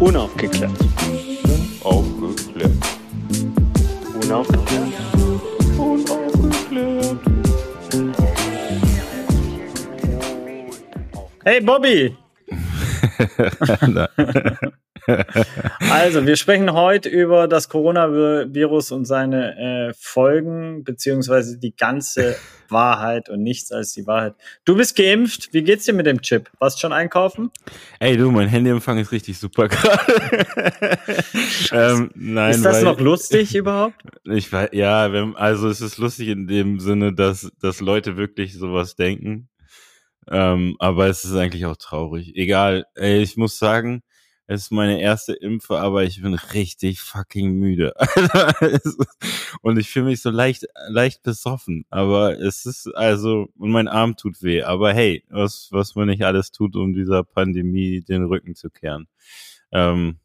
Unaufgeklärt. 0.00 0.70
Unaufgeklärt. 1.82 2.70
Unaufgeklärt. 4.24 4.94
Unaufgeklärt. 5.78 7.18
Hey 11.44 11.60
Bobby! 11.60 12.16
Also, 15.90 16.26
wir 16.26 16.36
sprechen 16.36 16.72
heute 16.72 17.08
über 17.08 17.48
das 17.48 17.68
Coronavirus 17.68 18.92
und 18.92 19.04
seine 19.04 19.88
äh, 19.88 19.94
Folgen, 19.98 20.84
beziehungsweise 20.84 21.58
die 21.58 21.74
ganze 21.74 22.36
Wahrheit 22.68 23.28
und 23.28 23.42
nichts 23.42 23.72
als 23.72 23.92
die 23.92 24.06
Wahrheit. 24.06 24.34
Du 24.64 24.76
bist 24.76 24.96
geimpft. 24.96 25.48
Wie 25.52 25.62
geht's 25.62 25.86
dir 25.86 25.94
mit 25.94 26.06
dem 26.06 26.20
Chip? 26.20 26.50
Warst 26.58 26.76
du 26.76 26.80
schon 26.82 26.92
einkaufen? 26.92 27.50
Ey, 27.98 28.16
du, 28.16 28.30
mein 28.30 28.48
Handyempfang 28.48 28.98
ist 28.98 29.12
richtig 29.12 29.38
super 29.38 29.68
gerade. 29.68 30.46
ähm, 31.72 32.10
nein, 32.14 32.54
ist 32.54 32.64
das 32.64 32.76
weil, 32.76 32.84
noch 32.84 33.00
lustig 33.00 33.54
überhaupt? 33.54 33.96
Ich 34.30 34.52
weiß, 34.52 34.70
ja, 34.72 35.10
wenn, 35.12 35.36
also 35.36 35.68
es 35.68 35.80
ist 35.80 35.96
lustig 35.96 36.28
in 36.28 36.46
dem 36.46 36.80
Sinne, 36.80 37.14
dass, 37.14 37.50
dass 37.62 37.80
Leute 37.80 38.18
wirklich 38.18 38.52
sowas 38.52 38.94
denken. 38.94 39.48
Ähm, 40.30 40.76
aber 40.78 41.06
es 41.06 41.24
ist 41.24 41.34
eigentlich 41.34 41.64
auch 41.64 41.76
traurig. 41.76 42.36
Egal, 42.36 42.84
ey, 42.94 43.22
ich 43.22 43.38
muss 43.38 43.58
sagen, 43.58 44.02
es 44.50 44.62
ist 44.62 44.70
meine 44.70 44.98
erste 44.98 45.34
Impfe, 45.34 45.78
aber 45.78 46.04
ich 46.04 46.22
bin 46.22 46.32
richtig 46.32 47.00
fucking 47.02 47.52
müde. 47.52 47.92
und 49.60 49.78
ich 49.78 49.90
fühle 49.90 50.06
mich 50.06 50.22
so 50.22 50.30
leicht, 50.30 50.64
leicht 50.88 51.22
besoffen. 51.22 51.84
Aber 51.90 52.40
es 52.40 52.64
ist 52.64 52.86
also, 52.94 53.48
und 53.58 53.70
mein 53.70 53.88
Arm 53.88 54.16
tut 54.16 54.42
weh. 54.42 54.62
Aber 54.62 54.94
hey, 54.94 55.22
was, 55.28 55.68
was 55.70 55.94
man 55.96 56.06
nicht 56.08 56.24
alles 56.24 56.50
tut, 56.50 56.76
um 56.76 56.94
dieser 56.94 57.24
Pandemie 57.24 58.00
den 58.00 58.24
Rücken 58.24 58.54
zu 58.54 58.70
kehren. 58.70 59.06
Ähm, 59.70 60.16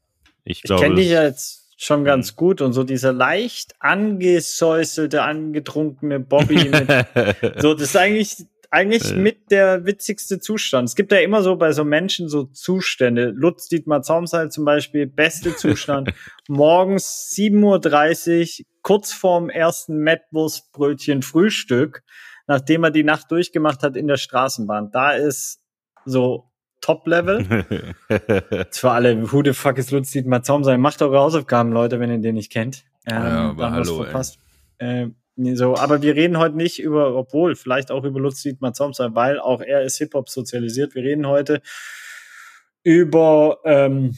ich 0.45 0.64
Ich 0.64 0.73
kenne 0.73 0.95
dich 0.95 1.09
ja 1.09 1.23
jetzt 1.23 1.73
schon 1.76 2.05
ganz 2.05 2.38
gut 2.38 2.61
und 2.61 2.72
so 2.72 2.86
dieser 2.86 3.11
leicht 3.11 3.76
angesäuselte, 3.80 5.23
angetrunkene 5.23 6.22
Bobby 6.22 6.70
mit 6.70 6.88
So, 7.61 7.73
das 7.73 7.89
ist 7.89 7.98
eigentlich, 7.98 8.38
eigentlich 8.74 9.12
Ja. 9.12 9.16
mit 9.18 9.52
der 9.52 9.86
witzigste 9.86 10.40
Zustand. 10.40 10.90
Es 10.90 10.96
gibt 10.96 11.12
ja 11.12 11.20
immer 11.20 11.42
so 11.44 11.56
bei 11.56 11.72
so 11.72 11.84
Menschen 11.86 12.28
so 12.28 12.44
Zustände. 12.46 13.32
Lutz 13.36 13.68
Dietmar 13.68 14.02
Zaumseil 14.02 14.50
zum 14.52 14.66
Beispiel, 14.66 15.06
beste 15.08 15.56
Zustand. 15.56 16.12
Morgens 16.48 17.32
7.30 17.38 18.60
Uhr, 18.62 18.66
kurz 18.82 19.14
vorm 19.14 19.50
ersten 19.50 19.98
Mettwurstbrötchen 19.98 21.22
Frühstück, 21.22 22.04
nachdem 22.48 22.84
er 22.84 22.92
die 22.92 23.04
Nacht 23.04 23.32
durchgemacht 23.32 23.84
hat 23.84 23.96
in 23.96 24.08
der 24.08 24.18
Straßenbahn. 24.18 24.90
Da 24.92 25.12
ist 25.12 25.62
so 26.06 26.50
Top-Level. 26.82 27.46
Für 28.72 28.92
alle, 28.92 29.32
who 29.32 29.42
the 29.44 29.54
fuck 29.54 29.78
ist 29.78 29.92
Lutz 29.92 30.12
Dietmar 30.12 30.44
Zaumseil? 30.44 30.78
Macht 30.78 31.02
eure 31.02 31.20
Hausaufgaben, 31.20 31.72
Leute, 31.72 32.00
wenn 32.00 32.10
ihr 32.12 32.18
den 32.20 32.36
nicht 32.36 32.52
kennt. 32.52 32.84
Ähm, 33.06 33.14
Ja, 33.24 33.50
aber 33.52 33.72
hallo, 33.72 34.00
ey. 34.00 34.04
verpasst. 34.06 34.38
Ähm, 34.80 35.10
nee, 35.10 35.16
so, 35.36 35.76
aber 35.76 36.02
wir 36.02 36.16
reden 36.16 36.38
heute 36.38 36.56
nicht 36.58 36.80
über, 36.80 37.16
obwohl, 37.16 37.56
vielleicht 37.56 37.89
auch 37.92 38.03
über 38.03 38.20
Lutz 38.20 38.42
Dietmar 38.44 38.73
Zaumseil, 38.73 39.16
weil 39.16 39.39
auch 39.39 39.62
er 39.62 39.81
ist 39.81 39.98
Hip-Hop 39.98 40.30
sozialisiert. 40.30 40.94
Wir 40.95 41.03
reden 41.03 41.28
heute 41.28 41.62
über 42.84 43.59
ähm, 43.66 44.17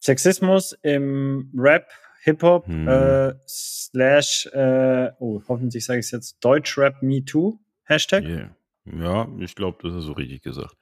Sexismus 0.00 0.72
im 0.82 1.50
Rap, 1.56 1.88
Hip-Hop, 2.22 2.66
Hm. 2.66 2.88
äh, 2.88 3.34
slash, 3.46 4.46
äh, 4.46 5.10
oh, 5.20 5.40
hoffentlich 5.48 5.84
sage 5.84 6.00
ich 6.00 6.06
es 6.06 6.10
jetzt, 6.12 6.38
Deutschrap 6.44 7.02
Me 7.02 7.24
Too, 7.24 7.58
Hashtag. 7.84 8.24
Yeah. 8.24 8.56
Ja, 8.84 9.28
ich 9.40 9.54
glaube, 9.56 9.78
das 9.82 9.94
ist 9.96 10.04
so 10.04 10.12
richtig 10.12 10.42
gesagt. 10.42 10.74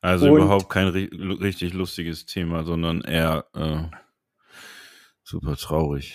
Also 0.00 0.30
Und- 0.32 0.36
überhaupt 0.42 0.68
kein 0.68 0.88
ri 0.88 1.08
richtig 1.40 1.74
lustiges 1.74 2.24
Thema, 2.24 2.64
sondern 2.64 3.00
eher 3.02 3.46
äh, 3.54 3.82
super 5.24 5.56
traurig. 5.56 6.14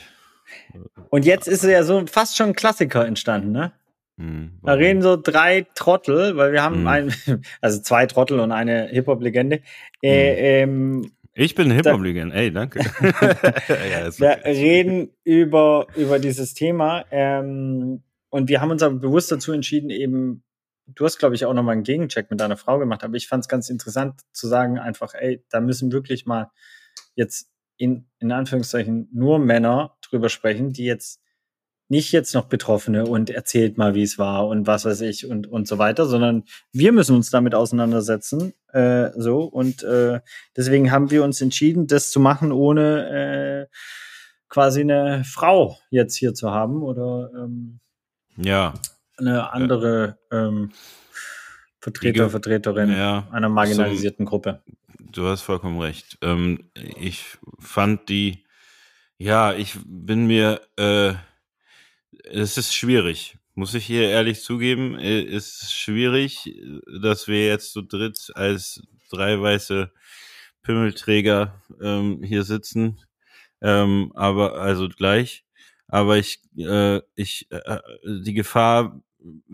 Und 1.09 1.25
jetzt 1.25 1.47
ist 1.47 1.63
ja 1.63 1.83
so 1.83 2.05
fast 2.07 2.37
schon 2.37 2.49
ein 2.49 2.55
Klassiker 2.55 3.05
entstanden, 3.05 3.51
ne? 3.51 3.73
Hm, 4.17 4.59
Da 4.63 4.73
reden 4.73 5.01
so 5.01 5.15
drei 5.17 5.65
Trottel, 5.75 6.37
weil 6.37 6.51
wir 6.53 6.61
haben 6.61 6.81
Mhm. 6.81 6.87
ein, 6.87 7.13
also 7.61 7.81
zwei 7.81 8.05
Trottel 8.05 8.39
und 8.39 8.51
eine 8.51 8.87
Hip-Hop-Legende. 8.89 9.61
Äh, 10.03 10.61
ähm, 10.61 11.11
ich 11.33 11.55
bin 11.55 11.71
Hip-Hop-Legend, 11.71 12.31
ey, 12.33 12.51
danke. 12.53 12.79
ja, 13.01 14.07
okay. 14.07 14.39
reden 14.45 15.09
über, 15.23 15.87
über 15.95 16.19
dieses 16.19 16.53
Thema. 16.53 17.05
Ähm, 17.09 18.03
und 18.29 18.49
wir 18.49 18.61
haben 18.61 18.69
uns 18.71 18.83
aber 18.83 18.95
bewusst 18.95 19.31
dazu 19.31 19.51
entschieden, 19.51 19.89
eben, 19.89 20.43
du 20.87 21.05
hast, 21.05 21.17
glaube 21.17 21.33
ich, 21.33 21.45
auch 21.45 21.53
nochmal 21.53 21.73
einen 21.73 21.83
Gegencheck 21.83 22.29
mit 22.29 22.39
deiner 22.39 22.57
Frau 22.57 22.77
gemacht, 22.77 23.03
aber 23.03 23.15
ich 23.15 23.27
fand 23.27 23.43
es 23.45 23.47
ganz 23.47 23.69
interessant 23.69 24.21
zu 24.31 24.47
sagen, 24.47 24.77
einfach, 24.77 25.15
ey, 25.15 25.43
da 25.49 25.59
müssen 25.59 25.91
wirklich 25.91 26.27
mal 26.27 26.51
jetzt 27.15 27.49
in, 27.77 28.05
in 28.19 28.31
Anführungszeichen 28.31 29.09
nur 29.11 29.39
Männer 29.39 29.97
drüber 30.13 30.29
sprechen, 30.29 30.71
die 30.71 30.85
jetzt 30.85 31.19
nicht 31.89 32.11
jetzt 32.11 32.33
noch 32.33 32.45
Betroffene 32.45 33.05
und 33.05 33.29
erzählt 33.29 33.77
mal, 33.77 33.93
wie 33.93 34.03
es 34.03 34.17
war 34.17 34.47
und 34.47 34.65
was 34.67 34.85
weiß 34.85 35.01
ich 35.01 35.27
und, 35.27 35.47
und 35.47 35.67
so 35.67 35.77
weiter, 35.77 36.05
sondern 36.05 36.43
wir 36.71 36.91
müssen 36.91 37.15
uns 37.15 37.29
damit 37.29 37.53
auseinandersetzen. 37.53 38.53
Äh, 38.71 39.09
so 39.15 39.43
und 39.43 39.83
äh, 39.83 40.21
deswegen 40.55 40.91
haben 40.91 41.11
wir 41.11 41.23
uns 41.23 41.41
entschieden, 41.41 41.87
das 41.87 42.09
zu 42.09 42.19
machen, 42.19 42.51
ohne 42.51 43.67
äh, 43.69 43.75
quasi 44.49 44.81
eine 44.81 45.23
Frau 45.23 45.77
jetzt 45.89 46.15
hier 46.15 46.33
zu 46.33 46.51
haben 46.51 46.81
oder 46.83 47.29
ähm, 47.35 47.79
ja, 48.37 48.73
eine 49.17 49.51
andere 49.51 50.17
ähm, 50.31 50.71
Vertreter, 51.79 52.29
Vertreterin 52.29 52.91
ja, 52.91 53.27
einer 53.31 53.49
marginalisierten 53.49 54.25
Gruppe. 54.25 54.61
du 54.97 55.27
hast 55.27 55.41
vollkommen 55.41 55.79
recht. 55.79 56.17
Ähm, 56.21 56.69
ich 56.75 57.37
fand 57.59 58.09
die, 58.09 58.45
ja, 59.23 59.53
ich 59.53 59.77
bin 59.85 60.27
mir, 60.27 60.59
äh, 60.77 61.13
es 62.25 62.57
ist 62.57 62.75
schwierig, 62.75 63.37
muss 63.55 63.73
ich 63.73 63.85
hier 63.85 64.09
ehrlich 64.09 64.41
zugeben, 64.41 64.99
äh, 64.99 65.23
es 65.23 65.61
ist 65.61 65.73
schwierig, 65.73 66.53
dass 67.01 67.29
wir 67.29 67.47
jetzt 67.47 67.71
zu 67.71 67.83
dritt 67.83 68.31
als 68.35 68.81
drei 69.09 69.39
weiße 69.39 69.91
Pimmelträger 70.63 71.61
ähm, 71.81 72.21
hier 72.21 72.43
sitzen, 72.43 72.99
ähm, 73.61 74.11
aber 74.13 74.59
also 74.59 74.89
gleich. 74.89 75.45
Aber 75.87 76.17
ich, 76.17 76.41
äh, 76.57 76.99
ich, 77.15 77.47
äh, 77.49 77.79
die 78.05 78.33
Gefahr 78.33 79.01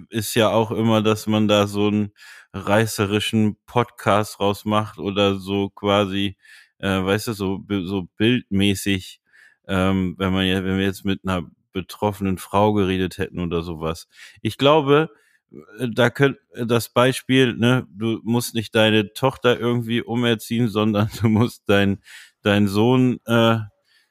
ist 0.09 0.34
ja 0.34 0.50
auch 0.50 0.72
immer, 0.72 1.03
dass 1.03 1.28
man 1.28 1.47
da 1.47 1.68
so 1.68 1.88
einen 1.90 2.12
reißerischen 2.53 3.57
Podcast 3.68 4.40
rausmacht 4.40 4.97
oder 4.97 5.38
so 5.38 5.69
quasi, 5.69 6.38
äh, 6.80 7.03
weißt 7.03 7.28
du, 7.28 7.34
so, 7.34 7.63
so 7.84 8.07
bildmäßig, 8.18 9.22
ähm, 9.69 10.16
wenn 10.18 10.34
man 10.34 10.46
ja, 10.46 10.63
wenn 10.63 10.78
wir 10.78 10.85
jetzt 10.85 11.06
mit 11.06 11.22
einer 11.24 11.50
betroffenen 11.72 12.38
Frau 12.38 12.74
geredet 12.74 13.18
hätten 13.18 13.40
oder 13.40 13.62
sowas. 13.62 14.07
Ich 14.41 14.57
glaube, 14.57 15.12
äh, 15.52 15.88
da 15.94 16.09
könnt 16.09 16.38
das 16.56 16.90
Beispiel, 16.90 17.53
ne, 17.56 17.88
du 17.91 18.19
musst 18.24 18.56
nicht 18.56 18.75
deine 18.75 19.13
Tochter 19.13 19.59
irgendwie 19.59 20.02
umerziehen, 20.02 20.68
sondern 20.68 21.09
du 21.22 21.30
musst 21.30 21.63
dein, 21.68 22.02
deinen 22.41 22.68
Sohn 22.68 23.19
äh, 23.25 23.56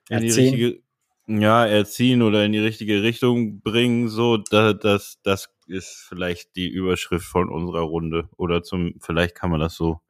in 0.08 0.20
die 0.20 0.26
Erziehen. 0.28 0.54
richtige, 0.54 0.82
ja, 1.26 1.66
erziehen 1.66 2.22
oder 2.22 2.44
in 2.44 2.52
die 2.52 2.58
richtige 2.58 3.02
Richtung 3.02 3.60
bringen. 3.60 4.08
So, 4.08 4.38
da, 4.38 4.72
das, 4.72 5.18
das 5.22 5.50
ist 5.66 6.06
vielleicht 6.08 6.56
die 6.56 6.68
Überschrift 6.68 7.26
von 7.26 7.50
unserer 7.50 7.82
Runde. 7.82 8.28
Oder 8.36 8.62
zum, 8.62 8.94
vielleicht 9.00 9.34
kann 9.34 9.50
man 9.50 9.60
das 9.60 9.74
so, 9.74 10.00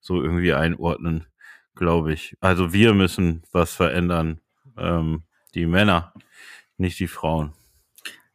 so 0.00 0.22
irgendwie 0.22 0.54
einordnen, 0.54 1.26
glaube 1.74 2.14
ich. 2.14 2.36
Also 2.40 2.72
wir 2.72 2.94
müssen 2.94 3.42
was 3.52 3.74
verändern. 3.74 4.40
Ähm, 4.78 5.22
die 5.54 5.66
Männer, 5.66 6.12
nicht 6.78 6.98
die 6.98 7.06
Frauen. 7.08 7.52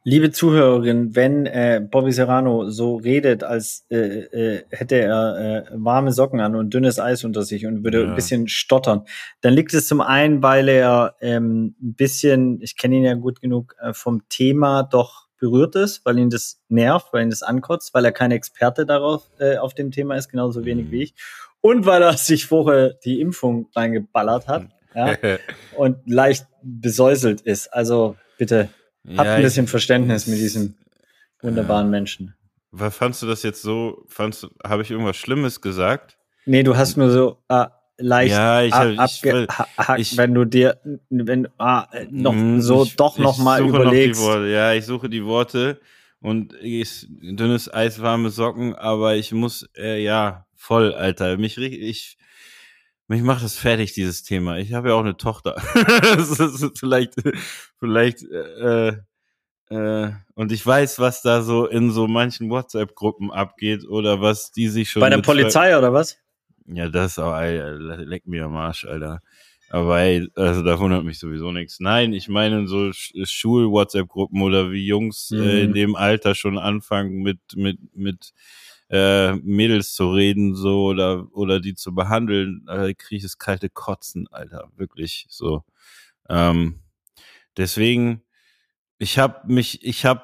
Liebe 0.04 0.30
Zuhörerin, 0.30 1.14
wenn 1.16 1.44
äh, 1.44 1.86
Bobby 1.86 2.12
Serrano 2.12 2.70
so 2.70 2.96
redet, 2.96 3.44
als 3.44 3.84
äh, 3.90 3.96
äh, 3.96 4.64
hätte 4.70 4.94
er 4.96 5.66
äh, 5.66 5.70
warme 5.74 6.12
Socken 6.12 6.40
an 6.40 6.54
und 6.54 6.72
dünnes 6.72 6.98
Eis 6.98 7.24
unter 7.24 7.42
sich 7.42 7.66
und 7.66 7.84
würde 7.84 8.02
Ja. 8.04 8.08
ein 8.08 8.14
bisschen 8.14 8.48
stottern, 8.48 9.02
dann 9.42 9.52
liegt 9.52 9.74
es 9.74 9.86
zum 9.86 10.00
einen, 10.00 10.42
weil 10.42 10.68
er 10.68 11.16
ähm, 11.20 11.74
ein 11.82 11.94
bisschen, 11.94 12.62
ich 12.62 12.76
kenne 12.78 12.96
ihn 12.96 13.04
ja 13.04 13.14
gut 13.14 13.42
genug, 13.42 13.74
äh, 13.82 13.92
vom 13.92 14.26
Thema 14.30 14.82
doch 14.84 15.26
berührt 15.40 15.74
ist, 15.76 16.06
weil 16.06 16.18
ihn 16.18 16.30
das 16.30 16.62
nervt, 16.68 17.12
weil 17.12 17.24
ihn 17.24 17.30
das 17.30 17.42
ankotzt, 17.42 17.92
weil 17.92 18.04
er 18.04 18.12
kein 18.12 18.30
Experte 18.30 18.86
darauf 18.86 19.28
äh, 19.40 19.58
auf 19.58 19.74
dem 19.74 19.90
Thema 19.90 20.14
ist, 20.16 20.28
genauso 20.30 20.64
wenig 20.64 20.86
Mhm. 20.86 20.90
wie 20.92 21.02
ich. 21.02 21.14
Und 21.60 21.84
weil 21.84 22.02
er 22.02 22.14
sich 22.16 22.46
vorher 22.46 22.94
die 23.04 23.20
Impfung 23.20 23.68
reingeballert 23.76 24.46
hat 24.48 24.68
ja, 24.94 25.16
und 25.76 25.96
leicht 26.06 26.46
besäuselt 26.62 27.40
ist. 27.42 27.68
Also 27.72 28.16
bitte 28.38 28.68
Habt 29.16 29.26
Ja, 29.26 29.34
ein 29.36 29.42
bisschen 29.42 29.64
ich- 29.64 29.70
Verständnis 29.70 30.26
mit 30.26 30.38
diesem 30.38 30.74
wunderbaren 31.40 31.86
Äh, 31.86 31.90
Menschen. 31.90 32.34
Was 32.72 32.94
fandst 32.96 33.22
du 33.22 33.26
das 33.26 33.42
jetzt 33.42 33.62
so? 33.62 34.04
Fandst 34.08 34.42
du, 34.42 34.48
habe 34.62 34.82
ich 34.82 34.90
irgendwas 34.90 35.16
Schlimmes 35.16 35.60
gesagt? 35.62 36.18
Nee, 36.44 36.62
du 36.62 36.76
hast 36.76 36.96
nur 36.96 37.10
so 37.10 37.38
ah, 37.48 37.70
leicht 37.96 38.34
Ja, 38.34 38.62
ich 38.62 38.74
ab, 38.74 38.88
ich 39.06 39.22
ich- 40.12 40.16
wenn 40.18 40.34
du 40.34 40.44
dir 40.44 40.78
wenn 41.08 41.48
ah, 41.58 41.86
äh, 41.92 42.06
noch 42.10 42.34
Mm, 42.34 42.60
so 42.60 42.86
doch 42.96 43.16
noch 43.18 43.38
ich 43.38 43.44
mal 43.44 43.58
suche 43.60 43.68
überlegst. 43.76 44.20
Noch 44.20 44.26
die 44.26 44.28
Worte. 44.30 44.46
Ja, 44.48 44.72
ich 44.74 44.84
suche 44.84 45.08
die 45.08 45.24
Worte 45.24 45.80
und 46.20 46.54
ich, 46.60 47.06
dünnes 47.08 47.72
Eis, 47.72 48.02
warme 48.02 48.28
Socken, 48.30 48.74
aber 48.74 49.14
ich 49.16 49.32
muss, 49.32 49.68
äh, 49.76 50.02
ja, 50.02 50.46
voll, 50.54 50.92
Alter. 50.92 51.36
Mich 51.38 51.56
ich, 51.56 52.18
mich 53.08 53.22
macht 53.22 53.42
das 53.42 53.56
fertig, 53.56 53.94
dieses 53.94 54.22
Thema. 54.22 54.58
Ich 54.58 54.74
habe 54.74 54.90
ja 54.90 54.94
auch 54.94 55.00
eine 55.00 55.16
Tochter. 55.16 55.60
vielleicht, 56.76 57.14
vielleicht, 57.78 58.22
äh, 58.22 58.98
äh, 59.70 60.12
und 60.34 60.52
ich 60.52 60.64
weiß, 60.64 60.98
was 60.98 61.22
da 61.22 61.42
so 61.42 61.66
in 61.66 61.90
so 61.90 62.06
manchen 62.06 62.50
WhatsApp-Gruppen 62.50 63.30
abgeht 63.30 63.86
oder 63.86 64.20
was 64.20 64.52
die 64.52 64.68
sich 64.68 64.90
schon. 64.90 65.00
Bei 65.00 65.10
der 65.10 65.18
Polizei 65.18 65.76
oder 65.76 65.92
was? 65.92 66.18
Ja, 66.66 66.88
das, 66.88 67.18
aber, 67.18 67.34
Alter, 67.34 67.96
leck 67.96 68.26
mir 68.26 68.44
am 68.44 68.56
Arsch, 68.56 68.84
Alter. 68.84 69.22
Aber 69.70 70.00
ey, 70.00 70.26
also 70.34 70.62
da 70.62 70.78
wundert 70.78 71.04
mich 71.04 71.18
sowieso 71.18 71.52
nichts. 71.52 71.78
Nein, 71.78 72.14
ich 72.14 72.28
meine 72.28 72.66
so 72.66 72.90
Schul-WhatsApp-Gruppen 72.92 74.40
oder 74.40 74.70
wie 74.70 74.86
Jungs 74.86 75.30
mhm. 75.30 75.42
äh, 75.42 75.62
in 75.62 75.74
dem 75.74 75.94
Alter 75.94 76.34
schon 76.34 76.56
anfangen 76.56 77.22
mit, 77.22 77.38
mit, 77.54 77.78
mit 77.94 78.32
äh, 78.90 79.34
Mädels 79.34 79.92
zu 79.92 80.10
reden, 80.10 80.54
so 80.54 80.84
oder 80.86 81.26
oder 81.32 81.60
die 81.60 81.74
zu 81.74 81.94
behandeln, 81.94 82.66
äh, 82.68 82.94
kriege 82.94 83.18
ich 83.18 83.22
das 83.22 83.38
kalte 83.38 83.68
Kotzen, 83.68 84.28
Alter, 84.30 84.70
wirklich 84.76 85.26
so. 85.28 85.64
Ähm, 86.28 86.80
deswegen, 87.56 88.22
ich 88.98 89.18
habe 89.18 89.52
mich, 89.52 89.84
ich 89.84 90.06
habe 90.06 90.22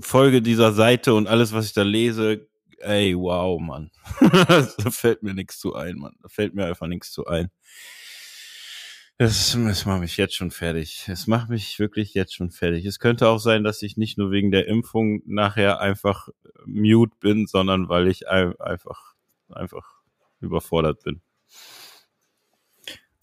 Folge 0.00 0.42
dieser 0.42 0.72
Seite 0.72 1.14
und 1.14 1.26
alles, 1.26 1.54
was 1.54 1.66
ich 1.66 1.72
da 1.72 1.82
lese, 1.82 2.46
ey, 2.78 3.16
wow, 3.16 3.58
Mann, 3.60 3.90
da 4.20 4.90
fällt 4.90 5.22
mir 5.22 5.32
nichts 5.32 5.58
zu 5.58 5.74
ein, 5.74 5.96
Mann, 5.96 6.14
da 6.20 6.28
fällt 6.28 6.54
mir 6.54 6.66
einfach 6.66 6.86
nichts 6.86 7.10
zu 7.12 7.26
ein. 7.26 7.50
Das, 9.24 9.56
das 9.58 9.86
macht 9.86 10.00
mich 10.00 10.18
jetzt 10.18 10.34
schon 10.34 10.50
fertig. 10.50 11.08
Es 11.08 11.26
macht 11.26 11.48
mich 11.48 11.78
wirklich 11.78 12.12
jetzt 12.12 12.34
schon 12.34 12.50
fertig. 12.50 12.84
Es 12.84 12.98
könnte 12.98 13.26
auch 13.30 13.38
sein, 13.38 13.64
dass 13.64 13.80
ich 13.80 13.96
nicht 13.96 14.18
nur 14.18 14.30
wegen 14.30 14.50
der 14.50 14.68
Impfung 14.68 15.22
nachher 15.24 15.80
einfach 15.80 16.28
mute 16.66 17.16
bin, 17.20 17.46
sondern 17.46 17.88
weil 17.88 18.08
ich 18.08 18.28
einfach, 18.28 19.14
einfach 19.48 20.02
überfordert 20.40 21.02
bin. 21.04 21.22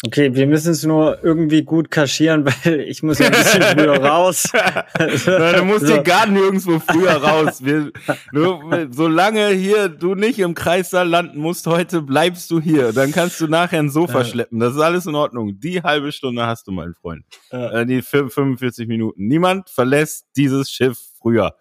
Okay, 0.03 0.33
wir 0.33 0.47
müssen 0.47 0.71
es 0.71 0.83
nur 0.83 1.23
irgendwie 1.23 1.63
gut 1.63 1.91
kaschieren, 1.91 2.45
weil 2.65 2.81
ich 2.81 3.03
muss 3.03 3.19
ja 3.19 3.27
ein 3.27 3.33
bisschen 3.33 3.61
früher 3.61 4.03
raus. 4.03 4.47
Nein, 4.97 5.55
du 5.57 5.65
musst 5.65 5.85
so. 5.85 5.93
hier 5.93 6.01
gar 6.01 6.25
nirgendwo 6.25 6.79
früher 6.79 7.13
raus. 7.17 7.63
Wir, 7.63 7.91
du, 8.33 8.87
solange 8.89 9.49
hier 9.49 9.89
du 9.89 10.15
nicht 10.15 10.39
im 10.39 10.55
Kreissaal 10.55 11.07
landen 11.07 11.39
musst 11.39 11.67
heute, 11.67 12.01
bleibst 12.01 12.49
du 12.49 12.59
hier. 12.59 12.93
Dann 12.93 13.11
kannst 13.11 13.39
du 13.41 13.47
nachher 13.47 13.77
ein 13.77 13.91
Sofa 13.91 14.25
schleppen. 14.25 14.59
Das 14.59 14.73
ist 14.73 14.81
alles 14.81 15.05
in 15.05 15.13
Ordnung. 15.13 15.59
Die 15.59 15.83
halbe 15.83 16.11
Stunde 16.11 16.47
hast 16.47 16.65
du, 16.65 16.71
mein 16.71 16.95
Freund. 16.95 17.23
Äh, 17.51 17.85
die 17.85 18.01
45 18.01 18.87
Minuten. 18.87 19.27
Niemand 19.27 19.69
verlässt 19.69 20.25
dieses 20.35 20.71
Schiff 20.71 20.97
früher. 21.21 21.53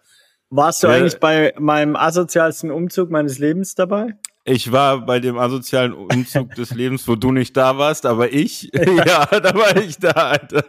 Warst 0.49 0.83
du 0.83 0.87
ja. 0.87 0.93
eigentlich 0.93 1.19
bei 1.19 1.53
meinem 1.59 1.95
asozialsten 1.95 2.71
Umzug 2.71 3.11
meines 3.11 3.37
Lebens 3.37 3.75
dabei? 3.75 4.15
Ich 4.43 4.71
war 4.71 5.05
bei 5.05 5.19
dem 5.19 5.37
asozialen 5.37 5.93
Umzug 5.93 6.55
des 6.55 6.73
Lebens, 6.73 7.07
wo 7.07 7.15
du 7.15 7.31
nicht 7.31 7.55
da 7.55 7.77
warst, 7.77 8.07
aber 8.07 8.33
ich, 8.33 8.71
ja, 8.73 9.25
da 9.39 9.53
war 9.53 9.77
ich 9.77 9.97
da, 9.99 10.09
Alter. 10.09 10.63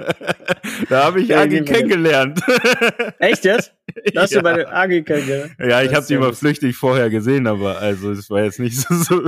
Da 0.90 1.04
habe 1.04 1.22
ich 1.22 1.28
ja, 1.28 1.40
Agi 1.40 1.62
kennengelernt. 1.62 2.40
Echt 3.18 3.46
jetzt? 3.46 3.72
Da 4.12 4.22
hast 4.22 4.32
ja. 4.32 4.40
du 4.40 4.44
bei 4.44 4.52
der 4.56 4.76
Agi 4.76 5.02
kennengelernt? 5.02 5.52
Ja, 5.58 5.82
ich 5.82 5.94
habe 5.94 6.04
sie 6.04 6.18
mal 6.18 6.34
flüchtig 6.34 6.76
vorher 6.76 7.08
gesehen, 7.08 7.46
aber 7.46 7.78
also 7.78 8.10
es 8.10 8.28
war 8.28 8.44
jetzt 8.44 8.60
nicht 8.60 8.78
so. 8.78 8.94
so. 8.94 9.22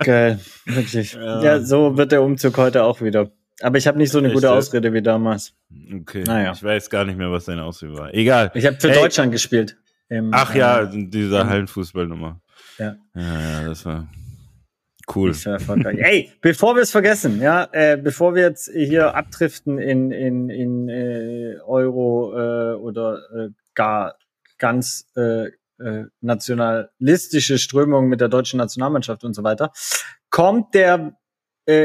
Geil, 0.00 0.40
wirklich. 0.64 1.12
Ja. 1.12 1.42
ja, 1.42 1.60
so 1.60 1.96
wird 1.96 2.10
der 2.10 2.22
Umzug 2.22 2.56
heute 2.58 2.82
auch 2.82 3.00
wieder. 3.00 3.30
Aber 3.62 3.78
ich 3.78 3.86
habe 3.86 3.98
nicht 3.98 4.10
so 4.10 4.18
eine 4.18 4.28
Echt? 4.28 4.34
gute 4.34 4.50
Ausrede 4.50 4.92
wie 4.92 5.02
damals. 5.02 5.52
Okay. 6.00 6.24
Naja. 6.26 6.52
Ich 6.52 6.62
weiß 6.62 6.90
gar 6.90 7.04
nicht 7.04 7.18
mehr, 7.18 7.30
was 7.30 7.44
deine 7.44 7.62
Ausrede 7.62 7.96
war. 7.96 8.12
Egal. 8.12 8.50
Ich 8.54 8.66
habe 8.66 8.76
für 8.80 8.90
hey. 8.90 9.00
Deutschland 9.00 9.30
gespielt. 9.30 9.76
Im, 10.08 10.30
Ach 10.32 10.52
ja, 10.54 10.82
äh, 10.82 10.88
dieser 10.92 11.46
Hallenfußballnummer. 11.46 12.40
Ja. 12.80 12.96
Ja, 13.14 13.40
ja, 13.60 13.68
das 13.68 13.84
war 13.84 14.08
cool. 15.14 15.34
Ey, 15.98 16.32
bevor 16.40 16.74
wir 16.76 16.82
es 16.82 16.90
vergessen, 16.90 17.40
ja, 17.42 17.68
äh, 17.72 17.98
bevor 17.98 18.34
wir 18.34 18.42
jetzt 18.42 18.70
hier 18.72 19.14
abdriften 19.14 19.78
in, 19.78 20.10
in, 20.10 20.48
in 20.48 20.88
äh, 20.88 21.58
Euro 21.66 22.32
äh, 22.32 22.74
oder 22.76 23.18
äh, 23.36 23.48
gar 23.74 24.14
ganz 24.56 25.10
äh, 25.14 25.48
äh, 25.78 26.06
nationalistische 26.22 27.58
Strömungen 27.58 28.08
mit 28.08 28.22
der 28.22 28.28
deutschen 28.28 28.56
Nationalmannschaft 28.56 29.24
und 29.24 29.34
so 29.34 29.44
weiter, 29.44 29.72
kommt 30.30 30.74
der 30.74 31.16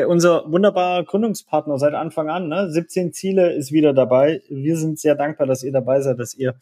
unser 0.08 0.52
wunderbarer 0.52 1.04
Gründungspartner 1.04 1.78
seit 1.78 1.94
Anfang 1.94 2.28
an, 2.28 2.48
ne? 2.48 2.72
17 2.72 3.14
Ziele 3.14 3.54
ist 3.54 3.72
wieder 3.72 3.94
dabei. 3.94 4.42
Wir 4.50 4.78
sind 4.78 4.98
sehr 4.98 5.14
dankbar, 5.14 5.46
dass 5.46 5.62
ihr 5.62 5.72
dabei 5.72 6.02
seid, 6.02 6.18
dass 6.18 6.34
ihr 6.34 6.56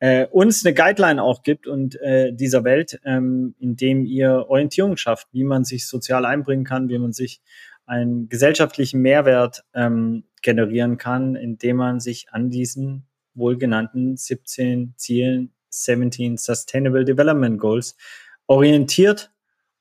äh, 0.00 0.26
uns 0.26 0.64
eine 0.64 0.74
Guideline 0.74 1.22
auch 1.22 1.42
gibt 1.42 1.66
und 1.66 2.00
äh, 2.00 2.32
dieser 2.32 2.64
Welt, 2.64 3.00
ähm, 3.04 3.54
indem 3.58 4.04
ihr 4.06 4.46
Orientierung 4.48 4.96
schafft, 4.96 5.28
wie 5.32 5.44
man 5.44 5.64
sich 5.64 5.86
sozial 5.86 6.24
einbringen 6.24 6.64
kann, 6.64 6.88
wie 6.88 6.98
man 6.98 7.12
sich 7.12 7.40
einen 7.86 8.28
gesellschaftlichen 8.28 9.00
Mehrwert 9.00 9.64
ähm, 9.74 10.24
generieren 10.42 10.98
kann, 10.98 11.34
indem 11.34 11.76
man 11.76 12.00
sich 12.00 12.28
an 12.30 12.50
diesen 12.50 13.06
wohlgenannten 13.34 14.16
17 14.16 14.94
Zielen, 14.96 15.52
17 15.70 16.36
Sustainable 16.36 17.04
Development 17.04 17.58
Goals 17.58 17.96
orientiert 18.46 19.32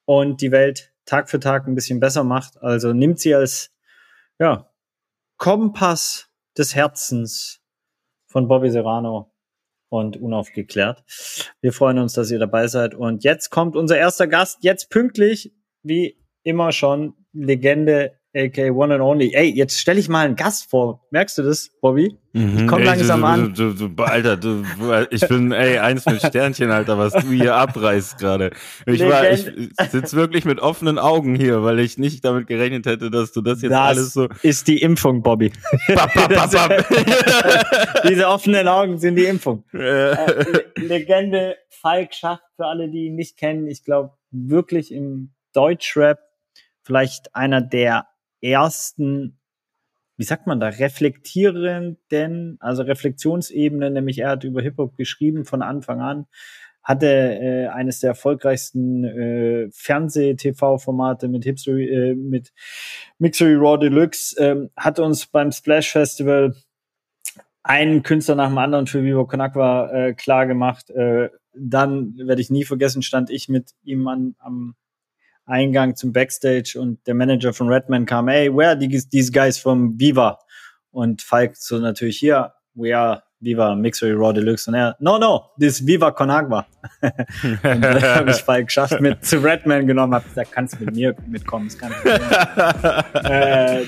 und 0.05 0.41
die 0.41 0.51
Welt 0.51 0.93
Tag 1.05 1.29
für 1.29 1.39
Tag 1.39 1.67
ein 1.67 1.75
bisschen 1.75 1.99
besser 1.99 2.23
macht. 2.23 2.61
Also 2.61 2.93
nimmt 2.93 3.19
sie 3.19 3.35
als 3.35 3.71
ja, 4.39 4.69
Kompass 5.37 6.29
des 6.57 6.75
Herzens 6.75 7.61
von 8.25 8.47
Bobby 8.47 8.69
Serrano 8.69 9.31
und 9.89 10.17
unaufgeklärt. 10.17 11.03
Wir 11.61 11.73
freuen 11.73 11.99
uns, 11.99 12.13
dass 12.13 12.31
ihr 12.31 12.39
dabei 12.39 12.67
seid. 12.67 12.93
Und 12.95 13.23
jetzt 13.23 13.49
kommt 13.49 13.75
unser 13.75 13.97
erster 13.97 14.27
Gast, 14.27 14.59
jetzt 14.61 14.89
pünktlich, 14.89 15.53
wie 15.83 16.17
immer 16.43 16.71
schon, 16.71 17.13
Legende 17.33 18.16
AK 18.37 18.71
One 18.71 18.93
and 18.93 19.03
Only. 19.03 19.33
Ey, 19.33 19.49
jetzt 19.49 19.79
stelle 19.79 19.99
ich 19.99 20.09
mal 20.09 20.25
einen 20.25 20.35
Gast 20.35 20.69
vor. 20.69 21.01
Merkst 21.11 21.37
du 21.37 21.43
das, 21.43 21.69
Bobby? 21.81 22.15
Mhm, 22.33 22.59
ich 22.59 22.67
komm 22.67 22.83
langsam 22.83 23.21
du, 23.21 23.25
an. 23.25 23.53
Du, 23.53 23.73
du, 23.73 24.03
Alter, 24.03 24.37
du, 24.37 24.63
ich 25.09 25.27
bin, 25.27 25.51
ey, 25.51 25.79
eins 25.79 26.05
mit 26.05 26.21
Sternchen, 26.21 26.69
Alter, 26.69 26.97
was 26.97 27.13
du 27.13 27.31
hier 27.31 27.55
abreißt 27.55 28.19
gerade. 28.19 28.51
Ich 28.85 29.01
war, 29.01 29.29
ich 29.29 29.49
sitze 29.89 30.15
wirklich 30.15 30.45
mit 30.45 30.59
offenen 30.59 30.99
Augen 30.99 31.35
hier, 31.35 31.63
weil 31.63 31.79
ich 31.79 31.97
nicht 31.97 32.23
damit 32.23 32.47
gerechnet 32.47 32.85
hätte, 32.85 33.09
dass 33.09 33.31
du 33.31 33.41
das 33.41 33.61
jetzt 33.61 33.71
das 33.71 33.79
alles 33.79 34.13
so. 34.13 34.27
Ist 34.43 34.67
die 34.67 34.81
Impfung, 34.81 35.23
Bobby. 35.23 35.51
Bap, 35.87 36.13
bap, 36.13 36.29
bap, 36.29 36.51
bap. 36.51 38.03
Diese 38.07 38.27
offenen 38.27 38.67
Augen 38.67 38.99
sind 38.99 39.15
die 39.15 39.25
Impfung. 39.25 39.63
äh, 39.73 40.15
Legende 40.75 41.57
Falk 41.69 42.13
Schacht, 42.13 42.43
für 42.55 42.65
alle, 42.65 42.89
die 42.89 43.07
ihn 43.07 43.15
nicht 43.15 43.37
kennen, 43.37 43.67
ich 43.67 43.83
glaube 43.83 44.11
wirklich 44.31 44.91
im 44.91 45.31
Deutschrap 45.53 46.19
vielleicht 46.83 47.35
einer 47.35 47.61
der 47.61 48.07
ersten, 48.49 49.37
wie 50.17 50.23
sagt 50.23 50.47
man 50.47 50.59
da, 50.59 50.67
reflektierenden, 50.67 52.57
also 52.59 52.83
Reflexionsebene, 52.83 53.91
nämlich 53.91 54.19
er 54.19 54.29
hat 54.29 54.43
über 54.43 54.61
Hip-Hop 54.61 54.97
geschrieben 54.97 55.45
von 55.45 55.61
Anfang 55.61 56.01
an, 56.01 56.25
hatte 56.83 57.07
äh, 57.07 57.67
eines 57.67 57.99
der 57.99 58.11
erfolgreichsten 58.11 59.03
äh, 59.03 59.69
Fernseh-TV-Formate 59.71 61.27
mit 61.27 61.45
äh, 61.45 62.15
mit 62.15 62.53
Mixery 63.19 63.55
Raw 63.55 63.77
Deluxe, 63.77 64.37
äh, 64.37 64.69
hat 64.77 64.99
uns 64.99 65.25
beim 65.25 65.51
Splash 65.51 65.91
Festival 65.91 66.55
einen 67.67 68.01
Künstler 68.03 68.35
nach 68.35 68.47
dem 68.47 68.57
anderen 68.57 68.87
für 68.87 69.03
Vivo 69.03 69.25
Conakwa 69.25 69.91
äh, 69.91 70.13
klar 70.13 70.47
gemacht. 70.47 70.89
Äh, 70.89 71.29
dann 71.53 72.15
werde 72.17 72.41
ich 72.41 72.49
nie 72.49 72.63
vergessen, 72.63 73.01
stand 73.01 73.29
ich 73.29 73.49
mit 73.49 73.71
ihm 73.83 74.07
an, 74.07 74.35
am 74.39 74.75
Eingang 75.47 75.95
zum 75.95 76.13
Backstage 76.13 76.77
und 76.77 76.99
der 77.07 77.15
Manager 77.15 77.53
von 77.53 77.69
Redman 77.69 78.05
kam, 78.05 78.27
hey, 78.27 78.53
where 78.53 78.69
are 78.69 78.77
these 78.77 79.31
guys 79.31 79.57
from 79.57 79.97
Viva? 79.97 80.39
Und 80.91 81.21
Falk 81.21 81.55
so 81.55 81.79
natürlich 81.79 82.17
hier, 82.17 82.53
we 82.75 82.95
are 82.95 83.23
Viva 83.39 83.75
Mixery 83.75 84.13
Raw 84.13 84.33
Deluxe. 84.33 84.67
Und 84.67 84.75
er, 84.75 84.95
no, 84.99 85.17
no, 85.17 85.51
this 85.59 85.85
Viva 85.85 86.11
Conagua. 86.11 86.65
und 87.01 87.81
dann 87.81 88.01
habe 88.01 88.31
ich 88.31 88.37
Falk 88.37 88.67
geschafft, 88.67 88.99
mit 88.99 89.23
zu 89.23 89.37
Redman 89.37 89.85
genommen, 89.85 90.15
hab 90.15 90.23
gesagt, 90.23 90.51
kannst 90.51 90.79
mit 90.79 90.95
mir 90.95 91.15
mitkommen. 91.27 91.67
Das 91.69 91.77
kann 91.77 91.93
äh, 93.23 93.85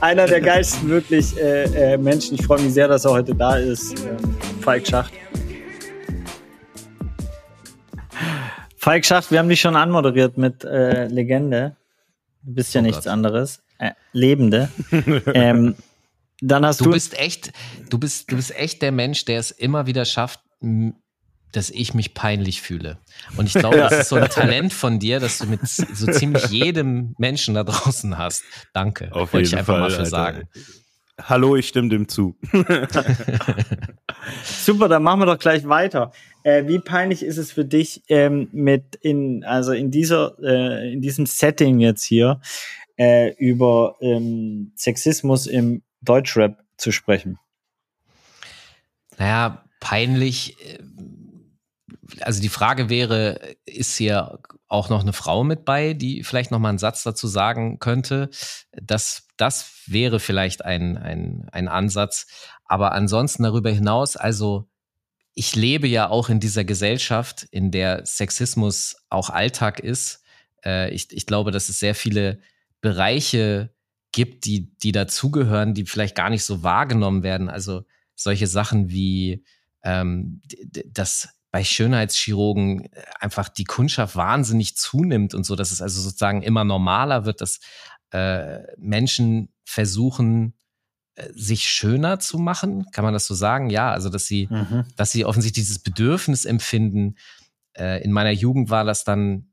einer 0.00 0.26
der 0.26 0.40
geilsten 0.40 0.88
wirklich 0.88 1.36
äh, 1.38 1.94
äh, 1.94 1.96
Menschen. 1.96 2.34
Ich 2.34 2.44
freue 2.46 2.60
mich 2.60 2.74
sehr, 2.74 2.88
dass 2.88 3.04
er 3.06 3.12
heute 3.12 3.34
da 3.34 3.56
ist. 3.56 3.98
Ähm, 4.04 4.36
Falk 4.60 4.86
Schacht. 4.86 5.12
Falk 8.82 9.06
Schacht, 9.06 9.30
wir 9.30 9.38
haben 9.38 9.48
dich 9.48 9.60
schon 9.60 9.76
anmoderiert 9.76 10.38
mit 10.38 10.64
äh, 10.64 11.06
Legende. 11.06 11.76
Du 12.42 12.54
bist 12.54 12.74
ja 12.74 12.80
oh 12.80 12.82
nichts 12.82 13.04
Gott. 13.04 13.12
anderes. 13.12 13.62
Äh, 13.78 13.92
Lebende. 14.12 14.70
ähm, 15.34 15.76
dann 16.40 16.66
hast 16.66 16.80
du, 16.80 16.86
du 16.86 16.90
bist 16.90 17.16
echt, 17.16 17.52
du 17.90 17.98
bist, 17.98 18.32
du 18.32 18.34
bist 18.34 18.52
echt 18.56 18.82
der 18.82 18.90
Mensch, 18.90 19.24
der 19.24 19.38
es 19.38 19.52
immer 19.52 19.86
wieder 19.86 20.04
schafft, 20.04 20.40
dass 21.52 21.70
ich 21.70 21.94
mich 21.94 22.14
peinlich 22.14 22.60
fühle. 22.60 22.98
Und 23.36 23.46
ich 23.46 23.52
glaube, 23.52 23.76
das 23.76 23.92
ist 23.92 24.08
so 24.08 24.16
ein 24.16 24.28
Talent 24.28 24.72
von 24.72 24.98
dir, 24.98 25.20
dass 25.20 25.38
du 25.38 25.46
mit 25.46 25.60
so 25.64 26.10
ziemlich 26.10 26.46
jedem 26.46 27.14
Menschen 27.18 27.54
da 27.54 27.62
draußen 27.62 28.18
hast. 28.18 28.42
Danke. 28.74 29.12
Auf 29.12 29.32
Wollte 29.32 29.46
ich 29.46 29.56
einfach 29.56 29.74
Fall, 29.74 29.80
mal 29.82 29.90
für 29.90 29.98
Alter. 29.98 30.10
sagen. 30.10 30.48
Hallo, 31.22 31.54
ich 31.54 31.68
stimme 31.68 31.88
dem 31.88 32.08
zu. 32.08 32.36
Super, 34.44 34.88
dann 34.88 35.04
machen 35.04 35.20
wir 35.20 35.26
doch 35.26 35.38
gleich 35.38 35.68
weiter. 35.68 36.10
Äh, 36.44 36.66
wie 36.66 36.78
peinlich 36.78 37.22
ist 37.22 37.38
es 37.38 37.52
für 37.52 37.64
dich, 37.64 38.02
ähm, 38.08 38.48
mit 38.52 38.96
in, 38.96 39.44
also 39.44 39.72
in 39.72 39.90
dieser, 39.90 40.36
äh, 40.42 40.92
in 40.92 41.00
diesem 41.00 41.26
Setting 41.26 41.78
jetzt 41.78 42.04
hier, 42.04 42.40
äh, 42.96 43.32
über 43.36 43.96
ähm, 44.00 44.72
Sexismus 44.76 45.46
im 45.46 45.82
Deutschrap 46.00 46.62
zu 46.76 46.92
sprechen? 46.92 47.38
Naja, 49.18 49.64
peinlich. 49.80 50.56
Äh, 50.66 50.78
also 52.20 52.42
die 52.42 52.48
Frage 52.48 52.90
wäre, 52.90 53.40
ist 53.64 53.96
hier 53.96 54.40
auch 54.68 54.88
noch 54.88 55.02
eine 55.02 55.12
Frau 55.12 55.44
mit 55.44 55.64
bei, 55.64 55.94
die 55.94 56.24
vielleicht 56.24 56.50
noch 56.50 56.58
mal 56.58 56.70
einen 56.70 56.78
Satz 56.78 57.02
dazu 57.02 57.26
sagen 57.26 57.78
könnte? 57.78 58.30
Das, 58.72 59.28
das 59.36 59.82
wäre 59.86 60.20
vielleicht 60.20 60.64
ein, 60.64 60.96
ein, 60.96 61.48
ein 61.52 61.68
Ansatz. 61.68 62.26
Aber 62.64 62.92
ansonsten 62.92 63.42
darüber 63.42 63.70
hinaus, 63.70 64.16
also 64.16 64.68
ich 65.34 65.56
lebe 65.56 65.86
ja 65.88 66.08
auch 66.08 66.28
in 66.28 66.40
dieser 66.40 66.64
Gesellschaft, 66.64 67.44
in 67.50 67.70
der 67.70 68.04
Sexismus 68.04 68.96
auch 69.08 69.30
Alltag 69.30 69.80
ist. 69.80 70.22
Äh, 70.64 70.92
ich, 70.92 71.08
ich 71.10 71.26
glaube, 71.26 71.50
dass 71.50 71.68
es 71.68 71.78
sehr 71.78 71.94
viele 71.94 72.40
Bereiche 72.80 73.74
gibt, 74.12 74.44
die, 74.44 74.76
die 74.78 74.92
dazugehören, 74.92 75.74
die 75.74 75.86
vielleicht 75.86 76.14
gar 76.14 76.28
nicht 76.28 76.44
so 76.44 76.62
wahrgenommen 76.62 77.22
werden. 77.22 77.48
Also 77.48 77.84
solche 78.14 78.46
Sachen 78.46 78.90
wie, 78.90 79.44
ähm, 79.82 80.42
dass 80.86 81.30
bei 81.50 81.64
Schönheitschirurgen 81.64 82.88
einfach 83.20 83.48
die 83.48 83.64
Kundschaft 83.64 84.16
wahnsinnig 84.16 84.76
zunimmt 84.76 85.34
und 85.34 85.44
so, 85.44 85.56
dass 85.56 85.70
es 85.70 85.82
also 85.82 86.00
sozusagen 86.00 86.42
immer 86.42 86.64
normaler 86.64 87.24
wird, 87.24 87.40
dass 87.40 87.60
äh, 88.10 88.60
Menschen 88.78 89.52
versuchen, 89.64 90.54
sich 91.34 91.64
schöner 91.64 92.18
zu 92.20 92.38
machen, 92.38 92.86
kann 92.92 93.04
man 93.04 93.12
das 93.12 93.26
so 93.26 93.34
sagen? 93.34 93.70
Ja, 93.70 93.90
also 93.90 94.08
dass 94.08 94.26
sie, 94.26 94.48
mhm. 94.50 94.84
dass 94.96 95.12
sie 95.12 95.24
offensichtlich 95.24 95.66
dieses 95.66 95.78
Bedürfnis 95.78 96.44
empfinden. 96.44 97.16
Äh, 97.74 98.02
in 98.02 98.12
meiner 98.12 98.30
Jugend 98.30 98.70
war 98.70 98.84
das 98.84 99.04
dann 99.04 99.52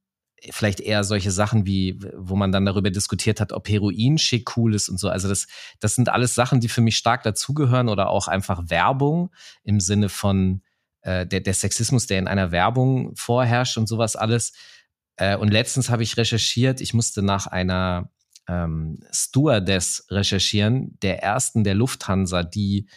vielleicht 0.51 0.79
eher 0.79 1.03
solche 1.03 1.31
Sachen 1.31 1.65
wie, 1.65 1.99
wo 2.15 2.35
man 2.35 2.51
dann 2.51 2.65
darüber 2.65 2.89
diskutiert 2.89 3.41
hat, 3.41 3.51
ob 3.51 3.67
Heroin 3.67 4.17
schick 4.17 4.55
cool 4.57 4.73
ist 4.73 4.89
und 4.89 4.97
so. 4.97 5.09
Also 5.09 5.27
das, 5.27 5.47
das 5.79 5.95
sind 5.95 6.09
alles 6.09 6.35
Sachen, 6.35 6.61
die 6.61 6.69
für 6.69 6.81
mich 6.81 6.97
stark 6.97 7.23
dazugehören 7.23 7.89
oder 7.89 8.09
auch 8.09 8.27
einfach 8.27 8.69
Werbung 8.69 9.31
im 9.63 9.79
Sinne 9.79 10.09
von 10.09 10.61
äh, 11.01 11.25
der, 11.25 11.41
der 11.41 11.53
Sexismus, 11.53 12.07
der 12.07 12.19
in 12.19 12.27
einer 12.27 12.51
Werbung 12.51 13.15
vorherrscht 13.15 13.77
und 13.77 13.87
sowas 13.87 14.15
alles. 14.15 14.53
Äh, 15.17 15.35
und 15.35 15.49
letztens 15.49 15.89
habe 15.89 16.03
ich 16.03 16.17
recherchiert, 16.17 16.79
ich 16.81 16.93
musste 16.93 17.21
nach 17.21 17.47
einer 17.47 18.09
ähm, 18.49 18.99
Stewardess 19.11 20.07
recherchieren, 20.09 20.97
der 21.01 21.21
ersten 21.21 21.63
der 21.63 21.75
Lufthansa, 21.75 22.43
die 22.43 22.87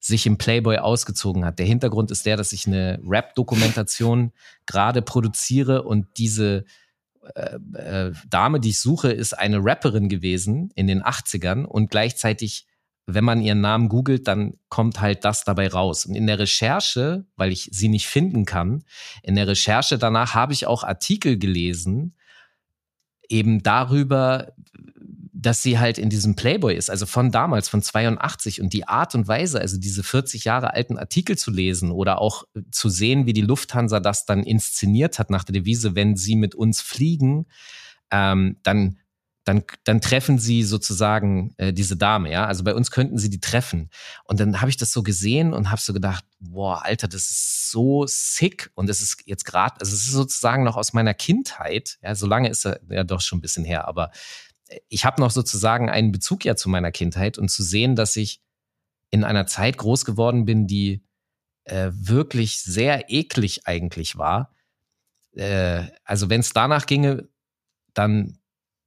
sich 0.00 0.26
im 0.26 0.38
Playboy 0.38 0.78
ausgezogen 0.78 1.44
hat. 1.44 1.58
Der 1.58 1.66
Hintergrund 1.66 2.10
ist 2.10 2.26
der, 2.26 2.36
dass 2.36 2.52
ich 2.52 2.66
eine 2.66 2.98
Rap-Dokumentation 3.06 4.32
gerade 4.66 5.02
produziere 5.02 5.82
und 5.82 6.06
diese 6.16 6.64
äh, 7.34 7.58
äh, 7.74 8.12
Dame, 8.28 8.58
die 8.58 8.70
ich 8.70 8.80
suche, 8.80 9.12
ist 9.12 9.38
eine 9.38 9.58
Rapperin 9.62 10.08
gewesen 10.08 10.72
in 10.74 10.88
den 10.88 11.02
80ern 11.02 11.64
und 11.64 11.90
gleichzeitig, 11.90 12.66
wenn 13.06 13.24
man 13.24 13.42
ihren 13.42 13.60
Namen 13.60 13.88
googelt, 13.88 14.26
dann 14.26 14.54
kommt 14.68 15.00
halt 15.00 15.24
das 15.24 15.44
dabei 15.44 15.68
raus. 15.68 16.06
Und 16.06 16.16
in 16.16 16.26
der 16.26 16.38
Recherche, 16.38 17.24
weil 17.36 17.52
ich 17.52 17.68
sie 17.70 17.88
nicht 17.88 18.06
finden 18.06 18.44
kann, 18.44 18.82
in 19.22 19.36
der 19.36 19.46
Recherche 19.46 19.98
danach 19.98 20.34
habe 20.34 20.52
ich 20.52 20.66
auch 20.66 20.82
Artikel 20.82 21.38
gelesen, 21.38 22.16
eben 23.28 23.62
darüber, 23.62 24.52
dass 25.42 25.62
sie 25.62 25.78
halt 25.78 25.98
in 25.98 26.08
diesem 26.08 26.36
Playboy 26.36 26.74
ist, 26.74 26.88
also 26.88 27.04
von 27.04 27.30
damals, 27.30 27.68
von 27.68 27.82
82 27.82 28.60
und 28.60 28.72
die 28.72 28.86
Art 28.86 29.14
und 29.14 29.26
Weise, 29.26 29.60
also 29.60 29.76
diese 29.78 30.02
40 30.02 30.44
Jahre 30.44 30.74
alten 30.74 30.98
Artikel 30.98 31.36
zu 31.36 31.50
lesen 31.50 31.90
oder 31.90 32.20
auch 32.20 32.44
zu 32.70 32.88
sehen, 32.88 33.26
wie 33.26 33.32
die 33.32 33.42
Lufthansa 33.42 34.00
das 34.00 34.24
dann 34.24 34.44
inszeniert 34.44 35.18
hat 35.18 35.30
nach 35.30 35.44
der 35.44 35.54
Devise, 35.54 35.94
wenn 35.94 36.16
sie 36.16 36.36
mit 36.36 36.54
uns 36.54 36.80
fliegen, 36.80 37.46
ähm, 38.10 38.56
dann 38.62 38.98
dann, 39.44 39.64
dann 39.82 40.00
treffen 40.00 40.38
sie 40.38 40.62
sozusagen 40.62 41.52
äh, 41.56 41.72
diese 41.72 41.96
Dame, 41.96 42.30
ja. 42.30 42.46
Also 42.46 42.62
bei 42.62 42.76
uns 42.76 42.92
könnten 42.92 43.18
sie 43.18 43.28
die 43.28 43.40
treffen. 43.40 43.90
Und 44.22 44.38
dann 44.38 44.60
habe 44.60 44.70
ich 44.70 44.76
das 44.76 44.92
so 44.92 45.02
gesehen 45.02 45.52
und 45.52 45.70
habe 45.70 45.80
so 45.80 45.92
gedacht, 45.92 46.24
boah, 46.38 46.84
Alter, 46.84 47.08
das 47.08 47.22
ist 47.22 47.70
so 47.70 48.04
sick. 48.06 48.70
Und 48.74 48.88
es 48.88 49.02
ist 49.02 49.22
jetzt 49.26 49.44
gerade, 49.44 49.80
also 49.80 49.94
es 49.94 50.04
ist 50.04 50.12
sozusagen 50.12 50.62
noch 50.62 50.76
aus 50.76 50.92
meiner 50.92 51.14
Kindheit, 51.14 51.98
ja, 52.02 52.14
so 52.14 52.28
lange 52.28 52.50
ist 52.50 52.64
er 52.64 52.78
ja 52.88 53.02
doch 53.02 53.20
schon 53.20 53.38
ein 53.38 53.42
bisschen 53.42 53.64
her, 53.64 53.88
aber 53.88 54.12
ich 54.88 55.04
habe 55.04 55.20
noch 55.20 55.30
sozusagen 55.30 55.90
einen 55.90 56.12
Bezug 56.12 56.44
ja 56.44 56.56
zu 56.56 56.68
meiner 56.68 56.92
Kindheit 56.92 57.38
und 57.38 57.48
zu 57.48 57.62
sehen, 57.62 57.96
dass 57.96 58.16
ich 58.16 58.40
in 59.10 59.24
einer 59.24 59.46
Zeit 59.46 59.76
groß 59.76 60.04
geworden 60.04 60.44
bin, 60.44 60.66
die 60.66 61.02
äh, 61.64 61.90
wirklich 61.92 62.60
sehr 62.60 63.10
eklig 63.10 63.66
eigentlich 63.66 64.16
war. 64.16 64.54
Äh, 65.34 65.84
also 66.04 66.30
wenn 66.30 66.40
es 66.40 66.52
danach 66.52 66.86
ginge, 66.86 67.28
dann, 67.94 68.38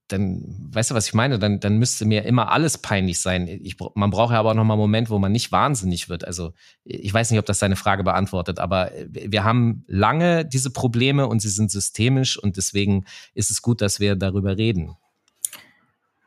dann, 0.07 0.69
weißt 0.71 0.91
du, 0.91 0.95
was 0.95 1.07
ich 1.07 1.13
meine? 1.13 1.39
Dann, 1.39 1.59
dann 1.59 1.77
müsste 1.77 2.05
mir 2.05 2.25
immer 2.25 2.51
alles 2.51 2.77
peinlich 2.77 3.19
sein. 3.19 3.47
Ich, 3.47 3.77
man 3.95 4.09
braucht 4.09 4.33
ja 4.33 4.39
aber 4.39 4.51
auch 4.51 4.55
noch 4.55 4.63
mal 4.63 4.73
einen 4.73 4.81
Moment, 4.81 5.09
wo 5.09 5.19
man 5.19 5.31
nicht 5.31 5.51
wahnsinnig 5.51 6.09
wird. 6.09 6.25
Also 6.25 6.53
ich 6.83 7.13
weiß 7.13 7.31
nicht, 7.31 7.39
ob 7.39 7.45
das 7.45 7.59
deine 7.59 7.75
Frage 7.75 8.03
beantwortet, 8.03 8.59
aber 8.59 8.91
wir 9.07 9.43
haben 9.43 9.83
lange 9.87 10.45
diese 10.45 10.71
Probleme 10.71 11.27
und 11.27 11.39
sie 11.39 11.49
sind 11.49 11.71
systemisch 11.71 12.37
und 12.37 12.57
deswegen 12.57 13.05
ist 13.33 13.51
es 13.51 13.61
gut, 13.61 13.81
dass 13.81 13.99
wir 13.99 14.15
darüber 14.15 14.57
reden. 14.57 14.95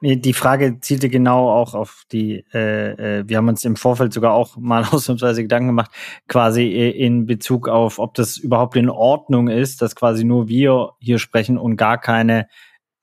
Die 0.00 0.33
Frage 0.33 0.78
zielte 0.81 1.09
genau 1.09 1.50
auch 1.50 1.75
auf 1.75 2.05
die, 2.12 2.45
äh, 2.55 3.19
äh, 3.19 3.25
wir 3.26 3.37
haben 3.37 3.49
uns 3.49 3.64
im 3.64 3.75
Vorfeld 3.75 4.12
sogar 4.12 4.33
auch 4.33 4.57
mal 4.59 4.85
ausnahmsweise 4.85 5.43
Gedanken 5.43 5.69
gemacht, 5.69 5.90
quasi 6.28 6.69
in 6.90 7.26
Bezug 7.26 7.69
auf, 7.69 7.99
ob 7.99 8.14
das 8.14 8.37
überhaupt 8.37 8.76
in 8.76 8.90
Ordnung 8.90 9.49
ist, 9.49 9.83
dass 9.83 9.97
quasi 9.97 10.25
nur 10.25 10.49
wir 10.49 10.93
hier 11.00 11.19
sprechen 11.19 11.59
und 11.59 11.76
gar 11.76 11.99
keine 11.99 12.49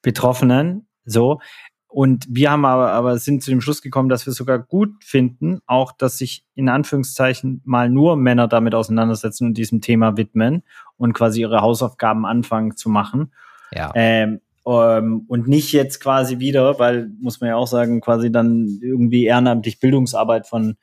Betroffenen. 0.01 0.87
So. 1.03 1.39
Und 1.87 2.25
wir 2.29 2.51
haben 2.51 2.65
aber, 2.65 2.91
aber 2.91 3.17
sind 3.17 3.41
zu 3.41 3.51
dem 3.51 3.61
Schluss 3.61 3.81
gekommen, 3.81 4.09
dass 4.09 4.25
wir 4.25 4.31
es 4.31 4.37
sogar 4.37 4.59
gut 4.59 5.03
finden, 5.03 5.59
auch 5.65 5.93
dass 5.93 6.17
sich 6.17 6.45
in 6.53 6.67
Anführungszeichen 6.67 7.61
mal 7.63 7.89
nur 7.89 8.17
Männer 8.17 8.49
damit 8.49 8.75
auseinandersetzen 8.75 9.47
und 9.47 9.53
diesem 9.57 9.79
Thema 9.79 10.17
widmen 10.17 10.63
und 10.97 11.13
quasi 11.13 11.41
ihre 11.41 11.61
Hausaufgaben 11.61 12.25
anfangen 12.25 12.75
zu 12.75 12.89
machen. 12.89 13.31
Ja. 13.71 13.91
Ähm, 13.95 14.41
ähm, 14.65 15.25
und 15.27 15.47
nicht 15.47 15.71
jetzt 15.73 15.99
quasi 15.99 16.39
wieder, 16.39 16.79
weil 16.79 17.09
muss 17.19 17.39
man 17.39 17.49
ja 17.49 17.55
auch 17.55 17.67
sagen, 17.67 18.01
quasi 18.01 18.31
dann 18.31 18.79
irgendwie 18.81 19.25
ehrenamtlich 19.25 19.79
Bildungsarbeit 19.79 20.47
von 20.47 20.77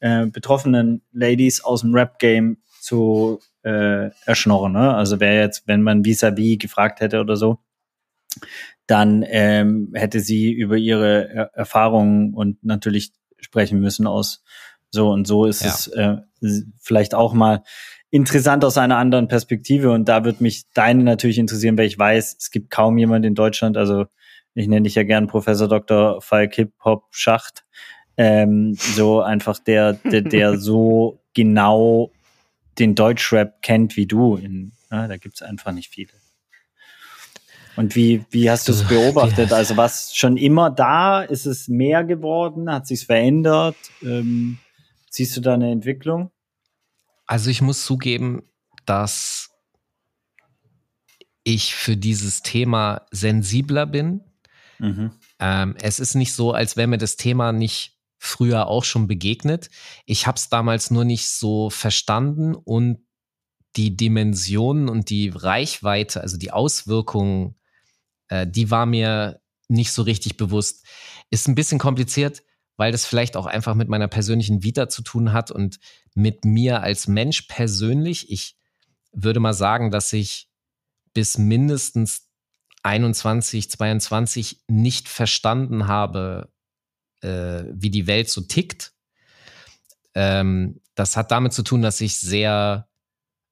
äh, 0.00 0.26
betroffenen 0.26 1.02
Ladies 1.12 1.62
aus 1.62 1.80
dem 1.80 1.94
Rap-Game 1.94 2.58
zu 2.80 3.40
äh, 3.62 4.10
erschnorren. 4.26 4.72
Ne? 4.72 4.94
Also 4.94 5.20
wäre 5.20 5.40
jetzt, 5.40 5.66
wenn 5.66 5.82
man 5.82 6.04
vis-à-vis 6.04 6.56
-vis 6.56 6.60
gefragt 6.60 7.00
hätte 7.00 7.20
oder 7.20 7.36
so, 7.36 7.58
dann 8.86 9.24
ähm, 9.26 9.90
hätte 9.94 10.20
sie 10.20 10.52
über 10.52 10.76
ihre 10.76 11.28
er 11.30 11.50
Erfahrungen 11.54 12.34
und 12.34 12.62
natürlich 12.62 13.12
sprechen 13.38 13.80
müssen 13.80 14.06
aus 14.06 14.44
so 14.90 15.10
und 15.10 15.26
so 15.26 15.46
ist 15.46 15.62
ja. 15.62 15.68
es 15.68 15.86
äh, 15.88 16.62
vielleicht 16.78 17.14
auch 17.14 17.32
mal 17.32 17.62
interessant 18.14 18.64
aus 18.64 18.78
einer 18.78 18.96
anderen 18.96 19.26
Perspektive. 19.26 19.90
Und 19.90 20.08
da 20.08 20.24
wird 20.24 20.40
mich 20.40 20.70
deine 20.72 21.02
natürlich 21.02 21.36
interessieren, 21.36 21.76
weil 21.76 21.86
ich 21.86 21.98
weiß, 21.98 22.36
es 22.38 22.52
gibt 22.52 22.70
kaum 22.70 22.96
jemand 22.96 23.26
in 23.26 23.34
Deutschland, 23.34 23.76
also 23.76 24.06
ich 24.54 24.68
nenne 24.68 24.82
dich 24.82 24.94
ja 24.94 25.02
gern 25.02 25.26
Professor 25.26 25.66
Dr. 25.66 26.22
Falk 26.22 26.54
Hip 26.54 26.72
Hop 26.84 27.06
Schacht, 27.10 27.64
ähm, 28.16 28.74
so 28.74 29.20
einfach 29.20 29.58
der, 29.58 29.94
der, 29.94 30.20
der 30.20 30.58
so 30.58 31.24
genau 31.34 32.12
den 32.78 32.94
Deutschrap 32.94 33.60
kennt 33.62 33.96
wie 33.96 34.06
du. 34.06 34.36
In, 34.36 34.70
ja, 34.92 35.08
da 35.08 35.16
gibt's 35.16 35.42
einfach 35.42 35.72
nicht 35.72 35.90
viele. 35.90 36.12
Und 37.74 37.96
wie, 37.96 38.24
wie 38.30 38.48
hast 38.48 38.68
du 38.68 38.72
es 38.72 38.84
beobachtet? 38.84 39.52
Also 39.52 39.76
was 39.76 40.14
schon 40.14 40.36
immer 40.36 40.70
da? 40.70 41.22
Ist 41.22 41.46
es 41.46 41.66
mehr 41.66 42.04
geworden? 42.04 42.72
Hat 42.72 42.86
sich's 42.86 43.02
verändert? 43.02 43.74
Ähm, 44.02 44.58
siehst 45.10 45.36
du 45.36 45.40
da 45.40 45.54
eine 45.54 45.72
Entwicklung? 45.72 46.30
Also 47.26 47.50
ich 47.50 47.62
muss 47.62 47.84
zugeben, 47.84 48.42
dass 48.86 49.50
ich 51.42 51.74
für 51.74 51.96
dieses 51.96 52.42
Thema 52.42 53.06
sensibler 53.10 53.86
bin. 53.86 54.22
Mhm. 54.78 55.12
Ähm, 55.38 55.76
es 55.80 56.00
ist 56.00 56.14
nicht 56.14 56.32
so, 56.32 56.52
als 56.52 56.76
wäre 56.76 56.88
mir 56.88 56.98
das 56.98 57.16
Thema 57.16 57.52
nicht 57.52 57.98
früher 58.18 58.66
auch 58.66 58.84
schon 58.84 59.06
begegnet. 59.06 59.68
Ich 60.06 60.26
habe 60.26 60.36
es 60.36 60.48
damals 60.48 60.90
nur 60.90 61.04
nicht 61.04 61.28
so 61.28 61.68
verstanden 61.70 62.54
und 62.54 63.00
die 63.76 63.96
Dimensionen 63.96 64.88
und 64.88 65.10
die 65.10 65.28
Reichweite, 65.28 66.20
also 66.22 66.38
die 66.38 66.52
Auswirkungen, 66.52 67.56
äh, 68.28 68.46
die 68.46 68.70
war 68.70 68.86
mir 68.86 69.40
nicht 69.68 69.92
so 69.92 70.02
richtig 70.02 70.36
bewusst. 70.36 70.86
Ist 71.30 71.48
ein 71.48 71.54
bisschen 71.54 71.78
kompliziert 71.78 72.42
weil 72.76 72.92
das 72.92 73.06
vielleicht 73.06 73.36
auch 73.36 73.46
einfach 73.46 73.74
mit 73.74 73.88
meiner 73.88 74.08
persönlichen 74.08 74.62
Vita 74.62 74.88
zu 74.88 75.02
tun 75.02 75.32
hat 75.32 75.50
und 75.50 75.78
mit 76.14 76.44
mir 76.44 76.82
als 76.82 77.06
Mensch 77.06 77.42
persönlich. 77.42 78.30
Ich 78.30 78.56
würde 79.12 79.40
mal 79.40 79.54
sagen, 79.54 79.90
dass 79.90 80.12
ich 80.12 80.48
bis 81.12 81.38
mindestens 81.38 82.28
21, 82.82 83.70
22 83.70 84.62
nicht 84.68 85.08
verstanden 85.08 85.86
habe, 85.86 86.52
äh, 87.22 87.64
wie 87.70 87.90
die 87.90 88.06
Welt 88.06 88.28
so 88.28 88.42
tickt. 88.42 88.92
Ähm, 90.14 90.80
das 90.94 91.16
hat 91.16 91.30
damit 91.30 91.52
zu 91.52 91.62
tun, 91.62 91.82
dass 91.82 92.00
ich 92.00 92.18
sehr 92.18 92.88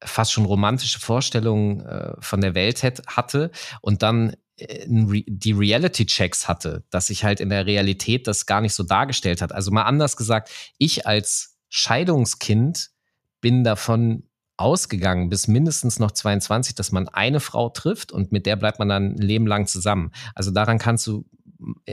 fast 0.04 0.32
schon 0.32 0.44
romantische 0.44 0.98
Vorstellungen 0.98 1.80
äh, 1.80 2.14
von 2.20 2.40
der 2.40 2.54
Welt 2.54 2.82
hätte, 2.82 3.02
hatte 3.06 3.50
und 3.80 4.02
dann 4.02 4.36
die 4.58 5.52
Reality-Checks 5.52 6.46
hatte, 6.46 6.84
dass 6.90 7.06
sich 7.06 7.24
halt 7.24 7.40
in 7.40 7.48
der 7.48 7.66
Realität 7.66 8.26
das 8.26 8.46
gar 8.46 8.60
nicht 8.60 8.74
so 8.74 8.82
dargestellt 8.82 9.40
hat. 9.40 9.52
Also 9.52 9.70
mal 9.70 9.84
anders 9.84 10.16
gesagt, 10.16 10.50
ich 10.78 11.06
als 11.06 11.56
Scheidungskind 11.68 12.90
bin 13.40 13.64
davon 13.64 14.28
ausgegangen, 14.56 15.30
bis 15.30 15.48
mindestens 15.48 15.98
noch 15.98 16.12
22, 16.12 16.74
dass 16.74 16.92
man 16.92 17.08
eine 17.08 17.40
Frau 17.40 17.70
trifft 17.70 18.12
und 18.12 18.30
mit 18.30 18.46
der 18.46 18.56
bleibt 18.56 18.78
man 18.78 18.88
dann 18.88 19.14
ein 19.14 19.18
Leben 19.18 19.46
lang 19.46 19.66
zusammen. 19.66 20.12
Also 20.34 20.50
daran 20.50 20.78
kannst 20.78 21.06
du 21.06 21.24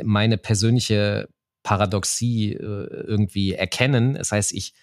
meine 0.03 0.37
persönliche 0.37 1.29
Paradoxie 1.63 2.53
äh, 2.53 2.57
irgendwie 2.59 3.53
erkennen. 3.53 4.15
Das 4.15 4.31
heißt, 4.31 4.51
ich 4.51 4.73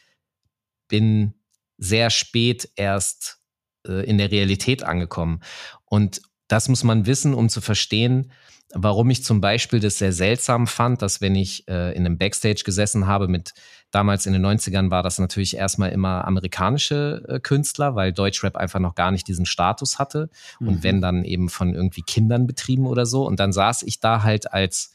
bin 0.88 1.35
sehr 1.78 2.11
spät 2.11 2.71
erst 2.76 3.40
äh, 3.87 4.04
in 4.09 4.18
der 4.18 4.30
Realität 4.30 4.83
angekommen. 4.83 5.40
Und 5.85 6.23
das 6.48 6.68
muss 6.68 6.84
man 6.84 7.06
wissen, 7.06 7.34
um 7.34 7.48
zu 7.48 7.60
verstehen, 7.60 8.30
warum 8.74 9.10
ich 9.10 9.22
zum 9.24 9.40
Beispiel 9.40 9.80
das 9.80 9.98
sehr 9.98 10.12
seltsam 10.12 10.66
fand, 10.66 11.02
dass 11.02 11.20
wenn 11.20 11.34
ich 11.34 11.66
äh, 11.68 11.92
in 11.92 12.04
einem 12.04 12.18
Backstage 12.18 12.62
gesessen 12.64 13.06
habe 13.06 13.28
mit 13.28 13.54
damals 13.90 14.26
in 14.26 14.32
den 14.32 14.44
90ern 14.44 14.90
war 14.90 15.02
das 15.02 15.18
natürlich 15.18 15.56
erstmal 15.56 15.90
immer 15.90 16.24
amerikanische 16.26 17.24
äh, 17.28 17.40
Künstler, 17.40 17.94
weil 17.94 18.12
Deutschrap 18.12 18.56
einfach 18.56 18.80
noch 18.80 18.94
gar 18.94 19.10
nicht 19.10 19.28
diesen 19.28 19.46
Status 19.46 19.98
hatte. 19.98 20.30
Mhm. 20.60 20.68
und 20.68 20.82
wenn 20.82 21.00
dann 21.00 21.24
eben 21.24 21.48
von 21.48 21.74
irgendwie 21.74 22.02
Kindern 22.02 22.46
betrieben 22.46 22.86
oder 22.86 23.06
so. 23.06 23.26
Und 23.26 23.40
dann 23.40 23.52
saß 23.52 23.82
ich 23.82 24.00
da 24.00 24.22
halt 24.22 24.52
als 24.52 24.94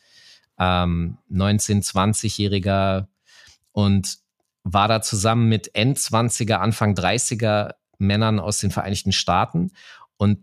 ähm, 0.59 1.17
19, 1.29 1.81
20-Jähriger 1.81 3.07
und 3.71 4.17
war 4.63 4.87
da 4.87 5.01
zusammen 5.01 5.49
mit 5.49 5.73
End-20er, 5.73 6.55
Anfang 6.55 6.93
30er 6.93 7.73
Männern 7.97 8.39
aus 8.39 8.59
den 8.59 8.69
Vereinigten 8.69 9.11
Staaten. 9.11 9.71
Und 10.17 10.39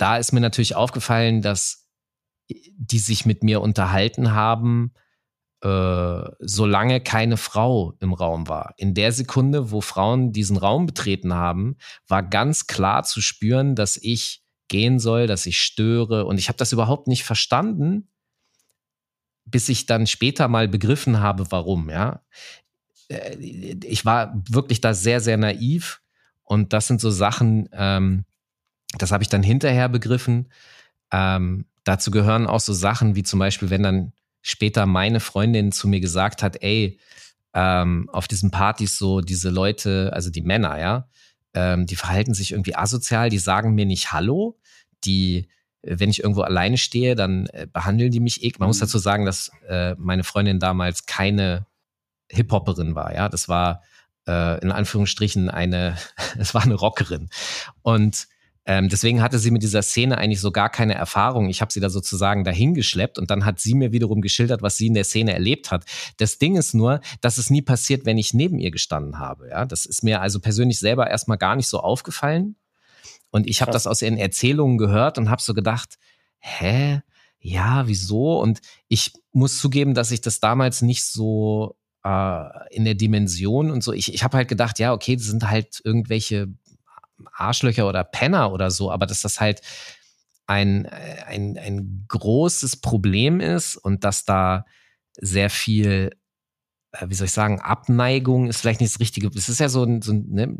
da 0.00 0.16
ist 0.16 0.32
mir 0.32 0.40
natürlich 0.40 0.74
aufgefallen, 0.76 1.42
dass 1.42 1.88
die 2.48 2.98
sich 2.98 3.26
mit 3.26 3.44
mir 3.44 3.60
unterhalten 3.60 4.32
haben, 4.32 4.92
äh, 5.62 6.22
solange 6.40 7.00
keine 7.00 7.36
Frau 7.36 7.94
im 8.00 8.12
Raum 8.12 8.48
war. 8.48 8.74
In 8.78 8.94
der 8.94 9.12
Sekunde, 9.12 9.70
wo 9.70 9.80
Frauen 9.80 10.32
diesen 10.32 10.56
Raum 10.56 10.86
betreten 10.86 11.34
haben, 11.34 11.76
war 12.08 12.22
ganz 12.22 12.66
klar 12.66 13.02
zu 13.04 13.20
spüren, 13.20 13.74
dass 13.74 13.98
ich 13.98 14.42
gehen 14.68 14.98
soll, 14.98 15.26
dass 15.26 15.46
ich 15.46 15.60
störe. 15.60 16.24
Und 16.24 16.38
ich 16.38 16.48
habe 16.48 16.56
das 16.56 16.72
überhaupt 16.72 17.08
nicht 17.08 17.24
verstanden, 17.24 18.08
bis 19.44 19.68
ich 19.68 19.86
dann 19.86 20.06
später 20.06 20.48
mal 20.48 20.66
begriffen 20.66 21.20
habe, 21.20 21.50
warum. 21.50 21.90
Ja, 21.90 22.22
äh, 23.08 23.36
ich 23.36 24.04
war 24.04 24.42
wirklich 24.48 24.80
da 24.80 24.94
sehr, 24.94 25.20
sehr 25.20 25.36
naiv. 25.36 26.00
Und 26.42 26.72
das 26.72 26.86
sind 26.86 27.00
so 27.00 27.10
Sachen, 27.10 27.68
ähm, 27.72 28.24
das 28.98 29.12
habe 29.12 29.22
ich 29.22 29.28
dann 29.28 29.42
hinterher 29.42 29.88
begriffen. 29.88 30.48
Ähm, 31.12 31.66
dazu 31.84 32.10
gehören 32.10 32.46
auch 32.46 32.60
so 32.60 32.72
Sachen 32.72 33.14
wie 33.14 33.22
zum 33.22 33.38
Beispiel, 33.38 33.70
wenn 33.70 33.82
dann 33.82 34.12
später 34.42 34.86
meine 34.86 35.20
Freundin 35.20 35.72
zu 35.72 35.88
mir 35.88 36.00
gesagt 36.00 36.42
hat, 36.42 36.62
ey, 36.62 36.98
ähm, 37.52 38.08
auf 38.10 38.28
diesen 38.28 38.50
Partys 38.50 38.96
so 38.96 39.20
diese 39.20 39.50
Leute, 39.50 40.10
also 40.12 40.30
die 40.30 40.42
Männer, 40.42 40.78
ja, 40.78 41.08
ähm, 41.54 41.86
die 41.86 41.96
verhalten 41.96 42.34
sich 42.34 42.52
irgendwie 42.52 42.76
asozial, 42.76 43.28
die 43.28 43.38
sagen 43.38 43.74
mir 43.74 43.86
nicht 43.86 44.12
Hallo, 44.12 44.58
die, 45.04 45.48
äh, 45.82 45.96
wenn 45.98 46.10
ich 46.10 46.20
irgendwo 46.20 46.42
alleine 46.42 46.78
stehe, 46.78 47.16
dann 47.16 47.46
äh, 47.46 47.66
behandeln 47.72 48.12
die 48.12 48.20
mich 48.20 48.38
eklig. 48.38 48.60
Man 48.60 48.66
mhm. 48.66 48.70
muss 48.70 48.78
dazu 48.78 48.98
sagen, 48.98 49.24
dass 49.24 49.50
äh, 49.68 49.94
meine 49.98 50.24
Freundin 50.24 50.60
damals 50.60 51.06
keine 51.06 51.66
Hip-Hopperin 52.30 52.94
war, 52.94 53.14
ja, 53.14 53.28
das 53.28 53.48
war 53.48 53.82
äh, 54.28 54.60
in 54.62 54.70
Anführungsstrichen 54.70 55.50
eine, 55.50 55.96
es 56.38 56.54
war 56.54 56.62
eine 56.62 56.74
Rockerin 56.74 57.28
und 57.82 58.28
ähm, 58.70 58.88
deswegen 58.88 59.20
hatte 59.20 59.40
sie 59.40 59.50
mit 59.50 59.64
dieser 59.64 59.82
Szene 59.82 60.16
eigentlich 60.16 60.40
so 60.40 60.52
gar 60.52 60.68
keine 60.68 60.94
Erfahrung. 60.94 61.48
Ich 61.48 61.60
habe 61.60 61.72
sie 61.72 61.80
da 61.80 61.90
sozusagen 61.90 62.44
dahingeschleppt 62.44 63.18
und 63.18 63.28
dann 63.28 63.44
hat 63.44 63.58
sie 63.58 63.74
mir 63.74 63.90
wiederum 63.90 64.20
geschildert, 64.20 64.62
was 64.62 64.76
sie 64.76 64.86
in 64.86 64.94
der 64.94 65.02
Szene 65.02 65.32
erlebt 65.32 65.72
hat. 65.72 65.84
Das 66.18 66.38
Ding 66.38 66.54
ist 66.56 66.72
nur, 66.72 67.00
dass 67.20 67.36
es 67.36 67.50
nie 67.50 67.62
passiert, 67.62 68.06
wenn 68.06 68.16
ich 68.16 68.32
neben 68.32 68.60
ihr 68.60 68.70
gestanden 68.70 69.18
habe. 69.18 69.48
Ja, 69.48 69.64
das 69.64 69.86
ist 69.86 70.04
mir 70.04 70.20
also 70.20 70.38
persönlich 70.38 70.78
selber 70.78 71.10
erstmal 71.10 71.36
gar 71.36 71.56
nicht 71.56 71.66
so 71.66 71.80
aufgefallen. 71.80 72.54
Und 73.32 73.48
ich 73.48 73.60
habe 73.60 73.72
das 73.72 73.88
aus 73.88 74.02
ihren 74.02 74.18
Erzählungen 74.18 74.78
gehört 74.78 75.18
und 75.18 75.30
habe 75.30 75.42
so 75.42 75.52
gedacht, 75.52 75.98
hä? 76.38 77.00
Ja, 77.40 77.88
wieso? 77.88 78.38
Und 78.38 78.60
ich 78.86 79.14
muss 79.32 79.58
zugeben, 79.58 79.94
dass 79.94 80.12
ich 80.12 80.20
das 80.20 80.38
damals 80.38 80.80
nicht 80.80 81.04
so 81.04 81.74
äh, 82.04 82.74
in 82.74 82.84
der 82.84 82.94
Dimension 82.94 83.72
und 83.72 83.82
so. 83.82 83.92
Ich, 83.92 84.14
ich 84.14 84.22
habe 84.22 84.36
halt 84.36 84.46
gedacht, 84.48 84.78
ja, 84.78 84.92
okay, 84.92 85.16
das 85.16 85.26
sind 85.26 85.50
halt 85.50 85.80
irgendwelche 85.82 86.54
Arschlöcher 87.32 87.88
oder 87.88 88.04
Penner 88.04 88.52
oder 88.52 88.70
so, 88.70 88.90
aber 88.90 89.06
dass 89.06 89.22
das 89.22 89.40
halt 89.40 89.62
ein, 90.46 90.86
ein, 90.86 91.56
ein 91.58 92.04
großes 92.08 92.78
Problem 92.78 93.40
ist 93.40 93.76
und 93.76 94.04
dass 94.04 94.24
da 94.24 94.64
sehr 95.16 95.50
viel, 95.50 96.10
äh, 96.92 97.06
wie 97.08 97.14
soll 97.14 97.26
ich 97.26 97.32
sagen, 97.32 97.60
Abneigung 97.60 98.48
ist 98.48 98.60
vielleicht 98.60 98.80
nicht 98.80 98.94
das 98.94 99.00
Richtige. 99.00 99.30
Es 99.36 99.48
ist 99.48 99.60
ja 99.60 99.68
so 99.68 99.84
ein, 99.84 100.02
so 100.02 100.12
ein 100.12 100.26
ne? 100.30 100.58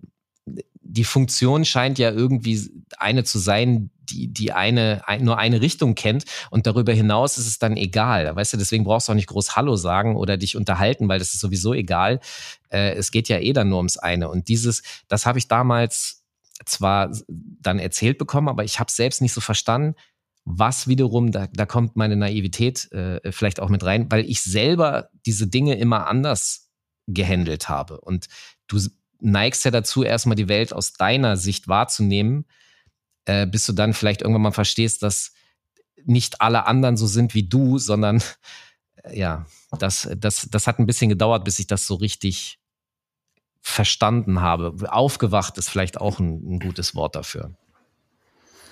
die 0.90 1.04
Funktion 1.04 1.64
scheint 1.64 1.98
ja 1.98 2.10
irgendwie 2.10 2.68
eine 2.98 3.24
zu 3.24 3.38
sein, 3.38 3.90
die, 4.00 4.28
die 4.28 4.52
eine, 4.52 5.02
nur 5.20 5.38
eine 5.38 5.60
Richtung 5.60 5.94
kennt 5.94 6.24
und 6.50 6.66
darüber 6.66 6.92
hinaus 6.92 7.38
ist 7.38 7.46
es 7.46 7.58
dann 7.58 7.76
egal. 7.76 8.34
Weißt 8.34 8.52
du, 8.52 8.56
deswegen 8.56 8.84
brauchst 8.84 9.08
du 9.08 9.12
auch 9.12 9.16
nicht 9.16 9.28
groß 9.28 9.54
Hallo 9.54 9.76
sagen 9.76 10.16
oder 10.16 10.36
dich 10.36 10.56
unterhalten, 10.56 11.08
weil 11.08 11.20
das 11.20 11.32
ist 11.32 11.40
sowieso 11.40 11.74
egal. 11.74 12.20
Äh, 12.70 12.94
es 12.94 13.12
geht 13.12 13.28
ja 13.28 13.38
eh 13.38 13.52
dann 13.52 13.68
nur 13.68 13.78
ums 13.78 13.98
eine. 13.98 14.28
Und 14.28 14.48
dieses, 14.48 14.82
das 15.06 15.26
habe 15.26 15.38
ich 15.38 15.46
damals 15.46 16.19
zwar 16.66 17.10
dann 17.28 17.78
erzählt 17.78 18.18
bekommen, 18.18 18.48
aber 18.48 18.64
ich 18.64 18.80
habe 18.80 18.90
selbst 18.90 19.22
nicht 19.22 19.32
so 19.32 19.40
verstanden, 19.40 19.94
was 20.44 20.88
wiederum, 20.88 21.32
da, 21.32 21.48
da 21.52 21.66
kommt 21.66 21.96
meine 21.96 22.16
Naivität 22.16 22.90
äh, 22.92 23.20
vielleicht 23.32 23.60
auch 23.60 23.68
mit 23.68 23.84
rein, 23.84 24.10
weil 24.10 24.28
ich 24.28 24.42
selber 24.42 25.10
diese 25.26 25.46
Dinge 25.46 25.76
immer 25.76 26.06
anders 26.06 26.70
gehandelt 27.06 27.68
habe. 27.68 28.00
Und 28.00 28.26
du 28.66 28.78
neigst 29.20 29.64
ja 29.64 29.70
dazu, 29.70 30.02
erstmal 30.02 30.36
die 30.36 30.48
Welt 30.48 30.72
aus 30.72 30.92
deiner 30.94 31.36
Sicht 31.36 31.68
wahrzunehmen, 31.68 32.46
äh, 33.26 33.46
bis 33.46 33.66
du 33.66 33.72
dann 33.72 33.92
vielleicht 33.92 34.22
irgendwann 34.22 34.42
mal 34.42 34.52
verstehst, 34.52 35.02
dass 35.02 35.32
nicht 36.04 36.40
alle 36.40 36.66
anderen 36.66 36.96
so 36.96 37.06
sind 37.06 37.34
wie 37.34 37.46
du, 37.46 37.78
sondern 37.78 38.22
äh, 39.02 39.18
ja, 39.18 39.46
das, 39.78 40.08
das, 40.16 40.48
das 40.50 40.66
hat 40.66 40.78
ein 40.78 40.86
bisschen 40.86 41.10
gedauert, 41.10 41.44
bis 41.44 41.58
ich 41.58 41.66
das 41.66 41.86
so 41.86 41.94
richtig 41.96 42.59
verstanden 43.60 44.40
habe. 44.40 44.74
Aufgewacht 44.92 45.58
ist 45.58 45.68
vielleicht 45.68 46.00
auch 46.00 46.18
ein, 46.18 46.54
ein 46.54 46.58
gutes 46.60 46.94
Wort 46.94 47.14
dafür. 47.14 47.52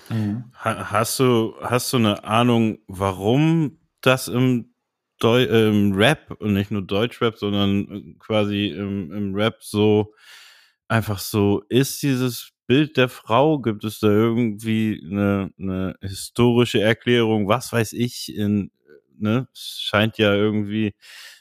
Mhm. 0.09 0.45
Hast 0.53 1.19
du, 1.19 1.53
hast 1.61 1.93
du 1.93 1.97
eine 1.97 2.23
Ahnung, 2.23 2.79
warum 2.87 3.77
das 4.01 4.27
im, 4.27 4.73
Deu 5.19 5.43
im 5.43 5.91
Rap 5.93 6.31
und 6.39 6.53
nicht 6.53 6.71
nur 6.71 6.81
Deutschrap, 6.81 7.37
sondern 7.37 8.15
quasi 8.19 8.67
im, 8.67 9.11
im 9.11 9.35
Rap 9.35 9.57
so 9.61 10.13
einfach 10.87 11.19
so 11.19 11.61
ist, 11.67 12.01
dieses 12.01 12.51
Bild 12.67 12.95
der 12.95 13.09
Frau? 13.09 13.59
Gibt 13.59 13.83
es 13.83 13.99
da 13.99 14.07
irgendwie 14.07 15.01
eine, 15.05 15.51
eine 15.59 15.95
historische 16.01 16.79
Erklärung? 16.79 17.49
Was 17.49 17.73
weiß 17.73 17.93
ich? 17.93 18.33
In, 18.33 18.71
ne? 19.21 19.47
Es 19.53 19.79
scheint 19.81 20.17
ja 20.17 20.33
irgendwie 20.33 20.93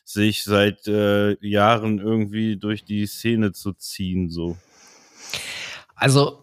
sich 0.05 0.45
seit 0.45 0.87
äh, 0.89 1.37
Jahren 1.47 1.99
irgendwie 1.99 2.57
durch 2.57 2.85
die 2.85 3.07
Szene 3.07 3.53
zu 3.53 3.73
ziehen, 3.75 4.31
so. 4.31 4.57
Also, 5.95 6.43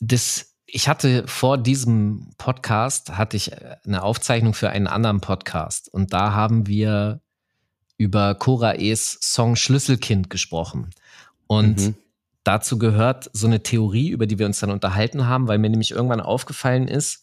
das, 0.00 0.54
ich 0.66 0.88
hatte 0.88 1.26
vor 1.28 1.58
diesem 1.58 2.32
Podcast 2.38 3.16
hatte 3.16 3.36
ich 3.36 3.52
äh, 3.52 3.76
eine 3.84 4.02
Aufzeichnung 4.02 4.54
für 4.54 4.70
einen 4.70 4.86
anderen 4.88 5.20
Podcast 5.20 5.92
und 5.92 6.12
da 6.12 6.32
haben 6.32 6.66
wir 6.66 7.20
über 7.96 8.34
Cora 8.34 8.74
E's 8.74 9.18
Song 9.20 9.54
Schlüsselkind 9.54 10.28
gesprochen. 10.28 10.90
Und 11.46 11.78
mhm. 11.78 11.94
dazu 12.42 12.78
gehört 12.78 13.30
so 13.32 13.46
eine 13.46 13.62
Theorie, 13.62 14.08
über 14.08 14.26
die 14.26 14.38
wir 14.38 14.46
uns 14.46 14.58
dann 14.58 14.70
unterhalten 14.70 15.26
haben, 15.26 15.46
weil 15.46 15.58
mir 15.58 15.70
nämlich 15.70 15.92
irgendwann 15.92 16.20
aufgefallen 16.20 16.88
ist, 16.88 17.21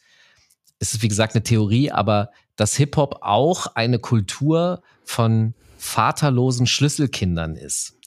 es 0.80 0.94
ist 0.94 1.02
wie 1.02 1.08
gesagt 1.08 1.36
eine 1.36 1.44
Theorie, 1.44 1.92
aber 1.92 2.32
dass 2.56 2.76
Hip-Hop 2.76 3.20
auch 3.22 3.68
eine 3.76 4.00
Kultur 4.00 4.82
von 5.04 5.54
vaterlosen 5.78 6.68
Schlüsselkindern 6.68 7.56
ist. 7.56 7.98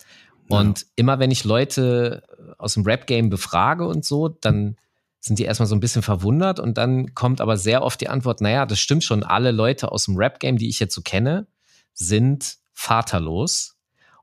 Und 0.48 0.80
ja. 0.80 0.87
immer 0.96 1.18
wenn 1.18 1.30
ich 1.30 1.44
Leute 1.44 2.22
aus 2.58 2.74
dem 2.74 2.82
Rap-Game 2.82 3.30
befrage 3.30 3.87
und 3.87 4.04
so, 4.04 4.28
dann 4.28 4.76
sind 5.20 5.38
die 5.38 5.44
erstmal 5.44 5.68
so 5.68 5.74
ein 5.74 5.80
bisschen 5.80 6.02
verwundert 6.02 6.58
und 6.58 6.76
dann 6.78 7.14
kommt 7.14 7.40
aber 7.40 7.56
sehr 7.56 7.82
oft 7.82 8.00
die 8.00 8.08
Antwort, 8.08 8.40
naja, 8.40 8.66
das 8.66 8.80
stimmt 8.80 9.04
schon, 9.04 9.22
alle 9.22 9.52
Leute 9.52 9.92
aus 9.92 10.06
dem 10.06 10.16
Rap-Game, 10.16 10.58
die 10.58 10.68
ich 10.68 10.80
jetzt 10.80 10.94
so 10.94 11.00
kenne, 11.00 11.46
sind 11.94 12.58
vaterlos 12.72 13.76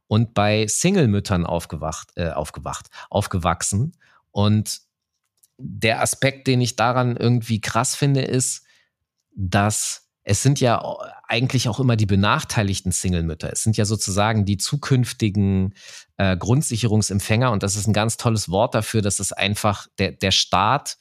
und 0.07 0.33
bei 0.33 0.67
Single-Müttern 0.67 1.45
aufgewacht, 1.45 2.09
äh, 2.15 2.31
aufgewacht, 2.31 2.87
aufgewachsen. 3.09 3.93
Und 4.31 4.81
der 5.59 6.01
Aspekt, 6.01 6.47
den 6.47 6.61
ich 6.61 6.75
daran 6.75 7.17
irgendwie 7.17 7.61
krass 7.61 7.95
finde, 7.95 8.21
ist, 8.21 8.65
dass 9.35 10.09
es 10.23 10.43
sind 10.43 10.59
ja 10.59 10.83
eigentlich 11.27 11.69
auch 11.69 11.79
immer 11.79 11.95
die 11.95 12.05
benachteiligten 12.05 12.91
Single-Mütter. 12.91 13.51
Es 13.51 13.63
sind 13.63 13.77
ja 13.77 13.85
sozusagen 13.85 14.45
die 14.45 14.57
zukünftigen 14.57 15.73
äh, 16.17 16.37
Grundsicherungsempfänger 16.37 17.51
und 17.51 17.63
das 17.63 17.75
ist 17.75 17.87
ein 17.87 17.93
ganz 17.93 18.17
tolles 18.17 18.49
Wort 18.49 18.75
dafür, 18.75 19.01
dass 19.01 19.19
es 19.19 19.33
einfach 19.33 19.87
der, 19.97 20.11
der 20.11 20.31
Staat 20.31 20.97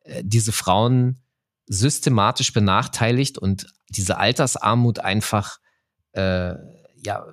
äh, 0.00 0.22
diese 0.24 0.50
Frauen 0.50 1.20
systematisch 1.66 2.52
benachteiligt 2.52 3.38
und 3.38 3.66
diese 3.90 4.18
Altersarmut 4.18 4.98
einfach 4.98 5.58
äh, 6.12 6.54
ja 6.96 7.26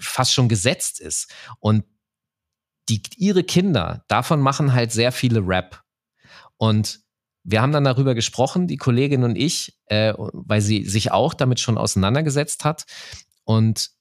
fast 0.00 0.32
schon 0.32 0.48
gesetzt 0.48 1.00
ist. 1.00 1.30
Und 1.58 1.84
die, 2.88 3.02
ihre 3.16 3.44
Kinder, 3.44 4.04
davon 4.08 4.40
machen 4.40 4.72
halt 4.72 4.92
sehr 4.92 5.12
viele 5.12 5.40
Rap. 5.46 5.82
Und 6.60 7.00
wir 7.42 7.62
haben 7.62 7.72
dann 7.72 7.84
darüber 7.84 8.14
gesprochen, 8.14 8.66
die 8.66 8.76
Kollegin 8.76 9.24
und 9.24 9.34
ich, 9.34 9.78
äh, 9.86 10.12
weil 10.16 10.60
sie 10.60 10.84
sich 10.84 11.10
auch 11.10 11.32
damit 11.32 11.58
schon 11.58 11.78
auseinandergesetzt 11.78 12.66
hat. 12.66 12.84
Und 13.44 13.92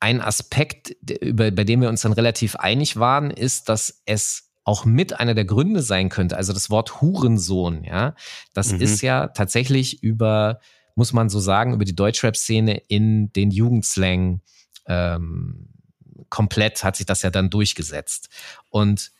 ein 0.00 0.22
Aspekt, 0.22 0.96
über, 1.20 1.50
bei 1.50 1.64
dem 1.64 1.82
wir 1.82 1.90
uns 1.90 2.00
dann 2.00 2.14
relativ 2.14 2.56
einig 2.56 2.96
waren, 2.96 3.30
ist, 3.30 3.68
dass 3.68 4.00
es 4.06 4.48
auch 4.64 4.86
mit 4.86 5.20
einer 5.20 5.34
der 5.34 5.44
Gründe 5.44 5.82
sein 5.82 6.08
könnte. 6.08 6.38
Also 6.38 6.54
das 6.54 6.70
Wort 6.70 7.02
Hurensohn, 7.02 7.84
ja, 7.84 8.14
das 8.54 8.72
mhm. 8.72 8.80
ist 8.80 9.02
ja 9.02 9.28
tatsächlich 9.28 10.02
über, 10.02 10.60
muss 10.94 11.12
man 11.12 11.28
so 11.28 11.40
sagen, 11.40 11.74
über 11.74 11.84
die 11.84 11.94
Deutschrap-Szene 11.94 12.78
in 12.88 13.30
den 13.34 13.50
Jugendslang 13.50 14.40
ähm, 14.86 15.68
komplett 16.30 16.82
hat 16.82 16.96
sich 16.96 17.04
das 17.04 17.20
ja 17.20 17.28
dann 17.28 17.50
durchgesetzt. 17.50 18.30
Und 18.70 19.12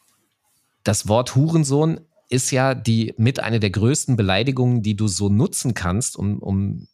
das 0.85 1.07
Wort 1.07 1.35
Hurensohn 1.35 2.01
ist 2.29 2.51
ja 2.51 2.75
die 2.75 3.15
mit 3.17 3.41
einer 3.41 3.59
der 3.59 3.71
größten 3.71 4.17
Beleidigungen, 4.17 4.83
die 4.83 4.97
du 4.97 5.09
so 5.09 5.29
nutzen 5.29 5.75
kannst, 5.75 6.17
um, 6.17 6.39
um 6.39 6.89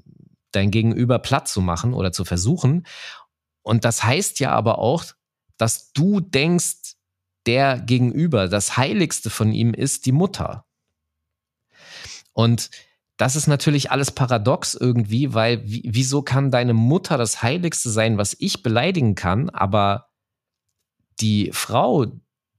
dein 0.50 0.70
Gegenüber 0.70 1.18
platt 1.18 1.48
zu 1.48 1.60
machen 1.60 1.94
oder 1.94 2.12
zu 2.12 2.24
versuchen. 2.24 2.86
Und 3.62 3.84
das 3.84 4.04
heißt 4.04 4.40
ja 4.40 4.50
aber 4.50 4.78
auch, 4.78 5.04
dass 5.56 5.92
du 5.92 6.20
denkst, 6.20 6.96
der 7.46 7.80
Gegenüber, 7.80 8.48
das 8.48 8.76
Heiligste 8.76 9.30
von 9.30 9.52
ihm 9.52 9.74
ist 9.74 10.06
die 10.06 10.12
Mutter. 10.12 10.64
Und 12.32 12.70
das 13.16 13.36
ist 13.36 13.46
natürlich 13.46 13.90
alles 13.90 14.10
paradox 14.10 14.74
irgendwie, 14.74 15.34
weil 15.34 15.62
wieso 15.64 16.22
kann 16.22 16.50
deine 16.50 16.74
Mutter 16.74 17.18
das 17.18 17.42
Heiligste 17.42 17.90
sein, 17.90 18.18
was 18.18 18.36
ich 18.38 18.62
beleidigen 18.62 19.14
kann, 19.14 19.50
aber 19.50 20.08
die 21.20 21.50
Frau, 21.52 22.06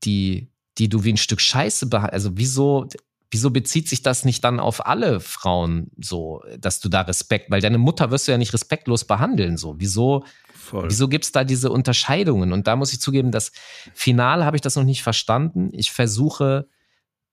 die, 0.04 0.53
die 0.78 0.90
du 0.90 1.04
wie 1.04 1.14
ein 1.14 1.18
Stück 1.18 1.42
Scheiße 1.42 1.88
behandelst, 1.88 2.14
also 2.14 2.32
wieso, 2.38 2.88
wieso 3.32 3.52
bezieht 3.52 3.90
sich 3.90 4.02
das 4.02 4.26
nicht 4.26 4.44
dann 4.44 4.60
auf 4.60 4.86
alle 4.86 5.20
Frauen 5.20 5.92
so, 6.00 6.44
dass 6.60 6.80
du 6.80 6.90
da 6.90 7.02
Respekt, 7.02 7.52
weil 7.52 7.62
deine 7.62 7.78
Mutter 7.78 8.12
wirst 8.12 8.28
du 8.28 8.32
ja 8.32 8.38
nicht 8.38 8.54
respektlos 8.54 9.06
behandeln, 9.06 9.58
so. 9.58 9.76
Wieso, 9.80 10.26
Voll. 10.54 10.90
wieso 10.90 11.08
gibt 11.08 11.26
es 11.26 11.32
da 11.32 11.44
diese 11.44 11.72
Unterscheidungen? 11.72 12.54
Und 12.54 12.68
da 12.68 12.76
muss 12.76 12.94
ich 12.94 13.02
zugeben, 13.02 13.32
das 13.32 13.52
Final 13.94 14.46
habe 14.46 14.58
ich 14.58 14.62
das 14.62 14.76
noch 14.76 14.84
nicht 14.84 15.04
verstanden. 15.04 15.70
Ich 15.74 15.92
versuche, 15.92 16.68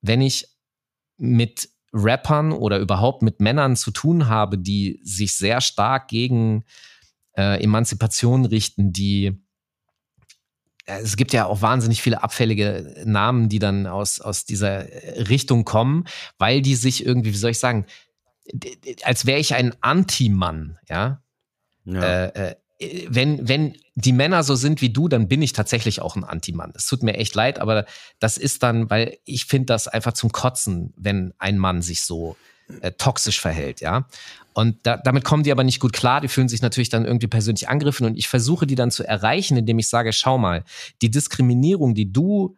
wenn 0.01 0.21
ich 0.21 0.47
mit 1.17 1.69
Rappern 1.93 2.51
oder 2.51 2.79
überhaupt 2.79 3.21
mit 3.21 3.39
Männern 3.39 3.75
zu 3.75 3.91
tun 3.91 4.27
habe, 4.27 4.57
die 4.57 4.99
sich 5.03 5.35
sehr 5.35 5.61
stark 5.61 6.07
gegen 6.07 6.63
äh, 7.33 7.61
Emanzipation 7.61 8.45
richten, 8.45 8.93
die 8.93 9.43
es 10.99 11.17
gibt 11.17 11.33
ja 11.33 11.45
auch 11.45 11.61
wahnsinnig 11.61 12.01
viele 12.01 12.23
abfällige 12.23 13.03
Namen, 13.05 13.49
die 13.49 13.59
dann 13.59 13.87
aus, 13.87 14.19
aus 14.19 14.45
dieser 14.45 14.85
Richtung 15.29 15.65
kommen, 15.65 16.05
weil 16.37 16.61
die 16.61 16.75
sich 16.75 17.05
irgendwie, 17.05 17.33
wie 17.33 17.37
soll 17.37 17.51
ich 17.51 17.59
sagen, 17.59 17.85
als 19.03 19.25
wäre 19.25 19.39
ich 19.39 19.53
ein 19.53 19.73
Anti-Mann, 19.81 20.77
ja. 20.89 21.21
ja. 21.85 22.25
Äh, 22.25 22.55
äh, 22.79 23.07
wenn, 23.09 23.47
wenn 23.47 23.77
die 23.95 24.13
Männer 24.13 24.43
so 24.43 24.55
sind 24.55 24.81
wie 24.81 24.89
du, 24.89 25.07
dann 25.07 25.27
bin 25.27 25.41
ich 25.41 25.53
tatsächlich 25.53 26.01
auch 26.01 26.15
ein 26.15 26.23
Anti-Mann. 26.23 26.73
Es 26.75 26.87
tut 26.87 27.03
mir 27.03 27.15
echt 27.15 27.35
leid, 27.35 27.59
aber 27.59 27.85
das 28.19 28.37
ist 28.37 28.63
dann, 28.63 28.89
weil 28.89 29.17
ich 29.23 29.45
finde 29.45 29.67
das 29.67 29.87
einfach 29.87 30.13
zum 30.13 30.31
Kotzen, 30.31 30.93
wenn 30.97 31.33
ein 31.37 31.57
Mann 31.57 31.81
sich 31.81 32.03
so 32.03 32.35
äh, 32.35 32.50
toxisch 32.97 33.39
verhält, 33.41 33.81
ja. 33.81 34.07
Und 34.53 34.77
da, 34.83 34.97
damit 34.97 35.23
kommen 35.23 35.43
die 35.43 35.51
aber 35.51 35.63
nicht 35.63 35.79
gut 35.79 35.93
klar. 35.93 36.19
Die 36.19 36.27
fühlen 36.27 36.49
sich 36.49 36.61
natürlich 36.61 36.89
dann 36.89 37.05
irgendwie 37.05 37.27
persönlich 37.27 37.69
angegriffen 37.69 38.05
und 38.05 38.17
ich 38.17 38.27
versuche 38.27 38.67
die 38.67 38.75
dann 38.75 38.91
zu 38.91 39.07
erreichen, 39.07 39.57
indem 39.57 39.79
ich 39.79 39.87
sage, 39.87 40.11
schau 40.11 40.37
mal, 40.37 40.63
die 41.01 41.09
Diskriminierung, 41.09 41.95
die 41.95 42.11
du 42.11 42.57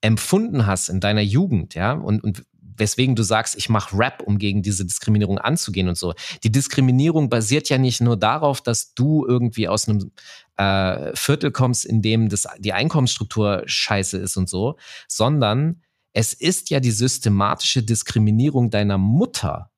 empfunden 0.00 0.66
hast 0.66 0.88
in 0.88 1.00
deiner 1.00 1.20
Jugend, 1.20 1.74
ja, 1.74 1.92
und, 1.92 2.22
und 2.22 2.44
weswegen 2.76 3.14
du 3.14 3.22
sagst, 3.22 3.56
ich 3.56 3.68
mache 3.68 3.96
Rap, 3.96 4.22
um 4.24 4.38
gegen 4.38 4.62
diese 4.62 4.84
Diskriminierung 4.84 5.38
anzugehen 5.38 5.88
und 5.88 5.96
so. 5.96 6.14
Die 6.42 6.50
Diskriminierung 6.50 7.28
basiert 7.28 7.68
ja 7.68 7.78
nicht 7.78 8.00
nur 8.00 8.16
darauf, 8.16 8.60
dass 8.60 8.94
du 8.94 9.26
irgendwie 9.26 9.68
aus 9.68 9.88
einem 9.88 10.10
äh, 10.56 11.14
Viertel 11.14 11.50
kommst, 11.50 11.84
in 11.84 12.02
dem 12.02 12.28
das, 12.28 12.46
die 12.58 12.72
Einkommensstruktur 12.72 13.62
scheiße 13.66 14.18
ist 14.18 14.36
und 14.36 14.48
so, 14.48 14.76
sondern 15.06 15.82
es 16.12 16.32
ist 16.32 16.70
ja 16.70 16.80
die 16.80 16.90
systematische 16.90 17.82
Diskriminierung 17.82 18.70
deiner 18.70 18.98
Mutter, 18.98 19.70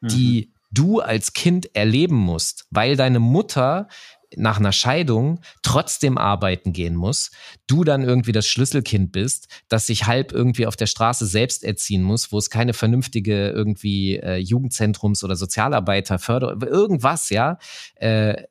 die 0.00 0.50
mhm. 0.50 0.58
du 0.70 1.00
als 1.00 1.32
Kind 1.32 1.74
erleben 1.74 2.16
musst, 2.16 2.66
weil 2.70 2.96
deine 2.96 3.20
Mutter 3.20 3.88
nach 4.36 4.58
einer 4.58 4.72
Scheidung 4.72 5.40
trotzdem 5.62 6.18
arbeiten 6.18 6.72
gehen 6.72 6.96
muss, 6.96 7.30
du 7.66 7.84
dann 7.84 8.02
irgendwie 8.02 8.32
das 8.32 8.46
Schlüsselkind 8.46 9.12
bist, 9.12 9.48
das 9.68 9.86
sich 9.86 10.06
halb 10.06 10.32
irgendwie 10.32 10.66
auf 10.66 10.76
der 10.76 10.86
Straße 10.86 11.26
selbst 11.26 11.64
erziehen 11.64 12.02
muss, 12.02 12.32
wo 12.32 12.38
es 12.38 12.50
keine 12.50 12.72
vernünftige 12.72 13.50
irgendwie 13.50 14.16
äh, 14.16 14.38
Jugendzentrums- 14.38 15.24
oder 15.24 15.36
Sozialarbeiter 15.36 16.18
fördert, 16.18 16.62
irgendwas, 16.62 17.30
ja, 17.30 17.58
äh, 17.96 18.42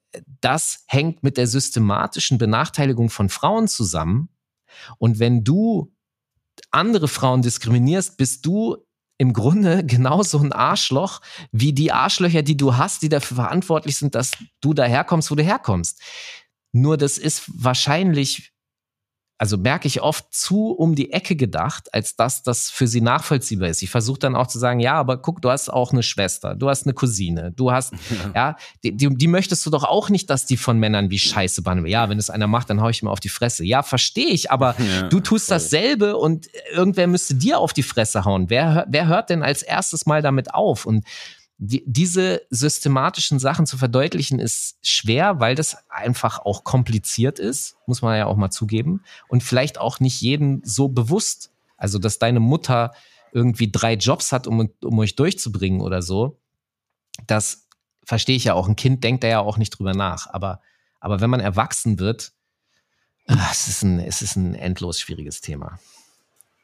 das 0.41 0.83
hängt 0.87 1.23
mit 1.23 1.37
der 1.37 1.47
systematischen 1.47 2.37
Benachteiligung 2.37 3.09
von 3.09 3.29
Frauen 3.29 3.67
zusammen. 3.67 4.29
Und 4.97 5.19
wenn 5.19 5.43
du 5.43 5.91
andere 6.71 7.07
Frauen 7.07 7.41
diskriminierst, 7.41 8.17
bist 8.17 8.45
du 8.45 8.77
im 9.17 9.33
Grunde 9.33 9.85
genauso 9.85 10.39
ein 10.39 10.53
Arschloch 10.53 11.21
wie 11.51 11.73
die 11.73 11.91
Arschlöcher, 11.91 12.41
die 12.41 12.57
du 12.57 12.77
hast, 12.77 13.01
die 13.01 13.09
dafür 13.09 13.35
verantwortlich 13.35 13.97
sind, 13.97 14.15
dass 14.15 14.31
du 14.61 14.73
daherkommst, 14.73 15.31
wo 15.31 15.35
du 15.35 15.43
herkommst. 15.43 16.01
Nur 16.73 16.97
das 16.97 17.17
ist 17.17 17.43
wahrscheinlich 17.53 18.50
also 19.41 19.57
merke 19.57 19.87
ich 19.87 20.03
oft 20.03 20.31
zu 20.31 20.67
um 20.67 20.93
die 20.93 21.11
Ecke 21.13 21.35
gedacht, 21.35 21.91
als 21.95 22.15
dass 22.15 22.43
das 22.43 22.69
für 22.69 22.85
sie 22.85 23.01
nachvollziehbar 23.01 23.69
ist. 23.69 23.81
Ich 23.81 23.89
versuche 23.89 24.19
dann 24.19 24.35
auch 24.35 24.45
zu 24.45 24.59
sagen, 24.59 24.79
ja, 24.79 24.93
aber 24.93 25.17
guck, 25.17 25.41
du 25.41 25.49
hast 25.49 25.67
auch 25.67 25.91
eine 25.91 26.03
Schwester, 26.03 26.53
du 26.53 26.69
hast 26.69 26.85
eine 26.85 26.93
Cousine, 26.93 27.51
du 27.51 27.71
hast, 27.71 27.91
ja, 28.35 28.49
ja 28.49 28.55
die, 28.83 28.95
die, 28.95 29.09
die, 29.09 29.27
möchtest 29.27 29.65
du 29.65 29.71
doch 29.71 29.83
auch 29.83 30.09
nicht, 30.09 30.29
dass 30.29 30.45
die 30.45 30.57
von 30.57 30.77
Männern 30.77 31.09
wie 31.09 31.17
Scheiße 31.17 31.63
behandeln. 31.63 31.87
Ja, 31.87 32.07
wenn 32.07 32.19
es 32.19 32.29
einer 32.29 32.45
macht, 32.45 32.69
dann 32.69 32.81
hau 32.81 32.89
ich 32.89 33.01
ihm 33.01 33.07
auf 33.07 33.19
die 33.19 33.29
Fresse. 33.29 33.65
Ja, 33.65 33.81
verstehe 33.81 34.29
ich, 34.29 34.51
aber 34.51 34.75
ja, 34.79 35.07
du 35.07 35.19
tust 35.19 35.47
voll. 35.47 35.55
dasselbe 35.55 36.17
und 36.17 36.45
irgendwer 36.71 37.07
müsste 37.07 37.33
dir 37.33 37.57
auf 37.57 37.73
die 37.73 37.81
Fresse 37.81 38.25
hauen. 38.25 38.51
Wer, 38.51 38.85
wer 38.89 39.07
hört 39.07 39.31
denn 39.31 39.41
als 39.41 39.63
erstes 39.63 40.05
mal 40.05 40.21
damit 40.21 40.53
auf? 40.53 40.85
Und 40.85 41.03
die, 41.63 41.83
diese 41.85 42.41
systematischen 42.49 43.37
Sachen 43.37 43.67
zu 43.67 43.77
verdeutlichen, 43.77 44.39
ist 44.39 44.79
schwer, 44.81 45.39
weil 45.39 45.53
das 45.53 45.77
einfach 45.89 46.39
auch 46.39 46.63
kompliziert 46.63 47.37
ist, 47.37 47.77
muss 47.85 48.01
man 48.01 48.17
ja 48.17 48.25
auch 48.25 48.35
mal 48.35 48.49
zugeben. 48.49 49.03
Und 49.27 49.43
vielleicht 49.43 49.77
auch 49.77 49.99
nicht 49.99 50.21
jedem 50.21 50.61
so 50.65 50.87
bewusst. 50.87 51.51
Also, 51.77 51.99
dass 51.99 52.17
deine 52.17 52.39
Mutter 52.39 52.93
irgendwie 53.31 53.71
drei 53.71 53.93
Jobs 53.93 54.31
hat, 54.31 54.47
um, 54.47 54.71
um 54.83 54.99
euch 54.99 55.15
durchzubringen 55.15 55.81
oder 55.81 56.01
so, 56.01 56.39
das 57.27 57.67
verstehe 58.03 58.35
ich 58.35 58.45
ja 58.45 58.55
auch. 58.55 58.67
Ein 58.67 58.75
Kind 58.75 59.03
denkt 59.03 59.23
da 59.23 59.27
ja 59.27 59.39
auch 59.39 59.57
nicht 59.57 59.77
drüber 59.77 59.93
nach. 59.93 60.25
Aber, 60.33 60.61
aber 60.99 61.21
wenn 61.21 61.29
man 61.29 61.41
erwachsen 61.41 61.99
wird, 61.99 62.33
ach, 63.27 63.51
es, 63.51 63.67
ist 63.67 63.83
ein, 63.83 63.99
es 63.99 64.23
ist 64.23 64.35
ein 64.35 64.55
endlos 64.55 64.99
schwieriges 64.99 65.41
Thema. 65.41 65.77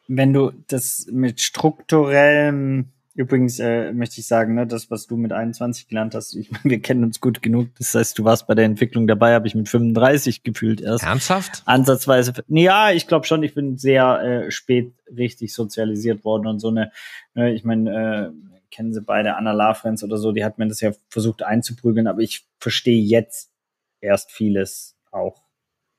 Wenn 0.07 0.33
du 0.33 0.53
das 0.65 1.05
mit 1.11 1.39
strukturellem 1.39 2.93
Übrigens 3.17 3.59
äh, 3.59 3.91
möchte 3.93 4.19
ich 4.19 4.27
sagen, 4.27 4.53
ne, 4.53 4.67
das, 4.67 4.91
was 4.91 5.07
du 5.07 5.17
mit 5.17 5.33
21 5.33 5.87
gelernt 5.87 6.13
hast, 6.13 6.35
ich 6.35 6.51
meine, 6.51 6.65
wir 6.65 6.79
kennen 6.79 7.03
uns 7.03 7.19
gut 7.19 7.41
genug. 7.41 7.69
Das 7.79 7.95
heißt, 7.95 8.19
du 8.19 8.23
warst 8.23 8.45
bei 8.45 8.53
der 8.53 8.65
Entwicklung 8.65 9.07
dabei, 9.07 9.33
habe 9.33 9.47
ich 9.47 9.55
mit 9.55 9.67
35 9.67 10.43
gefühlt 10.43 10.81
erst. 10.81 11.03
Ernsthaft? 11.03 11.63
Ansatzweise. 11.65 12.33
Ja, 12.47 12.91
ich 12.91 13.07
glaube 13.07 13.25
schon, 13.25 13.41
ich 13.41 13.55
bin 13.55 13.79
sehr 13.79 14.21
äh, 14.21 14.51
spät 14.51 14.93
richtig 15.09 15.51
sozialisiert 15.51 16.23
worden 16.25 16.45
und 16.45 16.59
so 16.59 16.67
eine, 16.67 16.91
ne, 17.33 17.55
ich 17.55 17.63
meine, 17.63 18.31
äh, 18.31 18.67
kennen 18.69 18.93
sie 18.93 19.01
beide, 19.01 19.35
Anna 19.35 19.51
Lafrenz 19.51 20.03
oder 20.03 20.19
so, 20.19 20.31
die 20.31 20.45
hat 20.45 20.59
mir 20.59 20.67
das 20.67 20.81
ja 20.81 20.91
versucht 21.09 21.41
einzuprügeln, 21.41 22.05
aber 22.05 22.21
ich 22.21 22.45
verstehe 22.59 23.01
jetzt 23.01 23.51
erst 23.99 24.31
vieles 24.31 24.95
auch, 25.09 25.41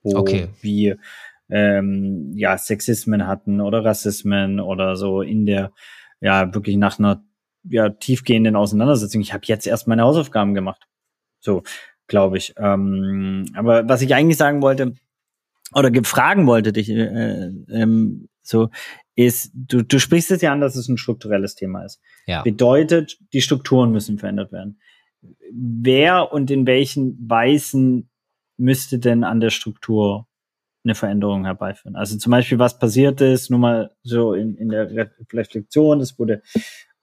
wo 0.03 0.19
okay. 0.19 0.51
wir 0.61 0.99
ähm, 1.51 2.33
ja 2.37 2.57
Sexismen 2.57 3.27
hatten 3.27 3.61
oder 3.61 3.85
Rassismen 3.85 4.61
oder 4.61 4.95
so 4.95 5.21
in 5.21 5.47
der 5.47 5.73
ja 6.21 6.53
wirklich 6.55 6.77
nach 6.77 6.99
einer 6.99 7.25
ja, 7.65 7.91
tiefgehenden 7.91 8.57
Auseinandersetzung. 8.57 9.21
Ich 9.21 9.33
habe 9.33 9.45
jetzt 9.47 9.67
erst 9.67 9.89
meine 9.89 10.03
Hausaufgaben 10.03 10.55
gemacht. 10.55 10.87
So, 11.41 11.63
glaube 12.07 12.39
ich. 12.39 12.55
Ähm, 12.57 13.47
aber 13.55 13.89
was 13.89 14.03
ich 14.03 14.15
eigentlich 14.15 14.37
sagen 14.37 14.63
wollte 14.63 14.95
oder 15.75 15.91
fragen 16.05 16.47
wollte 16.47 16.73
dich, 16.73 16.89
äh, 16.89 17.51
ähm, 17.71 18.29
so 18.43 18.71
ist, 19.15 19.51
du, 19.55 19.83
du 19.83 19.99
sprichst 19.99 20.31
es 20.31 20.43
ja 20.43 20.53
an, 20.53 20.61
dass 20.61 20.77
es 20.77 20.89
ein 20.89 20.97
strukturelles 20.97 21.55
Thema 21.55 21.85
ist. 21.85 22.01
Ja. 22.27 22.43
Bedeutet, 22.43 23.19
die 23.33 23.43
Strukturen 23.43 23.93
müssen 23.93 24.19
verändert 24.19 24.53
werden. 24.53 24.81
wer 25.53 26.33
und 26.33 26.51
in 26.51 26.67
welchen 26.67 27.29
Weisen 27.29 28.09
müsste 28.57 28.99
denn 28.99 29.25
an 29.25 29.41
der 29.41 29.51
Struktur 29.51 30.28
eine 30.85 30.95
Veränderung 30.95 31.45
herbeiführen? 31.45 31.97
Also 31.97 32.17
zum 32.17 32.31
Beispiel, 32.31 32.59
was 32.59 32.79
passiert 32.79 33.21
ist, 33.21 33.51
nur 33.51 33.59
mal 33.59 33.91
so 34.03 34.35
in, 34.35 34.57
in 34.57 34.69
der 34.69 34.91
Reflexion, 34.91 36.01
es 36.01 36.19
wurde 36.19 36.43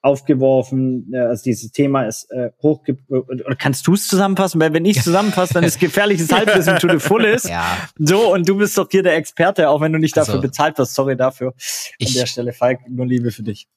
aufgeworfen, 0.06 1.12
also 1.16 1.44
dieses 1.44 1.72
Thema 1.72 2.04
ist 2.04 2.30
äh, 2.30 2.52
hoch. 2.62 2.84
Oder 3.10 3.56
kannst 3.56 3.88
du 3.88 3.96
es 3.96 4.08
zusammenfassen? 4.08 4.62
Weil 4.62 4.72
wenn 4.72 4.86
ich 4.86 5.02
zusammenfasse, 5.02 5.56
dann 5.56 5.64
ist 5.64 5.80
gefährliches 5.80 6.32
Halbwissen 6.32 6.78
to 6.78 6.88
the 6.88 7.00
fullest. 7.00 7.50
Ja. 7.50 7.76
So, 7.98 8.32
und 8.32 8.48
du 8.48 8.56
bist 8.56 8.78
doch 8.78 8.88
hier 8.90 9.02
der 9.02 9.16
Experte, 9.16 9.68
auch 9.68 9.82
wenn 9.82 9.92
du 9.92 9.98
nicht 9.98 10.16
dafür 10.16 10.36
also, 10.36 10.44
bezahlt 10.44 10.78
wirst. 10.78 10.94
Sorry 10.94 11.18
dafür. 11.18 11.56
An 12.00 12.14
der 12.14 12.28
Stelle, 12.28 12.54
Falk, 12.54 12.82
nur 12.88 13.08
Liebe 13.08 13.32
für 13.32 13.42
dich. 13.42 13.68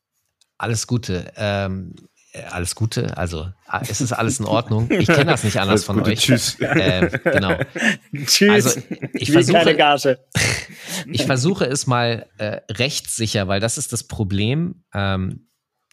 Alles 0.58 0.86
Gute. 0.86 1.32
Ähm, 1.36 1.94
äh, 1.96 2.02
alles 2.50 2.74
Gute. 2.74 3.16
Also 3.16 3.48
ah, 3.66 3.82
es 3.88 4.00
ist 4.00 4.12
alles 4.12 4.40
in 4.40 4.46
Ordnung. 4.46 4.90
Ich 4.90 5.06
kenne 5.06 5.26
das 5.26 5.44
nicht 5.44 5.56
anders 5.60 5.84
von 5.84 5.98
Gute, 5.98 6.10
euch. 6.10 6.20
Tschüss. 6.20 6.56
Ähm, 6.60 7.10
genau. 7.24 7.56
Tschüss. 8.26 8.50
Also 8.50 8.80
ich 9.14 9.32
versuche, 9.32 10.18
ich 11.06 11.24
versuche 11.24 11.64
es 11.64 11.86
mal 11.86 12.26
äh, 12.38 12.60
rechtssicher, 12.70 13.48
weil 13.48 13.60
das 13.60 13.78
ist 13.78 13.92
das 13.92 14.04
Problem. 14.04 14.84
Ähm, 14.94 15.48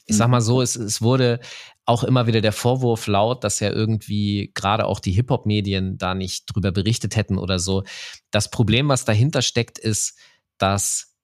ich 0.06 0.18
sag 0.18 0.28
mal 0.28 0.42
so, 0.42 0.62
es, 0.62 0.76
es 0.76 1.02
wurde 1.02 1.40
auch 1.86 2.04
immer 2.04 2.28
wieder 2.28 2.42
der 2.42 2.52
Vorwurf 2.52 3.08
laut, 3.08 3.44
dass 3.44 3.60
ja 3.60 3.70
irgendwie 3.70 4.52
gerade 4.56 4.86
auch 4.86 5.00
die 5.00 5.12
Hip-Hop-Medien 5.12 5.98
da 5.98 6.16
nicht 6.16 6.46
drüber 6.48 6.72
berichtet 6.72 7.16
hätten 7.16 7.38
oder 7.38 7.60
so. 7.60 7.84
Das 8.32 8.50
Problem, 8.50 8.90
was 8.90 9.06
dahinter 9.06 9.42
steckt, 9.42 9.78
ist, 9.78 10.18
dass 10.58 11.15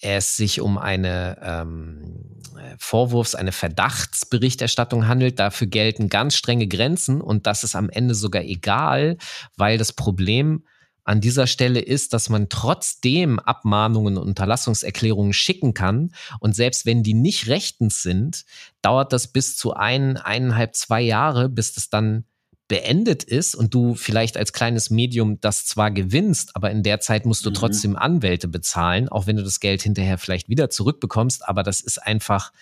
es 0.00 0.36
sich 0.36 0.60
um 0.60 0.78
eine 0.78 1.38
ähm, 1.42 2.40
Vorwurfs-, 2.78 3.34
eine 3.34 3.52
Verdachtsberichterstattung 3.52 5.06
handelt. 5.06 5.38
Dafür 5.38 5.66
gelten 5.66 6.08
ganz 6.08 6.34
strenge 6.34 6.66
Grenzen 6.66 7.20
und 7.20 7.46
das 7.46 7.64
ist 7.64 7.76
am 7.76 7.90
Ende 7.90 8.14
sogar 8.14 8.42
egal, 8.42 9.16
weil 9.56 9.78
das 9.78 9.92
Problem 9.92 10.64
an 11.04 11.20
dieser 11.20 11.46
Stelle 11.46 11.80
ist, 11.80 12.12
dass 12.12 12.28
man 12.28 12.48
trotzdem 12.48 13.38
Abmahnungen 13.40 14.16
und 14.16 14.28
Unterlassungserklärungen 14.28 15.32
schicken 15.32 15.74
kann. 15.74 16.12
Und 16.38 16.54
selbst 16.54 16.86
wenn 16.86 17.02
die 17.02 17.14
nicht 17.14 17.48
rechtens 17.48 18.02
sind, 18.02 18.44
dauert 18.82 19.12
das 19.12 19.28
bis 19.28 19.56
zu 19.56 19.74
ein, 19.74 20.18
eineinhalb, 20.18 20.76
zwei 20.76 21.00
Jahre, 21.00 21.48
bis 21.48 21.72
das 21.72 21.88
dann 21.88 22.24
beendet 22.70 23.24
ist 23.24 23.56
und 23.56 23.74
du 23.74 23.96
vielleicht 23.96 24.36
als 24.36 24.52
kleines 24.52 24.90
Medium 24.90 25.40
das 25.40 25.66
zwar 25.66 25.90
gewinnst, 25.90 26.54
aber 26.54 26.70
in 26.70 26.84
der 26.84 27.00
Zeit 27.00 27.26
musst 27.26 27.44
du 27.44 27.50
mhm. 27.50 27.54
trotzdem 27.54 27.96
Anwälte 27.96 28.46
bezahlen, 28.46 29.08
auch 29.08 29.26
wenn 29.26 29.34
du 29.34 29.42
das 29.42 29.58
Geld 29.58 29.82
hinterher 29.82 30.18
vielleicht 30.18 30.48
wieder 30.48 30.70
zurückbekommst. 30.70 31.48
Aber 31.48 31.64
das 31.64 31.80
ist 31.80 31.98
einfach 31.98 32.52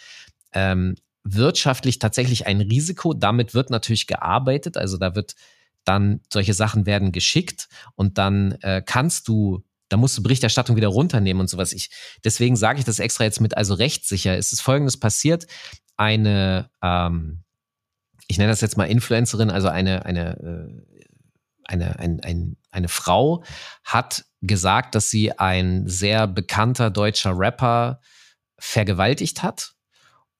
ähm, 0.54 0.94
wirtschaftlich 1.24 1.98
tatsächlich 1.98 2.46
ein 2.46 2.62
Risiko. 2.62 3.12
Damit 3.12 3.52
wird 3.52 3.68
natürlich 3.68 4.06
gearbeitet. 4.06 4.78
Also 4.78 4.96
da 4.96 5.14
wird 5.14 5.34
dann 5.84 6.22
solche 6.32 6.54
Sachen 6.54 6.86
werden 6.86 7.12
geschickt 7.12 7.68
und 7.94 8.16
dann 8.16 8.52
äh, 8.62 8.82
kannst 8.84 9.28
du 9.28 9.62
da 9.90 9.98
musst 9.98 10.16
du 10.16 10.22
Berichterstattung 10.22 10.76
wieder 10.76 10.88
runternehmen 10.88 11.40
und 11.40 11.48
sowas. 11.48 11.72
Ich, 11.74 11.90
deswegen 12.24 12.56
sage 12.56 12.78
ich 12.78 12.84
das 12.84 12.98
extra 12.98 13.24
jetzt 13.24 13.40
mit, 13.40 13.56
also 13.56 13.72
rechtssicher. 13.72 14.36
Es 14.36 14.52
ist 14.52 14.60
folgendes 14.60 14.98
passiert. 14.98 15.46
Eine 15.96 16.70
ähm, 16.82 17.42
ich 18.28 18.38
nenne 18.38 18.50
das 18.50 18.60
jetzt 18.60 18.76
mal 18.76 18.84
Influencerin, 18.84 19.50
also 19.50 19.68
eine, 19.68 20.04
eine, 20.04 20.36
äh, 20.38 20.98
eine, 21.64 21.98
ein, 21.98 22.20
ein, 22.20 22.56
eine 22.70 22.88
Frau 22.88 23.42
hat 23.84 24.24
gesagt, 24.42 24.94
dass 24.94 25.10
sie 25.10 25.32
ein 25.38 25.88
sehr 25.88 26.26
bekannter 26.26 26.90
deutscher 26.90 27.32
Rapper 27.36 28.00
vergewaltigt 28.58 29.42
hat. 29.42 29.72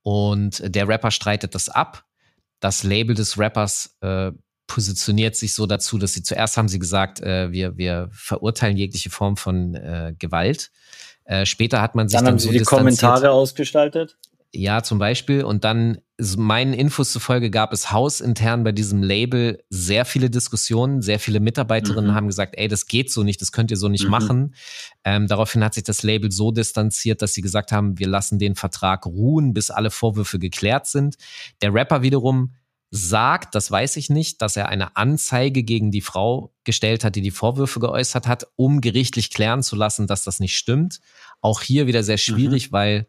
Und 0.03 0.63
der 0.65 0.87
Rapper 0.87 1.11
streitet 1.11 1.55
das 1.55 1.69
ab. 1.69 2.05
Das 2.61 2.83
Label 2.83 3.15
des 3.15 3.39
Rappers 3.39 3.97
äh, 4.01 4.33
positioniert 4.67 5.35
sich 5.35 5.55
so 5.55 5.67
dazu, 5.67 5.99
dass 5.99 6.13
sie 6.13 6.23
zuerst 6.23 6.57
haben 6.57 6.69
sie 6.69 6.79
gesagt, 6.79 7.21
äh, 7.21 7.51
wir, 7.51 7.77
wir 7.77 8.09
verurteilen 8.13 8.77
jegliche 8.77 9.11
Form 9.11 9.37
von 9.37 9.75
äh, 9.75 10.15
Gewalt. 10.19 10.71
Äh, 11.25 11.47
später 11.47 11.81
hat 11.81 11.95
man 11.95 12.09
sich 12.09 12.17
dann, 12.17 12.27
dann 12.27 12.35
haben 12.35 12.39
so 12.39 12.51
sie 12.51 12.59
die 12.59 12.65
Kommentare 12.65 13.31
ausgestaltet. 13.31 14.17
Ja, 14.55 14.83
zum 14.83 14.99
Beispiel. 14.99 15.45
Und 15.45 15.65
dann, 15.65 15.99
meinen 16.37 16.73
Infos 16.73 17.13
zufolge, 17.13 17.51
gab 17.51 17.73
es 17.73 17.93
hausintern 17.93 18.65
bei 18.65 18.73
diesem 18.73 19.03
Label 19.03 19.63
sehr 19.69 20.05
viele 20.05 20.31
Diskussionen. 20.31 21.03
Sehr 21.03 21.21
viele 21.21 21.39
Mitarbeiterinnen 21.39 22.11
mhm. 22.11 22.15
haben 22.15 22.27
gesagt, 22.29 22.55
ey, 22.57 22.67
das 22.67 22.87
geht 22.87 23.13
so 23.13 23.23
nicht, 23.23 23.43
das 23.43 23.53
könnt 23.53 23.71
ihr 23.71 23.77
so 23.77 23.89
nicht 23.89 24.05
mhm. 24.05 24.11
machen. 24.11 24.55
Ähm, 25.05 25.27
daraufhin 25.27 25.63
hat 25.63 25.75
sich 25.75 25.85
das 25.85 26.03
Label 26.03 26.33
so 26.33 26.51
distanziert, 26.51 27.21
dass 27.21 27.35
sie 27.35 27.43
gesagt 27.43 27.73
haben, 27.73 27.99
wir 27.99 28.09
lassen 28.09 28.39
den 28.39 28.55
Vertrag 28.55 29.05
ruhen, 29.05 29.53
bis 29.53 29.71
alle 29.71 29.91
Vorwürfe 29.91 30.39
geklärt 30.39 30.87
sind. 30.87 31.17
Der 31.61 31.75
Rapper 31.75 32.03
wiederum 32.03 32.55
sagt, 32.91 33.55
das 33.55 33.71
weiß 33.71 33.97
ich 33.97 34.09
nicht, 34.09 34.41
dass 34.41 34.57
er 34.57 34.71
eine 34.71 34.97
Anzeige 34.97 35.63
gegen 35.63 35.91
die 35.91 36.01
Frau 36.01 36.55
gestellt 36.65 37.05
hat, 37.05 37.17
die 37.17 37.21
die 37.21 37.31
Vorwürfe 37.31 37.81
geäußert 37.81 38.27
hat, 38.27 38.47
um 38.57 38.81
gerichtlich 38.81 39.31
klären 39.31 39.63
zu 39.63 39.77
lassen, 39.77 40.07
dass 40.07 40.25
das 40.25 40.41
nicht 40.41 40.57
stimmt. 40.57 41.01
Auch 41.43 41.61
hier 41.61 41.87
wieder 41.87 42.03
sehr 42.03 42.17
schwierig, 42.17 42.71
mhm. 42.71 42.73
weil 42.73 43.07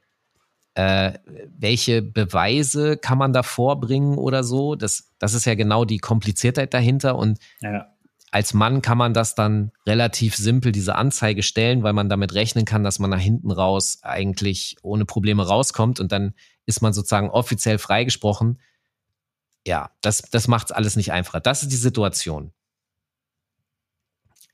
äh, 0.75 1.13
welche 1.58 2.01
Beweise 2.01 2.97
kann 2.97 3.17
man 3.17 3.34
da 3.34 3.43
vorbringen 3.43 4.17
oder 4.17 4.43
so? 4.43 4.75
Das, 4.75 5.12
das 5.19 5.34
ist 5.34 5.45
ja 5.45 5.55
genau 5.55 5.86
die 5.86 5.97
Kompliziertheit 5.97 6.73
dahinter. 6.73 7.15
Und 7.17 7.39
ja. 7.62 7.88
als 8.32 8.53
Mann 8.53 8.82
kann 8.82 8.97
man 8.97 9.13
das 9.13 9.36
dann 9.36 9.71
relativ 9.86 10.36
simpel, 10.36 10.71
diese 10.71 10.95
Anzeige 10.95 11.43
stellen, 11.43 11.84
weil 11.84 11.93
man 11.93 12.10
damit 12.10 12.34
rechnen 12.34 12.65
kann, 12.65 12.84
dass 12.84 12.99
man 12.99 13.10
nach 13.10 13.19
hinten 13.19 13.51
raus 13.51 13.99
eigentlich 14.03 14.77
ohne 14.82 15.05
Probleme 15.05 15.45
rauskommt 15.45 15.99
und 15.99 16.12
dann 16.12 16.34
ist 16.65 16.82
man 16.82 16.93
sozusagen 16.93 17.29
offiziell 17.29 17.79
freigesprochen. 17.79 18.60
Ja, 19.65 19.91
das, 20.01 20.21
das 20.32 20.47
macht 20.47 20.67
es 20.67 20.71
alles 20.71 20.95
nicht 20.95 21.12
einfacher. 21.12 21.39
Das 21.39 21.63
ist 21.63 21.71
die 21.71 21.77
Situation 21.77 22.53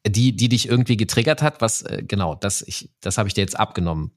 die, 0.07 0.35
die 0.35 0.49
dich 0.49 0.67
irgendwie 0.69 0.97
getriggert 0.97 1.41
hat, 1.41 1.61
was, 1.61 1.81
äh, 1.81 2.03
genau, 2.07 2.35
das, 2.35 2.61
ich, 2.61 2.91
das 3.01 3.17
habe 3.17 3.27
ich 3.27 3.33
dir 3.33 3.41
jetzt 3.41 3.59
abgenommen. 3.59 4.11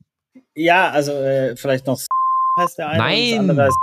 Ja, 0.55 0.91
also 0.91 1.13
äh, 1.13 1.57
vielleicht 1.57 1.87
noch 1.87 2.01
heißt 2.59 2.79
der 2.79 2.89
eine. 2.89 2.99
Nein. 2.99 3.69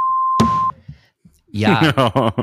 Ja. 1.55 2.33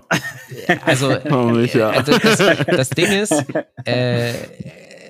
also, 0.86 1.10
äh, 1.10 1.82
also 1.82 2.18
das, 2.18 2.38
das, 2.64 2.90
Ding 2.90 3.12
ist, 3.20 3.44
äh, 3.84 4.32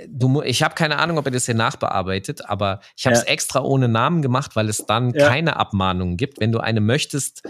du, 0.08 0.42
ich 0.42 0.64
habe 0.64 0.74
keine 0.74 0.98
Ahnung, 0.98 1.18
ob 1.18 1.26
er 1.26 1.30
das 1.30 1.46
hier 1.46 1.54
nachbearbeitet, 1.54 2.44
aber 2.48 2.80
ich 2.96 3.06
habe 3.06 3.14
es 3.14 3.22
ja. 3.22 3.28
extra 3.28 3.62
ohne 3.62 3.86
Namen 3.86 4.20
gemacht, 4.20 4.56
weil 4.56 4.68
es 4.68 4.84
dann 4.86 5.12
ja. 5.12 5.28
keine 5.28 5.54
Abmahnungen 5.54 6.16
gibt. 6.16 6.40
Wenn 6.40 6.50
du 6.50 6.58
eine 6.58 6.80
möchtest, 6.80 7.48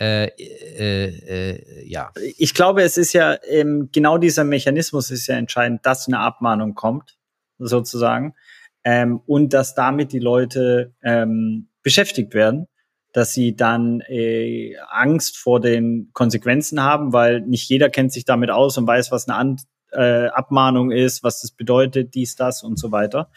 äh, 0.00 0.28
äh, 0.28 1.08
äh, 1.50 1.86
ja. 1.86 2.12
Ich 2.38 2.54
glaube, 2.54 2.82
es 2.82 2.96
ist 2.96 3.12
ja 3.12 3.36
ähm, 3.46 3.90
genau 3.92 4.16
dieser 4.16 4.44
Mechanismus 4.44 5.10
ist 5.10 5.26
ja 5.26 5.36
entscheidend, 5.36 5.84
dass 5.84 6.08
eine 6.08 6.20
Abmahnung 6.20 6.74
kommt, 6.74 7.18
sozusagen 7.58 8.34
ähm, 8.84 9.20
und 9.26 9.52
dass 9.52 9.74
damit 9.74 10.12
die 10.12 10.18
Leute 10.18 10.94
ähm, 11.02 11.68
beschäftigt 11.82 12.34
werden, 12.34 12.66
dass 13.12 13.32
sie 13.32 13.56
dann 13.56 14.00
äh, 14.02 14.76
Angst 14.88 15.36
vor 15.36 15.60
den 15.60 16.10
Konsequenzen 16.12 16.82
haben, 16.82 17.12
weil 17.12 17.40
nicht 17.40 17.68
jeder 17.68 17.90
kennt 17.90 18.12
sich 18.12 18.24
damit 18.24 18.50
aus 18.50 18.78
und 18.78 18.86
weiß, 18.86 19.10
was 19.10 19.28
eine 19.28 19.36
An 19.36 19.56
äh, 19.92 20.26
Abmahnung 20.28 20.92
ist, 20.92 21.24
was 21.24 21.40
das 21.40 21.50
bedeutet, 21.50 22.14
dies, 22.14 22.36
das 22.36 22.62
und 22.62 22.78
so 22.78 22.92
weiter. 22.92 23.30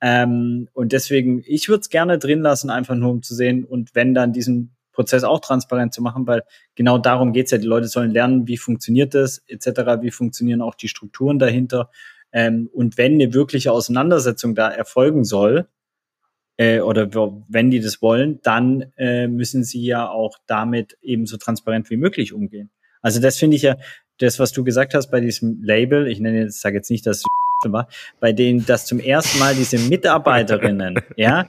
Ähm, 0.00 0.68
und 0.72 0.92
deswegen, 0.92 1.42
ich 1.44 1.68
würde 1.68 1.80
es 1.80 1.88
gerne 1.88 2.18
drin 2.18 2.40
lassen, 2.40 2.70
einfach 2.70 2.94
nur 2.94 3.10
um 3.10 3.22
zu 3.22 3.34
sehen 3.34 3.64
und 3.64 3.94
wenn 3.94 4.14
dann 4.14 4.32
diesen 4.32 4.76
Prozess 4.92 5.22
auch 5.22 5.40
transparent 5.40 5.94
zu 5.94 6.02
machen, 6.02 6.26
weil 6.26 6.42
genau 6.74 6.98
darum 6.98 7.32
geht's 7.32 7.52
ja. 7.52 7.58
Die 7.58 7.66
Leute 7.66 7.86
sollen 7.86 8.10
lernen, 8.10 8.48
wie 8.48 8.56
funktioniert 8.56 9.14
das, 9.14 9.42
etc., 9.46 10.00
wie 10.00 10.10
funktionieren 10.10 10.60
auch 10.60 10.74
die 10.74 10.88
Strukturen 10.88 11.38
dahinter 11.38 11.90
ähm, 12.32 12.68
und 12.72 12.98
wenn 12.98 13.14
eine 13.14 13.34
wirkliche 13.34 13.72
Auseinandersetzung 13.72 14.54
da 14.54 14.68
erfolgen 14.68 15.24
soll, 15.24 15.68
äh, 16.58 16.80
oder 16.80 17.08
wenn 17.48 17.70
die 17.70 17.80
das 17.80 18.02
wollen, 18.02 18.40
dann 18.42 18.92
äh, 18.96 19.28
müssen 19.28 19.64
sie 19.64 19.84
ja 19.84 20.08
auch 20.08 20.36
damit 20.46 20.98
eben 21.00 21.24
so 21.24 21.36
transparent 21.36 21.88
wie 21.88 21.96
möglich 21.96 22.32
umgehen. 22.32 22.70
Also 23.00 23.20
das 23.20 23.38
finde 23.38 23.56
ich 23.56 23.62
ja, 23.62 23.76
das, 24.18 24.38
was 24.38 24.52
du 24.52 24.64
gesagt 24.64 24.94
hast 24.94 25.10
bei 25.10 25.20
diesem 25.20 25.62
Label, 25.62 26.08
ich 26.08 26.20
nenne 26.20 26.40
jetzt, 26.40 26.60
sage 26.60 26.76
jetzt 26.76 26.90
nicht, 26.90 27.06
dass 27.06 27.18
es 27.18 27.24
war, 27.72 27.88
bei 28.20 28.32
denen, 28.32 28.66
dass 28.66 28.86
zum 28.86 28.98
ersten 28.98 29.38
Mal 29.38 29.54
diese 29.54 29.78
Mitarbeiterinnen, 29.78 31.00
ja, 31.16 31.48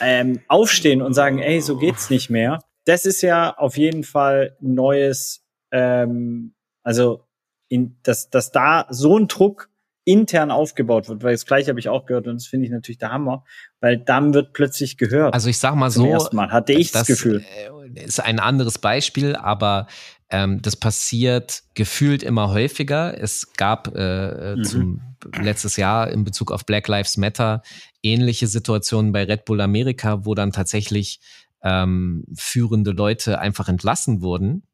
ähm, 0.00 0.40
aufstehen 0.48 1.02
und 1.02 1.14
sagen, 1.14 1.38
ey, 1.38 1.60
so 1.60 1.76
geht's 1.76 2.10
nicht 2.10 2.30
mehr. 2.30 2.58
Das 2.84 3.06
ist 3.06 3.22
ja 3.22 3.56
auf 3.56 3.76
jeden 3.76 4.02
Fall 4.02 4.56
neues, 4.60 5.44
ähm, 5.70 6.54
also 6.82 7.24
in, 7.72 7.96
dass, 8.02 8.28
dass 8.28 8.52
da 8.52 8.86
so 8.90 9.18
ein 9.18 9.28
Druck 9.28 9.70
intern 10.04 10.50
aufgebaut 10.50 11.08
wird, 11.08 11.22
weil 11.22 11.32
das 11.32 11.46
gleiche 11.46 11.70
habe 11.70 11.80
ich 11.80 11.88
auch 11.88 12.04
gehört 12.04 12.26
und 12.26 12.34
das 12.34 12.46
finde 12.46 12.66
ich 12.66 12.72
natürlich 12.72 12.98
der 12.98 13.12
Hammer, 13.12 13.44
weil 13.80 13.96
dann 13.96 14.34
wird 14.34 14.52
plötzlich 14.52 14.98
gehört. 14.98 15.32
Also 15.32 15.48
ich 15.48 15.58
sag 15.58 15.74
mal 15.74 15.90
so, 15.90 16.28
Mal, 16.32 16.50
hatte 16.50 16.74
ich 16.74 16.90
das, 16.90 17.06
das 17.06 17.08
Gefühl. 17.08 17.44
Äh, 17.94 18.04
ist 18.04 18.20
ein 18.20 18.40
anderes 18.40 18.78
Beispiel, 18.78 19.36
aber 19.36 19.86
ähm, 20.28 20.60
das 20.60 20.76
passiert 20.76 21.62
gefühlt 21.74 22.22
immer 22.22 22.52
häufiger. 22.52 23.18
Es 23.18 23.52
gab 23.54 23.94
äh, 23.94 24.56
mhm. 24.56 24.64
zum 24.64 25.00
letztes 25.40 25.76
Jahr 25.76 26.10
in 26.10 26.24
Bezug 26.24 26.52
auf 26.52 26.66
Black 26.66 26.88
Lives 26.88 27.16
Matter 27.16 27.62
ähnliche 28.02 28.48
Situationen 28.48 29.12
bei 29.12 29.24
Red 29.24 29.44
Bull 29.46 29.60
Amerika, 29.60 30.26
wo 30.26 30.34
dann 30.34 30.52
tatsächlich 30.52 31.20
ähm, 31.62 32.24
führende 32.34 32.90
Leute 32.90 33.38
einfach 33.38 33.68
entlassen 33.68 34.20
wurden 34.20 34.64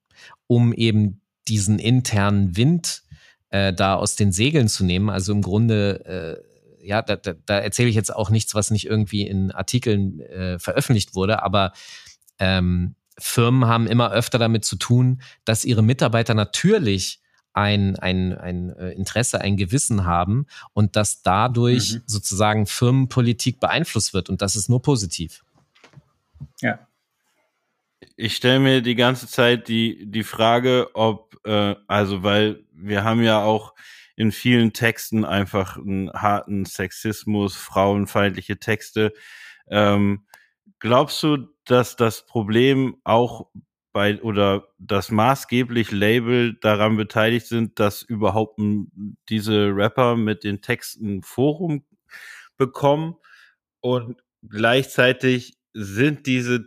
um 0.46 0.72
eben 0.72 1.20
diesen 1.48 1.78
internen 1.78 2.56
Wind 2.56 3.02
äh, 3.50 3.72
da 3.72 3.94
aus 3.94 4.16
den 4.16 4.32
Segeln 4.32 4.68
zu 4.68 4.84
nehmen. 4.84 5.10
Also 5.10 5.32
im 5.32 5.42
Grunde, 5.42 6.42
äh, 6.82 6.86
ja, 6.86 7.02
da, 7.02 7.16
da, 7.16 7.34
da 7.46 7.58
erzähle 7.58 7.88
ich 7.88 7.96
jetzt 7.96 8.14
auch 8.14 8.30
nichts, 8.30 8.54
was 8.54 8.70
nicht 8.70 8.86
irgendwie 8.86 9.26
in 9.26 9.50
Artikeln 9.50 10.20
äh, 10.20 10.58
veröffentlicht 10.58 11.14
wurde, 11.14 11.42
aber 11.42 11.72
ähm, 12.38 12.94
Firmen 13.18 13.68
haben 13.68 13.86
immer 13.86 14.12
öfter 14.12 14.38
damit 14.38 14.64
zu 14.64 14.76
tun, 14.76 15.20
dass 15.44 15.64
ihre 15.64 15.82
Mitarbeiter 15.82 16.34
natürlich 16.34 17.20
ein, 17.52 17.96
ein, 17.96 18.38
ein 18.38 18.70
äh, 18.76 18.90
Interesse, 18.90 19.40
ein 19.40 19.56
Gewissen 19.56 20.04
haben 20.04 20.46
und 20.72 20.94
dass 20.94 21.22
dadurch 21.22 21.94
mhm. 21.94 22.02
sozusagen 22.06 22.66
Firmenpolitik 22.66 23.58
beeinflusst 23.58 24.14
wird 24.14 24.28
und 24.28 24.42
das 24.42 24.54
ist 24.54 24.68
nur 24.68 24.80
positiv. 24.80 25.44
Ja. 26.60 26.78
Ich 28.16 28.36
stelle 28.36 28.60
mir 28.60 28.80
die 28.82 28.94
ganze 28.94 29.26
Zeit 29.26 29.68
die, 29.68 30.06
die 30.10 30.22
Frage, 30.22 30.90
ob, 30.94 31.36
äh, 31.44 31.74
also 31.88 32.22
weil 32.22 32.64
wir 32.72 33.04
haben 33.04 33.22
ja 33.22 33.42
auch 33.42 33.74
in 34.16 34.32
vielen 34.32 34.72
Texten 34.72 35.24
einfach 35.24 35.76
einen 35.76 36.12
harten 36.12 36.64
Sexismus, 36.64 37.56
frauenfeindliche 37.56 38.58
Texte. 38.58 39.12
Ähm, 39.68 40.26
glaubst 40.78 41.22
du, 41.22 41.48
dass 41.64 41.96
das 41.96 42.26
Problem 42.26 42.96
auch 43.04 43.48
bei 43.92 44.20
oder 44.22 44.68
das 44.78 45.10
maßgeblich 45.10 45.90
Label 45.90 46.54
daran 46.60 46.96
beteiligt 46.96 47.46
sind, 47.46 47.80
dass 47.80 48.02
überhaupt 48.02 48.60
diese 49.28 49.74
Rapper 49.74 50.16
mit 50.16 50.44
den 50.44 50.62
Texten 50.62 51.22
Forum 51.22 51.84
bekommen 52.56 53.16
und 53.80 54.20
gleichzeitig 54.48 55.58
sind 55.72 56.26
diese 56.26 56.66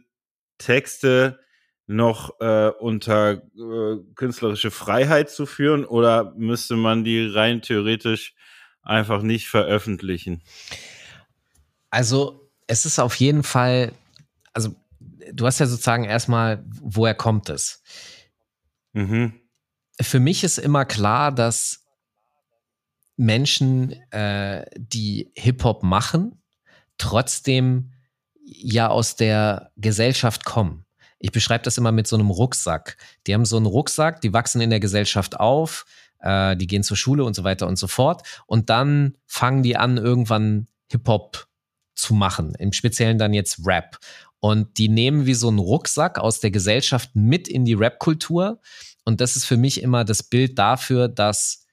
Texte 0.62 1.40
noch 1.88 2.40
äh, 2.40 2.70
unter 2.80 3.34
äh, 3.34 3.98
künstlerische 4.16 4.72
Freiheit 4.72 5.30
zu 5.30 5.46
führen 5.46 5.86
oder 5.86 6.34
müsste 6.36 6.76
man 6.76 7.04
die 7.04 7.28
rein 7.28 7.62
theoretisch 7.62 8.34
einfach 8.82 9.22
nicht 9.22 9.48
veröffentlichen? 9.48 10.42
Also 11.90 12.50
es 12.68 12.86
ist 12.86 13.00
auf 13.00 13.16
jeden 13.16 13.44
Fall, 13.44 13.92
also 14.54 14.74
du 15.34 15.46
hast 15.46 15.60
ja 15.60 15.66
sozusagen 15.66 16.06
erstmal, 16.06 16.64
woher 16.82 17.16
kommt 17.16 17.50
es? 17.50 17.84
Mhm. 18.94 19.34
Für 20.00 20.20
mich 20.20 20.44
ist 20.44 20.58
immer 20.58 20.86
klar, 20.86 21.32
dass 21.32 21.86
Menschen, 23.18 23.92
äh, 24.12 24.66
die 24.76 25.32
Hip-Hop 25.36 25.84
machen, 25.84 26.42
trotzdem 26.98 27.92
ja 28.52 28.90
aus 28.90 29.16
der 29.16 29.72
Gesellschaft 29.78 30.46
kommen. 30.46 30.86
Ich 31.20 31.32
beschreibe 31.32 31.64
das 31.64 31.78
immer 31.78 31.92
mit 31.92 32.08
so 32.08 32.16
einem 32.16 32.30
Rucksack. 32.30 32.98
Die 33.28 33.34
haben 33.34 33.46
so 33.46 33.58
einen 33.58 33.68
Rucksack, 33.68 34.22
die 34.22 34.34
wachsen 34.34 34.60
in 34.60 34.70
der 34.70 34.80
Gesellschaft 34.80 35.40
auf, 35.40 35.86
äh, 36.20 36.58
die 36.58 36.68
gehen 36.68 36.84
zur 36.84 36.98
Schule 36.98 37.24
und 37.24 37.36
so 37.36 37.44
weiter 37.44 37.68
und 37.68 37.78
so 37.78 37.88
fort. 37.88 38.24
Und 38.48 38.70
dann 38.70 39.16
fangen 39.28 39.64
die 39.64 39.78
an, 39.78 39.98
irgendwann 39.98 40.68
Hip-Hop 40.90 41.48
zu 41.96 42.14
machen. 42.14 42.56
Im 42.56 42.74
Speziellen 42.74 43.18
dann 43.18 43.34
jetzt 43.34 43.66
Rap. 43.66 44.00
Und 44.40 44.80
die 44.80 44.90
nehmen 44.90 45.28
wie 45.28 45.36
so 45.36 45.48
einen 45.48 45.60
Rucksack 45.60 46.18
aus 46.18 46.40
der 46.40 46.50
Gesellschaft 46.50 47.12
mit 47.14 47.48
in 47.48 47.64
die 47.64 47.76
Rap-Kultur. 47.76 48.60
Und 49.06 49.22
das 49.22 49.36
ist 49.36 49.46
für 49.46 49.58
mich 49.58 49.82
immer 49.84 50.04
das 50.04 50.24
Bild 50.24 50.58
dafür, 50.58 51.08
dass 51.08 51.66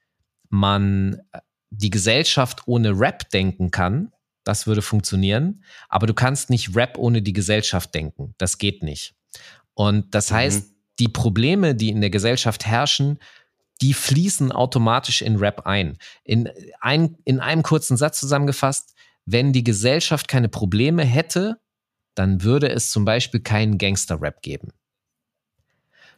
man 0.50 1.20
äh, 1.32 1.40
die 1.70 1.90
Gesellschaft 1.90 2.62
ohne 2.66 2.98
Rap 2.98 3.30
denken 3.30 3.70
kann. 3.70 4.12
Das 4.48 4.66
würde 4.66 4.80
funktionieren. 4.80 5.62
Aber 5.90 6.06
du 6.06 6.14
kannst 6.14 6.48
nicht 6.48 6.74
Rap 6.74 6.96
ohne 6.96 7.20
die 7.20 7.34
Gesellschaft 7.34 7.94
denken. 7.94 8.34
Das 8.38 8.56
geht 8.56 8.82
nicht. 8.82 9.14
Und 9.74 10.14
das 10.14 10.30
mhm. 10.30 10.36
heißt, 10.36 10.70
die 10.98 11.08
Probleme, 11.08 11.74
die 11.74 11.90
in 11.90 12.00
der 12.00 12.08
Gesellschaft 12.08 12.64
herrschen, 12.64 13.18
die 13.82 13.92
fließen 13.92 14.50
automatisch 14.50 15.20
in 15.20 15.36
Rap 15.36 15.66
ein. 15.66 15.98
In, 16.24 16.48
ein, 16.80 17.18
in 17.24 17.40
einem 17.40 17.62
kurzen 17.62 17.98
Satz 17.98 18.20
zusammengefasst, 18.20 18.94
wenn 19.26 19.52
die 19.52 19.64
Gesellschaft 19.64 20.28
keine 20.28 20.48
Probleme 20.48 21.04
hätte, 21.04 21.60
dann 22.14 22.42
würde 22.42 22.70
es 22.70 22.90
zum 22.90 23.04
Beispiel 23.04 23.40
keinen 23.40 23.76
Gangster-Rap 23.76 24.40
geben. 24.40 24.70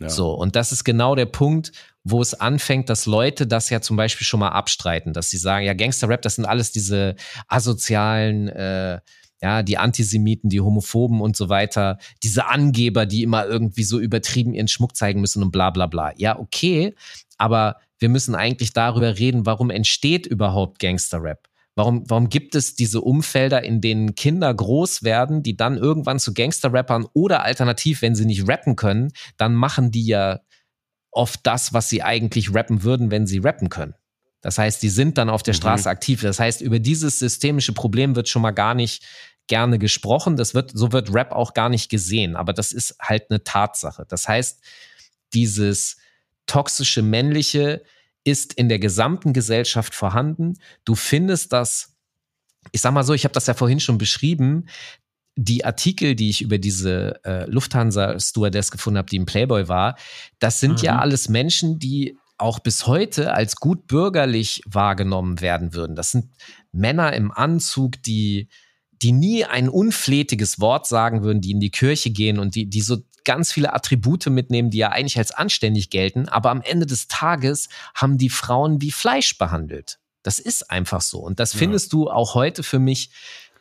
So, 0.08 0.32
und 0.32 0.56
das 0.56 0.72
ist 0.72 0.84
genau 0.84 1.14
der 1.14 1.26
Punkt, 1.26 1.72
wo 2.04 2.22
es 2.22 2.34
anfängt, 2.34 2.88
dass 2.88 3.06
Leute 3.06 3.46
das 3.46 3.70
ja 3.70 3.80
zum 3.80 3.96
Beispiel 3.96 4.26
schon 4.26 4.40
mal 4.40 4.48
abstreiten, 4.48 5.12
dass 5.12 5.30
sie 5.30 5.36
sagen, 5.36 5.66
ja, 5.66 5.74
Gangster-Rap, 5.74 6.22
das 6.22 6.36
sind 6.36 6.46
alles 6.46 6.72
diese 6.72 7.16
asozialen, 7.46 8.48
äh, 8.48 9.00
ja, 9.42 9.62
die 9.62 9.78
Antisemiten, 9.78 10.50
die 10.50 10.60
Homophoben 10.60 11.20
und 11.20 11.36
so 11.36 11.48
weiter, 11.48 11.98
diese 12.22 12.46
Angeber, 12.46 13.06
die 13.06 13.22
immer 13.22 13.46
irgendwie 13.46 13.84
so 13.84 13.98
übertrieben 13.98 14.54
ihren 14.54 14.68
Schmuck 14.68 14.96
zeigen 14.96 15.20
müssen 15.20 15.42
und 15.42 15.50
bla 15.50 15.70
bla 15.70 15.86
bla. 15.86 16.12
Ja, 16.16 16.38
okay, 16.38 16.94
aber 17.38 17.76
wir 17.98 18.08
müssen 18.08 18.34
eigentlich 18.34 18.72
darüber 18.72 19.18
reden, 19.18 19.46
warum 19.46 19.70
entsteht 19.70 20.26
überhaupt 20.26 20.78
Gangster-Rap? 20.78 21.49
Warum, 21.76 22.08
warum 22.10 22.28
gibt 22.28 22.54
es 22.54 22.74
diese 22.74 23.00
Umfelder, 23.00 23.62
in 23.62 23.80
denen 23.80 24.14
Kinder 24.14 24.52
groß 24.52 25.02
werden, 25.02 25.42
die 25.42 25.56
dann 25.56 25.78
irgendwann 25.78 26.18
zu 26.18 26.34
Gangster-Rappern 26.34 27.06
oder 27.12 27.44
alternativ, 27.44 28.02
wenn 28.02 28.14
sie 28.14 28.26
nicht 28.26 28.48
rappen 28.48 28.76
können, 28.76 29.12
dann 29.36 29.54
machen 29.54 29.90
die 29.90 30.06
ja 30.06 30.40
oft 31.12 31.40
das, 31.44 31.72
was 31.72 31.88
sie 31.88 32.02
eigentlich 32.02 32.54
rappen 32.54 32.82
würden, 32.82 33.10
wenn 33.10 33.26
sie 33.26 33.38
rappen 33.38 33.68
können. 33.68 33.94
Das 34.40 34.58
heißt, 34.58 34.82
die 34.82 34.88
sind 34.88 35.18
dann 35.18 35.30
auf 35.30 35.42
der 35.42 35.54
mhm. 35.54 35.58
Straße 35.58 35.88
mhm. 35.88 35.92
aktiv. 35.92 36.22
Das 36.22 36.40
heißt, 36.40 36.60
über 36.60 36.78
dieses 36.78 37.18
systemische 37.18 37.72
Problem 37.72 38.16
wird 38.16 38.28
schon 38.28 38.42
mal 38.42 38.52
gar 38.52 38.74
nicht 38.74 39.04
gerne 39.46 39.78
gesprochen. 39.78 40.36
Das 40.36 40.54
wird, 40.54 40.70
so 40.74 40.92
wird 40.92 41.12
Rap 41.12 41.32
auch 41.32 41.54
gar 41.54 41.68
nicht 41.68 41.90
gesehen. 41.90 42.36
Aber 42.36 42.52
das 42.52 42.72
ist 42.72 42.96
halt 43.00 43.30
eine 43.30 43.42
Tatsache. 43.44 44.06
Das 44.08 44.28
heißt, 44.28 44.60
dieses 45.34 45.98
toxische 46.46 47.02
männliche 47.02 47.82
ist 48.24 48.52
in 48.54 48.68
der 48.68 48.78
gesamten 48.78 49.32
Gesellschaft 49.32 49.94
vorhanden. 49.94 50.58
Du 50.84 50.94
findest 50.94 51.52
das, 51.52 51.94
ich 52.72 52.80
sag 52.80 52.92
mal 52.92 53.04
so, 53.04 53.14
ich 53.14 53.24
habe 53.24 53.34
das 53.34 53.46
ja 53.46 53.54
vorhin 53.54 53.80
schon 53.80 53.98
beschrieben, 53.98 54.66
die 55.36 55.64
Artikel, 55.64 56.14
die 56.14 56.28
ich 56.28 56.42
über 56.42 56.58
diese 56.58 57.24
äh, 57.24 57.48
Lufthansa-Stewardess 57.48 58.70
gefunden 58.70 58.98
habe, 58.98 59.08
die 59.08 59.16
im 59.16 59.26
Playboy 59.26 59.68
war, 59.68 59.96
das 60.38 60.60
sind 60.60 60.80
mhm. 60.80 60.84
ja 60.84 60.98
alles 60.98 61.28
Menschen, 61.28 61.78
die 61.78 62.18
auch 62.36 62.58
bis 62.58 62.86
heute 62.86 63.32
als 63.32 63.56
gut 63.56 63.86
bürgerlich 63.86 64.62
wahrgenommen 64.66 65.40
werden 65.40 65.74
würden. 65.74 65.94
Das 65.94 66.10
sind 66.10 66.30
Männer 66.72 67.12
im 67.12 67.30
Anzug, 67.32 68.02
die, 68.02 68.48
die 69.02 69.12
nie 69.12 69.44
ein 69.44 69.68
unflätiges 69.68 70.60
Wort 70.60 70.86
sagen 70.86 71.22
würden, 71.22 71.40
die 71.40 71.52
in 71.52 71.60
die 71.60 71.70
Kirche 71.70 72.10
gehen 72.10 72.38
und 72.38 72.54
die, 72.54 72.66
die 72.66 72.82
so 72.82 72.98
ganz 73.24 73.52
viele 73.52 73.72
Attribute 73.74 74.26
mitnehmen, 74.26 74.70
die 74.70 74.78
ja 74.78 74.90
eigentlich 74.90 75.18
als 75.18 75.30
anständig 75.32 75.90
gelten, 75.90 76.28
aber 76.28 76.50
am 76.50 76.62
Ende 76.62 76.86
des 76.86 77.08
Tages 77.08 77.68
haben 77.94 78.18
die 78.18 78.30
Frauen 78.30 78.80
wie 78.80 78.90
Fleisch 78.90 79.38
behandelt. 79.38 79.98
Das 80.22 80.38
ist 80.38 80.70
einfach 80.70 81.00
so. 81.00 81.18
Und 81.18 81.40
das 81.40 81.54
ja. 81.54 81.60
findest 81.60 81.92
du 81.92 82.10
auch 82.10 82.34
heute 82.34 82.62
für 82.62 82.78
mich, 82.78 83.10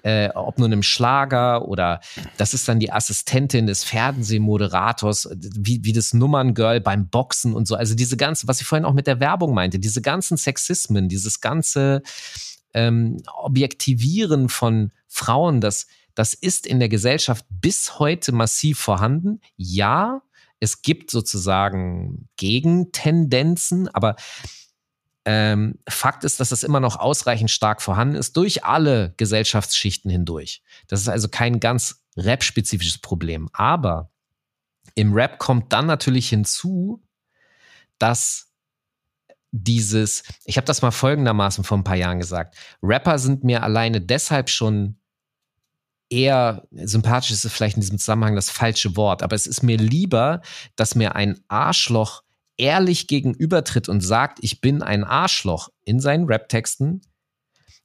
äh, 0.03 0.29
ob 0.29 0.59
nun 0.59 0.71
im 0.71 0.83
Schlager 0.83 1.67
oder 1.67 1.99
das 2.37 2.53
ist 2.53 2.67
dann 2.67 2.79
die 2.79 2.91
Assistentin 2.91 3.67
des 3.67 3.83
Fernsehmoderators, 3.83 5.29
wie, 5.35 5.83
wie 5.83 5.93
das 5.93 6.13
Nummerngirl 6.13 6.79
beim 6.79 7.09
Boxen 7.09 7.53
und 7.53 7.67
so. 7.67 7.75
Also 7.75 7.95
diese 7.95 8.15
ganze, 8.15 8.47
was 8.47 8.61
ich 8.61 8.67
vorhin 8.67 8.85
auch 8.85 8.93
mit 8.93 9.07
der 9.07 9.19
Werbung 9.19 9.53
meinte, 9.53 9.77
diese 9.79 10.01
ganzen 10.01 10.37
Sexismen, 10.37 11.09
dieses 11.09 11.41
ganze 11.41 12.01
ähm, 12.73 13.21
Objektivieren 13.33 14.49
von 14.49 14.91
Frauen, 15.07 15.61
das 15.61 15.87
das 16.19 16.33
ist 16.33 16.67
in 16.67 16.79
der 16.79 16.89
Gesellschaft 16.89 17.45
bis 17.49 17.97
heute 17.97 18.33
massiv 18.33 18.77
vorhanden. 18.77 19.39
Ja, 19.55 20.21
es 20.59 20.81
gibt 20.81 21.11
sozusagen 21.11 22.27
Gegentendenzen, 22.35 23.87
aber 23.87 24.17
ähm, 25.23 25.75
Fakt 25.87 26.25
ist, 26.25 26.41
dass 26.41 26.49
das 26.49 26.63
immer 26.63 26.81
noch 26.81 26.97
ausreichend 26.97 27.51
stark 27.51 27.81
vorhanden 27.81 28.15
ist 28.15 28.35
durch 28.35 28.65
alle 28.65 29.13
Gesellschaftsschichten 29.15 30.11
hindurch. 30.11 30.61
Das 30.87 30.99
ist 30.99 31.07
also 31.07 31.29
kein 31.29 31.61
ganz 31.61 32.03
Rap-spezifisches 32.17 32.97
Problem. 32.97 33.47
Aber 33.53 34.11
im 34.95 35.13
Rap 35.13 35.39
kommt 35.39 35.71
dann 35.71 35.85
natürlich 35.85 36.27
hinzu, 36.27 37.01
dass 37.97 38.48
dieses, 39.51 40.23
ich 40.45 40.57
habe 40.57 40.65
das 40.65 40.81
mal 40.81 40.91
folgendermaßen 40.91 41.63
vor 41.63 41.77
ein 41.77 41.83
paar 41.83 41.95
Jahren 41.95 42.19
gesagt, 42.19 42.55
Rapper 42.83 43.17
sind 43.17 43.43
mir 43.43 43.63
alleine 43.63 44.01
deshalb 44.01 44.49
schon 44.49 44.95
eher 46.09 46.67
sympathisch 46.71 47.31
ist 47.31 47.47
vielleicht 47.51 47.77
in 47.77 47.81
diesem 47.81 47.99
Zusammenhang 47.99 48.35
das 48.35 48.49
falsche 48.49 48.95
Wort, 48.95 49.21
aber 49.23 49.35
es 49.35 49.47
ist 49.47 49.63
mir 49.63 49.77
lieber, 49.77 50.41
dass 50.75 50.95
mir 50.95 51.15
ein 51.15 51.39
Arschloch 51.47 52.23
ehrlich 52.57 53.07
gegenübertritt 53.07 53.89
und 53.89 54.01
sagt, 54.01 54.39
ich 54.41 54.59
bin 54.59 54.81
ein 54.81 55.03
Arschloch 55.03 55.69
in 55.85 55.99
seinen 55.99 56.25
Rap-Texten, 56.25 57.01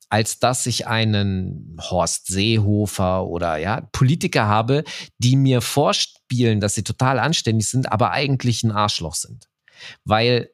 als 0.08 0.38
dass 0.38 0.66
ich 0.66 0.86
einen 0.86 1.76
Horst 1.80 2.26
Seehofer 2.26 3.26
oder 3.26 3.56
ja, 3.56 3.82
Politiker 3.92 4.46
habe, 4.46 4.84
die 5.18 5.36
mir 5.36 5.60
vorspielen, 5.60 6.60
dass 6.60 6.74
sie 6.74 6.84
total 6.84 7.18
anständig 7.18 7.68
sind, 7.68 7.90
aber 7.90 8.10
eigentlich 8.10 8.64
ein 8.64 8.72
Arschloch 8.72 9.14
sind. 9.14 9.48
Weil 10.04 10.50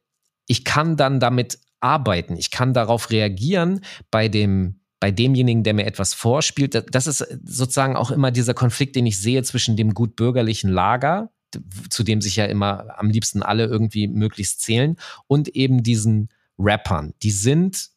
ich 0.51 0.65
kann 0.65 0.97
dann 0.97 1.21
damit 1.21 1.61
arbeiten, 1.79 2.37
ich 2.37 2.51
kann 2.51 2.75
darauf 2.75 3.11
reagieren 3.11 3.85
bei 4.11 4.29
dem 4.29 4.81
bei 4.99 5.11
demjenigen, 5.11 5.63
der 5.63 5.73
mir 5.73 5.87
etwas 5.87 6.13
vorspielt, 6.13 6.85
das 6.93 7.07
ist 7.07 7.25
sozusagen 7.43 7.97
auch 7.97 8.11
immer 8.11 8.31
dieser 8.31 8.53
Konflikt, 8.53 8.97
den 8.97 9.07
ich 9.07 9.19
sehe 9.19 9.43
zwischen 9.45 9.75
dem 9.75 9.95
gutbürgerlichen 9.95 10.69
Lager, 10.69 11.31
zu 11.89 12.03
dem 12.03 12.21
sich 12.21 12.37
ja 12.37 12.45
immer 12.45 12.99
am 12.99 13.09
liebsten 13.09 13.43
alle 13.43 13.65
irgendwie 13.65 14.09
möglichst 14.09 14.61
zählen, 14.61 14.97
und 15.27 15.49
eben 15.49 15.83
diesen 15.83 16.29
Rappern. 16.59 17.15
Die 17.23 17.31
sind 17.31 17.89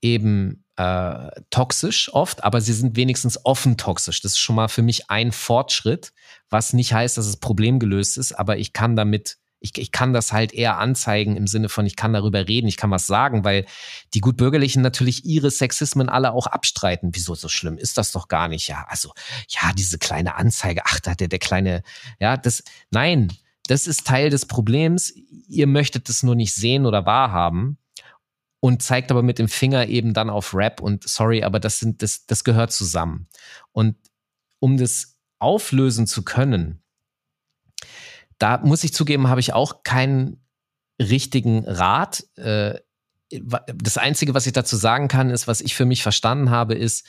eben 0.00 0.64
äh, 0.76 1.28
toxisch 1.50 2.10
oft, 2.14 2.44
aber 2.44 2.62
sie 2.62 2.72
sind 2.72 2.96
wenigstens 2.96 3.44
offen 3.44 3.76
toxisch. 3.76 4.22
Das 4.22 4.32
ist 4.32 4.38
schon 4.38 4.56
mal 4.56 4.68
für 4.68 4.82
mich 4.82 5.10
ein 5.10 5.32
Fortschritt, 5.32 6.14
was 6.48 6.72
nicht 6.72 6.94
heißt, 6.94 7.18
dass 7.18 7.26
das 7.26 7.36
Problem 7.36 7.78
gelöst 7.78 8.16
ist, 8.16 8.32
aber 8.32 8.56
ich 8.56 8.72
kann 8.72 8.96
damit 8.96 9.36
ich, 9.60 9.76
ich 9.76 9.92
kann 9.92 10.12
das 10.12 10.32
halt 10.32 10.52
eher 10.52 10.78
anzeigen 10.78 11.36
im 11.36 11.46
Sinne 11.46 11.68
von, 11.68 11.86
ich 11.86 11.96
kann 11.96 12.12
darüber 12.12 12.46
reden, 12.46 12.68
ich 12.68 12.76
kann 12.76 12.90
was 12.90 13.06
sagen, 13.06 13.44
weil 13.44 13.66
die 14.14 14.20
Gutbürgerlichen 14.20 14.82
natürlich 14.82 15.24
ihre 15.24 15.50
Sexismen 15.50 16.08
alle 16.08 16.32
auch 16.32 16.46
abstreiten. 16.46 17.10
Wieso 17.12 17.34
so 17.34 17.48
schlimm 17.48 17.76
ist 17.76 17.98
das 17.98 18.12
doch 18.12 18.28
gar 18.28 18.48
nicht? 18.48 18.68
Ja, 18.68 18.86
also, 18.88 19.12
ja, 19.48 19.72
diese 19.72 19.98
kleine 19.98 20.36
Anzeige, 20.36 20.82
ach, 20.84 21.00
da 21.00 21.14
der, 21.14 21.28
der 21.28 21.38
kleine, 21.38 21.82
ja, 22.20 22.36
das, 22.36 22.62
nein, 22.90 23.32
das 23.66 23.86
ist 23.86 24.06
Teil 24.06 24.30
des 24.30 24.46
Problems. 24.46 25.12
Ihr 25.48 25.66
möchtet 25.66 26.08
es 26.08 26.22
nur 26.22 26.34
nicht 26.34 26.54
sehen 26.54 26.86
oder 26.86 27.04
wahrhaben 27.04 27.78
und 28.60 28.82
zeigt 28.82 29.10
aber 29.10 29.22
mit 29.22 29.38
dem 29.38 29.48
Finger 29.48 29.86
eben 29.86 30.14
dann 30.14 30.30
auf 30.30 30.54
Rap 30.54 30.80
und 30.80 31.08
sorry, 31.08 31.42
aber 31.42 31.60
das 31.60 31.78
sind, 31.78 32.02
das, 32.02 32.26
das 32.26 32.44
gehört 32.44 32.72
zusammen. 32.72 33.28
Und 33.72 33.96
um 34.60 34.76
das 34.76 35.18
auflösen 35.38 36.06
zu 36.06 36.24
können, 36.24 36.82
da 38.38 38.58
muss 38.58 38.84
ich 38.84 38.92
zugeben, 38.92 39.28
habe 39.28 39.40
ich 39.40 39.52
auch 39.52 39.82
keinen 39.82 40.40
richtigen 41.00 41.64
Rat. 41.64 42.24
Äh, 42.36 42.78
das 43.30 43.98
Einzige, 43.98 44.34
was 44.34 44.46
ich 44.46 44.52
dazu 44.52 44.76
sagen 44.76 45.08
kann, 45.08 45.30
ist, 45.30 45.46
was 45.46 45.60
ich 45.60 45.74
für 45.74 45.84
mich 45.84 46.02
verstanden 46.02 46.50
habe, 46.50 46.74
ist, 46.74 47.06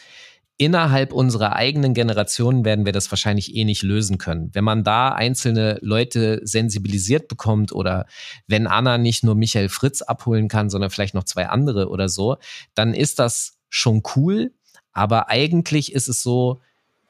innerhalb 0.58 1.14
unserer 1.14 1.56
eigenen 1.56 1.94
Generation 1.94 2.66
werden 2.66 2.86
wir 2.86 2.92
das 2.92 3.10
wahrscheinlich 3.12 3.56
eh 3.56 3.64
nicht 3.64 3.82
lösen 3.82 4.18
können. 4.18 4.50
Wenn 4.54 4.66
man 4.66 4.84
da 4.84 5.10
einzelne 5.10 5.80
Leute 5.82 6.42
sensibilisiert 6.44 7.30
bekommt 7.30 7.72
oder 7.72 8.06
wenn 8.46 8.68
Anna 8.68 8.98
nicht 8.98 9.24
nur 9.24 9.36
Michael 9.36 9.70
Fritz 9.70 10.02
abholen 10.02 10.50
kann, 10.50 10.70
sondern 10.70 10.90
vielleicht 10.90 11.14
noch 11.14 11.24
zwei 11.24 11.48
andere 11.48 11.88
oder 11.88 12.10
so, 12.10 12.36
dann 12.76 12.94
ist 12.94 13.20
das 13.20 13.58
schon 13.70 14.04
cool. 14.16 14.52
Aber 14.92 15.30
eigentlich 15.30 15.94
ist 15.94 16.10
es 16.10 16.22
so, 16.22 16.60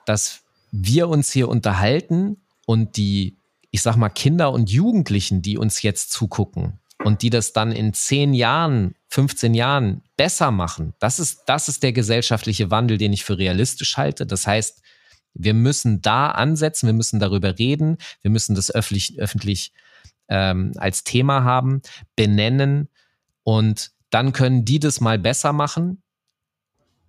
dass 0.05 0.43
wir 0.71 1.09
uns 1.09 1.31
hier 1.31 1.49
unterhalten 1.49 2.37
und 2.67 2.97
die 2.97 3.38
ich 3.71 3.81
sag 3.81 3.95
mal, 3.95 4.09
Kinder 4.09 4.51
und 4.51 4.69
Jugendlichen, 4.69 5.41
die 5.41 5.57
uns 5.57 5.81
jetzt 5.81 6.11
zugucken 6.11 6.79
und 7.03 7.21
die 7.21 7.29
das 7.29 7.53
dann 7.53 7.71
in 7.71 7.93
zehn 7.93 8.33
Jahren, 8.33 8.95
15 9.09 9.53
Jahren 9.53 10.01
besser 10.17 10.51
machen, 10.51 10.93
das 10.99 11.19
ist, 11.19 11.43
das 11.45 11.67
ist 11.67 11.83
der 11.83 11.93
gesellschaftliche 11.93 12.71
Wandel, 12.71 12.97
den 12.97 13.13
ich 13.13 13.23
für 13.23 13.37
realistisch 13.37 13.97
halte. 13.97 14.25
Das 14.25 14.47
heißt, 14.47 14.81
wir 15.33 15.53
müssen 15.53 16.01
da 16.01 16.31
ansetzen, 16.31 16.87
wir 16.87 16.93
müssen 16.93 17.19
darüber 17.19 17.57
reden, 17.59 17.97
wir 18.21 18.31
müssen 18.31 18.55
das 18.55 18.73
öffentlich, 18.73 19.19
öffentlich 19.19 19.71
ähm, 20.27 20.73
als 20.77 21.03
Thema 21.03 21.43
haben, 21.43 21.81
benennen 22.15 22.89
und 23.43 23.91
dann 24.09 24.33
können 24.33 24.65
die 24.65 24.79
das 24.79 25.01
mal 25.01 25.19
besser 25.19 25.53
machen 25.53 26.01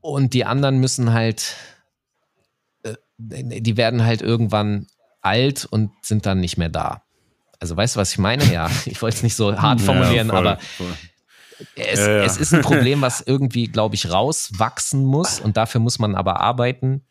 und 0.01 0.35
die 0.35 0.45
anderen 0.45 0.79
müssen 0.79 1.13
halt, 1.13 1.57
äh, 2.83 2.95
die 3.19 3.77
werden 3.77 4.05
halt 4.05 4.23
irgendwann 4.23 4.87
alt 5.23 5.67
und 5.67 5.91
sind 6.03 6.27
dann 6.27 6.41
nicht 6.41 6.57
mehr 6.57 6.69
da. 6.69 7.03
Also 7.59 7.77
weißt 7.77 7.97
du, 7.97 8.01
was 8.01 8.13
ich 8.13 8.19
meine? 8.19 8.45
Ja, 8.53 8.71
ich 8.87 9.01
wollte 9.03 9.19
es 9.19 9.23
nicht 9.23 9.37
so 9.37 9.57
hart 9.57 9.81
formulieren, 9.81 10.29
ja, 10.29 10.35
voll, 10.35 10.47
aber 10.47 10.61
voll. 10.61 10.97
Es, 11.75 12.01
ja, 12.01 12.11
ja. 12.11 12.25
es, 12.25 12.39
ist 12.39 12.55
ein 12.55 12.63
Problem, 12.63 13.01
was 13.03 13.21
irgendwie, 13.21 13.67
glaube 13.67 13.95
ich, 13.95 14.11
rauswachsen 14.11 15.05
muss 15.05 15.41
und 15.41 15.57
dafür 15.57 15.81
muss 15.81 15.99
man 15.99 16.15
aber 16.15 16.41
arbeiten, 16.41 17.05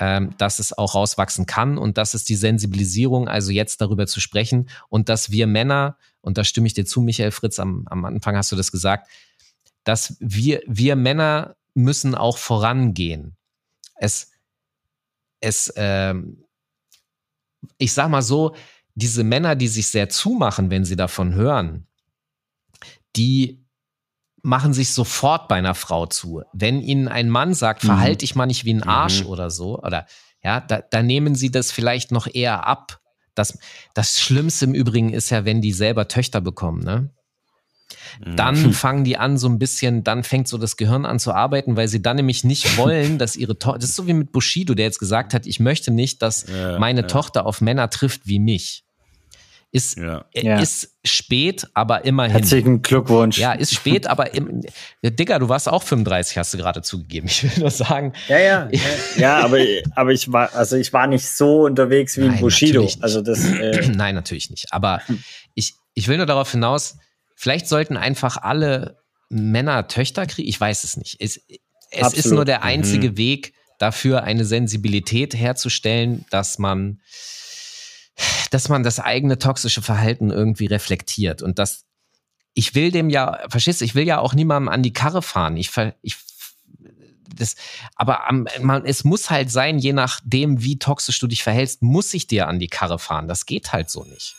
ähm, 0.00 0.34
dass 0.38 0.58
es 0.58 0.76
auch 0.76 0.94
rauswachsen 0.94 1.46
kann 1.46 1.78
und 1.78 1.96
das 1.96 2.14
ist 2.14 2.28
die 2.28 2.34
Sensibilisierung, 2.34 3.28
also 3.28 3.52
jetzt 3.52 3.80
darüber 3.80 4.06
zu 4.06 4.20
sprechen 4.20 4.68
und 4.88 5.08
dass 5.08 5.30
wir 5.30 5.46
Männer, 5.46 5.96
und 6.20 6.36
da 6.36 6.44
stimme 6.44 6.66
ich 6.66 6.74
dir 6.74 6.84
zu, 6.84 7.00
Michael 7.00 7.30
Fritz, 7.30 7.60
am, 7.60 7.86
am 7.88 8.04
Anfang 8.04 8.36
hast 8.36 8.50
du 8.50 8.56
das 8.56 8.72
gesagt, 8.72 9.08
dass 9.84 10.16
wir, 10.18 10.62
wir 10.66 10.96
Männer 10.96 11.54
müssen 11.74 12.14
auch 12.14 12.38
vorangehen. 12.38 13.36
Es, 13.94 14.32
es, 15.40 15.72
ähm, 15.76 16.45
ich 17.78 17.92
sag 17.92 18.08
mal 18.08 18.22
so, 18.22 18.54
diese 18.94 19.24
Männer, 19.24 19.56
die 19.56 19.68
sich 19.68 19.88
sehr 19.88 20.08
zumachen, 20.08 20.70
wenn 20.70 20.84
sie 20.84 20.96
davon 20.96 21.34
hören, 21.34 21.86
die 23.14 23.66
machen 24.42 24.72
sich 24.72 24.92
sofort 24.92 25.48
bei 25.48 25.56
einer 25.56 25.74
Frau 25.74 26.06
zu. 26.06 26.42
Wenn 26.52 26.80
ihnen 26.80 27.08
ein 27.08 27.28
Mann 27.28 27.52
sagt, 27.52 27.82
mhm. 27.82 27.88
verhalte 27.88 28.18
dich 28.18 28.34
mal 28.34 28.46
nicht 28.46 28.64
wie 28.64 28.74
ein 28.74 28.82
Arsch 28.82 29.24
mhm. 29.24 29.28
oder 29.28 29.50
so, 29.50 29.78
oder 29.80 30.06
ja, 30.42 30.60
da, 30.60 30.80
da 30.80 31.02
nehmen 31.02 31.34
sie 31.34 31.50
das 31.50 31.72
vielleicht 31.72 32.12
noch 32.12 32.26
eher 32.32 32.66
ab. 32.66 33.00
Das, 33.34 33.58
das 33.92 34.20
Schlimmste 34.20 34.64
im 34.66 34.74
Übrigen 34.74 35.12
ist 35.12 35.30
ja, 35.30 35.44
wenn 35.44 35.60
die 35.60 35.72
selber 35.72 36.08
Töchter 36.08 36.40
bekommen, 36.40 36.82
ne? 36.82 37.10
Dann 38.24 38.62
mhm. 38.62 38.72
fangen 38.72 39.04
die 39.04 39.16
an, 39.16 39.38
so 39.38 39.48
ein 39.48 39.58
bisschen, 39.58 40.04
dann 40.04 40.24
fängt 40.24 40.48
so 40.48 40.58
das 40.58 40.76
Gehirn 40.76 41.04
an 41.04 41.18
zu 41.18 41.32
arbeiten, 41.32 41.76
weil 41.76 41.88
sie 41.88 42.02
dann 42.02 42.16
nämlich 42.16 42.44
nicht 42.44 42.76
wollen, 42.78 43.18
dass 43.18 43.36
ihre 43.36 43.58
Tochter, 43.58 43.78
das 43.78 43.90
ist 43.90 43.96
so 43.96 44.06
wie 44.06 44.12
mit 44.12 44.32
Bushido, 44.32 44.74
der 44.74 44.86
jetzt 44.86 44.98
gesagt 44.98 45.34
hat, 45.34 45.46
ich 45.46 45.60
möchte 45.60 45.90
nicht, 45.90 46.22
dass 46.22 46.46
ja, 46.48 46.78
meine 46.78 47.02
ja. 47.02 47.06
Tochter 47.06 47.46
auf 47.46 47.60
Männer 47.60 47.90
trifft 47.90 48.26
wie 48.26 48.38
mich. 48.38 48.86
Ist, 49.72 49.98
ja. 49.98 50.24
ist 50.58 50.96
spät, 51.04 51.66
aber 51.74 52.04
immerhin. 52.06 52.32
Herzlichen 52.32 52.80
Glückwunsch. 52.80 53.36
Ja, 53.36 53.52
ist 53.52 53.74
spät, 53.74 54.06
aber 54.10 54.32
im, 54.32 54.62
Digga, 55.02 55.38
du 55.38 55.50
warst 55.50 55.68
auch 55.68 55.82
35, 55.82 56.38
hast 56.38 56.54
du 56.54 56.58
gerade 56.58 56.80
zugegeben. 56.82 57.26
Ich 57.26 57.42
will 57.42 57.50
nur 57.58 57.70
sagen. 57.70 58.14
Ja, 58.28 58.38
ja. 58.38 58.68
ja, 59.18 59.44
aber, 59.44 59.58
aber 59.94 60.12
ich 60.12 60.32
war, 60.32 60.54
also 60.54 60.76
ich 60.76 60.92
war 60.94 61.06
nicht 61.06 61.26
so 61.26 61.64
unterwegs 61.64 62.16
wie 62.16 62.28
Nein, 62.28 62.40
Bushido. 62.40 62.88
Also 63.00 63.20
das, 63.20 63.44
äh 63.44 63.88
Nein, 63.94 64.14
natürlich 64.14 64.48
nicht. 64.48 64.72
Aber 64.72 65.02
ich, 65.54 65.74
ich 65.92 66.08
will 66.08 66.16
nur 66.16 66.26
darauf 66.26 66.50
hinaus, 66.52 66.96
Vielleicht 67.36 67.68
sollten 67.68 67.96
einfach 67.96 68.38
alle 68.38 68.98
Männer 69.28 69.86
Töchter 69.86 70.26
kriegen. 70.26 70.48
Ich 70.48 70.60
weiß 70.60 70.82
es 70.84 70.96
nicht. 70.96 71.18
Es, 71.20 71.40
es 71.90 72.12
ist 72.14 72.30
nur 72.32 72.44
der 72.44 72.62
einzige 72.62 73.10
mhm. 73.10 73.16
Weg 73.18 73.54
dafür, 73.78 74.24
eine 74.24 74.44
Sensibilität 74.44 75.34
herzustellen, 75.34 76.24
dass 76.30 76.58
man, 76.58 77.00
dass 78.50 78.68
man 78.68 78.82
das 78.82 78.98
eigene 78.98 79.38
toxische 79.38 79.82
Verhalten 79.82 80.30
irgendwie 80.30 80.66
reflektiert 80.66 81.42
und 81.42 81.58
das 81.58 81.84
ich 82.58 82.74
will 82.74 82.90
dem 82.90 83.10
ja, 83.10 83.38
verstehst 83.50 83.82
du, 83.82 83.84
ich 83.84 83.94
will 83.94 84.06
ja 84.06 84.18
auch 84.18 84.32
niemandem 84.32 84.70
an 84.70 84.82
die 84.82 84.94
Karre 84.94 85.20
fahren. 85.20 85.58
Ich, 85.58 85.72
ich 86.00 86.16
das, 87.36 87.54
aber 87.96 88.26
am, 88.28 88.48
man, 88.62 88.86
es 88.86 89.04
muss 89.04 89.28
halt 89.28 89.50
sein, 89.50 89.78
je 89.78 89.92
nachdem, 89.92 90.62
wie 90.62 90.78
toxisch 90.78 91.18
du 91.18 91.26
dich 91.26 91.42
verhältst, 91.42 91.82
muss 91.82 92.14
ich 92.14 92.26
dir 92.26 92.48
an 92.48 92.58
die 92.58 92.68
Karre 92.68 92.98
fahren. 92.98 93.28
Das 93.28 93.44
geht 93.44 93.74
halt 93.74 93.90
so 93.90 94.04
nicht. 94.04 94.36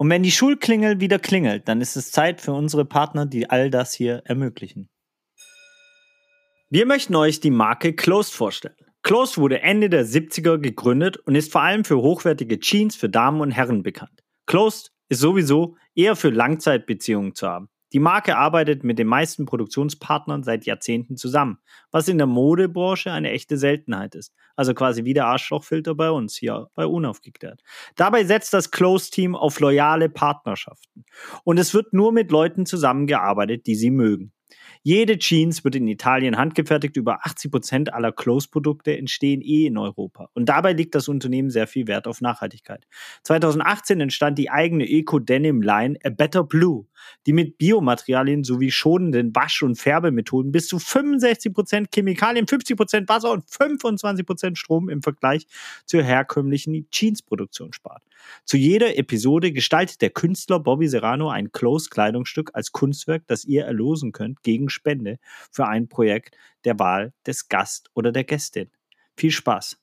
Und 0.00 0.08
wenn 0.08 0.22
die 0.22 0.30
Schulklingel 0.30 0.98
wieder 1.00 1.18
klingelt, 1.18 1.68
dann 1.68 1.82
ist 1.82 1.94
es 1.94 2.10
Zeit 2.10 2.40
für 2.40 2.54
unsere 2.54 2.86
Partner, 2.86 3.26
die 3.26 3.50
all 3.50 3.68
das 3.68 3.92
hier 3.92 4.22
ermöglichen. 4.24 4.88
Wir 6.70 6.86
möchten 6.86 7.14
euch 7.16 7.40
die 7.40 7.50
Marke 7.50 7.92
Closed 7.92 8.32
vorstellen. 8.32 8.76
Closed 9.02 9.36
wurde 9.36 9.60
Ende 9.60 9.90
der 9.90 10.06
70er 10.06 10.56
gegründet 10.56 11.18
und 11.18 11.34
ist 11.34 11.52
vor 11.52 11.60
allem 11.60 11.84
für 11.84 11.98
hochwertige 11.98 12.58
Jeans 12.58 12.96
für 12.96 13.10
Damen 13.10 13.42
und 13.42 13.50
Herren 13.50 13.82
bekannt. 13.82 14.22
Closed 14.46 14.90
ist 15.10 15.20
sowieso 15.20 15.76
eher 15.94 16.16
für 16.16 16.30
Langzeitbeziehungen 16.30 17.34
zu 17.34 17.46
haben. 17.46 17.68
Die 17.92 17.98
Marke 17.98 18.36
arbeitet 18.36 18.84
mit 18.84 18.98
den 18.98 19.06
meisten 19.06 19.46
Produktionspartnern 19.46 20.42
seit 20.42 20.64
Jahrzehnten 20.64 21.16
zusammen, 21.16 21.58
was 21.90 22.08
in 22.08 22.18
der 22.18 22.26
Modebranche 22.26 23.10
eine 23.10 23.30
echte 23.30 23.56
Seltenheit 23.56 24.14
ist. 24.14 24.32
Also 24.56 24.74
quasi 24.74 25.04
wie 25.04 25.14
der 25.14 25.26
Arschlochfilter 25.26 25.94
bei 25.94 26.10
uns 26.10 26.36
hier 26.36 26.68
bei 26.74 26.86
Unaufgeklärt. 26.86 27.62
Dabei 27.96 28.24
setzt 28.24 28.52
das 28.52 28.70
Close-Team 28.70 29.34
auf 29.34 29.58
loyale 29.60 30.08
Partnerschaften. 30.08 31.04
Und 31.44 31.58
es 31.58 31.74
wird 31.74 31.92
nur 31.92 32.12
mit 32.12 32.30
Leuten 32.30 32.66
zusammengearbeitet, 32.66 33.66
die 33.66 33.74
sie 33.74 33.90
mögen. 33.90 34.32
Jede 34.82 35.18
Jeans 35.18 35.62
wird 35.62 35.74
in 35.74 35.86
Italien 35.88 36.38
handgefertigt. 36.38 36.96
Über 36.96 37.26
80 37.26 37.50
Prozent 37.50 37.92
aller 37.92 38.12
Close-Produkte 38.12 38.96
entstehen 38.96 39.42
eh 39.42 39.66
in 39.66 39.76
Europa. 39.76 40.30
Und 40.32 40.48
dabei 40.48 40.72
liegt 40.72 40.94
das 40.94 41.06
Unternehmen 41.06 41.50
sehr 41.50 41.66
viel 41.66 41.86
Wert 41.86 42.06
auf 42.06 42.22
Nachhaltigkeit. 42.22 42.86
2018 43.24 44.00
entstand 44.00 44.38
die 44.38 44.48
eigene 44.48 44.88
Eco-Denim-Line 44.88 45.98
A 46.02 46.08
Better 46.08 46.44
Blue, 46.44 46.86
die 47.26 47.34
mit 47.34 47.58
Biomaterialien 47.58 48.42
sowie 48.42 48.70
schonenden 48.70 49.34
Wasch- 49.34 49.62
und 49.62 49.76
Färbemethoden 49.76 50.50
bis 50.50 50.66
zu 50.66 50.78
65 50.78 51.52
Prozent 51.52 51.88
Chemikalien, 51.94 52.46
50 52.46 52.74
Prozent 52.74 53.08
Wasser 53.10 53.32
und 53.32 53.44
25 53.50 54.24
Prozent 54.24 54.56
Strom 54.56 54.88
im 54.88 55.02
Vergleich 55.02 55.46
zur 55.84 56.02
herkömmlichen 56.02 56.88
Jeans-Produktion 56.90 57.74
spart. 57.74 58.02
Zu 58.44 58.56
jeder 58.56 58.96
Episode 58.98 59.52
gestaltet 59.52 60.00
der 60.02 60.10
Künstler 60.10 60.60
Bobby 60.60 60.88
Serrano 60.88 61.30
ein 61.30 61.52
Close-Kleidungsstück 61.52 62.50
als 62.54 62.72
Kunstwerk, 62.72 63.24
das 63.26 63.44
ihr 63.44 63.64
erlosen 63.64 64.12
könnt 64.12 64.42
gegen 64.42 64.68
Spende 64.68 65.18
für 65.50 65.66
ein 65.66 65.88
Projekt 65.88 66.36
der 66.64 66.78
Wahl 66.78 67.12
des 67.26 67.48
Gast 67.48 67.90
oder 67.94 68.12
der 68.12 68.24
Gästin. 68.24 68.70
Viel 69.16 69.30
Spaß! 69.30 69.79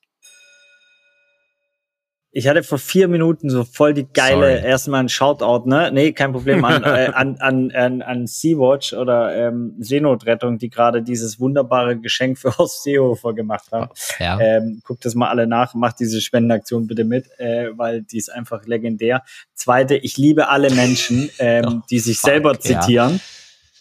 Ich 2.38 2.46
hatte 2.46 2.62
vor 2.62 2.78
vier 2.78 3.08
Minuten 3.08 3.50
so 3.50 3.64
voll 3.64 3.94
die 3.94 4.06
geile, 4.06 4.58
Sorry. 4.58 4.68
erstmal 4.68 5.00
ein 5.00 5.08
Shoutout, 5.08 5.68
ne? 5.68 5.90
Nee, 5.92 6.12
kein 6.12 6.32
Problem, 6.32 6.64
an, 6.64 6.82
äh, 6.84 7.10
an, 7.12 7.36
an, 7.40 7.72
an, 7.72 8.00
an 8.00 8.26
Sea-Watch 8.28 8.92
oder 8.92 9.34
ähm, 9.34 9.74
Seenotrettung, 9.80 10.56
die 10.56 10.70
gerade 10.70 11.02
dieses 11.02 11.40
wunderbare 11.40 11.98
Geschenk 11.98 12.38
für 12.38 12.56
Horst 12.56 12.84
Seehofer 12.84 13.34
gemacht 13.34 13.72
haben. 13.72 13.90
Ja. 14.20 14.38
Ähm, 14.40 14.80
guckt 14.84 15.04
das 15.04 15.16
mal 15.16 15.28
alle 15.28 15.48
nach, 15.48 15.74
macht 15.74 15.98
diese 15.98 16.20
Spendenaktion 16.20 16.86
bitte 16.86 17.02
mit, 17.02 17.26
äh, 17.38 17.70
weil 17.76 18.02
die 18.02 18.18
ist 18.18 18.32
einfach 18.32 18.64
legendär. 18.66 19.24
Zweite, 19.54 19.96
ich 19.96 20.16
liebe 20.16 20.48
alle 20.48 20.70
Menschen, 20.70 21.30
ähm, 21.40 21.64
oh, 21.66 21.86
die 21.90 21.98
sich 21.98 22.18
fuck, 22.18 22.30
selber 22.30 22.60
zitieren. 22.60 23.14
Ja 23.14 23.20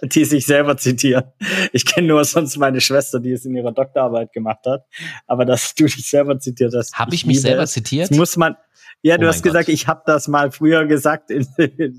die 0.01 0.25
sich 0.25 0.45
selber 0.45 0.77
zitieren. 0.77 1.25
Ich 1.73 1.85
kenne 1.85 2.07
nur 2.07 2.23
sonst 2.25 2.57
meine 2.57 2.81
Schwester, 2.81 3.19
die 3.19 3.31
es 3.31 3.45
in 3.45 3.55
ihrer 3.55 3.71
Doktorarbeit 3.71 4.31
gemacht 4.33 4.65
hat. 4.65 4.85
Aber 5.25 5.45
dass 5.45 5.73
du 5.75 5.85
dich 5.85 6.09
selber 6.09 6.39
zitiert 6.39 6.73
hast. 6.75 6.93
Habe 6.95 7.13
ich, 7.13 7.21
ich 7.21 7.27
mich 7.27 7.41
selber 7.41 7.63
es. 7.63 7.71
zitiert? 7.71 8.11
Das 8.11 8.17
muss 8.17 8.37
man. 8.37 8.55
Ja, 9.03 9.15
oh 9.15 9.19
du 9.19 9.27
hast 9.27 9.43
gesagt, 9.43 9.67
Gott. 9.67 9.73
ich 9.73 9.87
habe 9.87 10.01
das 10.05 10.27
mal 10.27 10.51
früher 10.51 10.85
gesagt. 10.85 11.31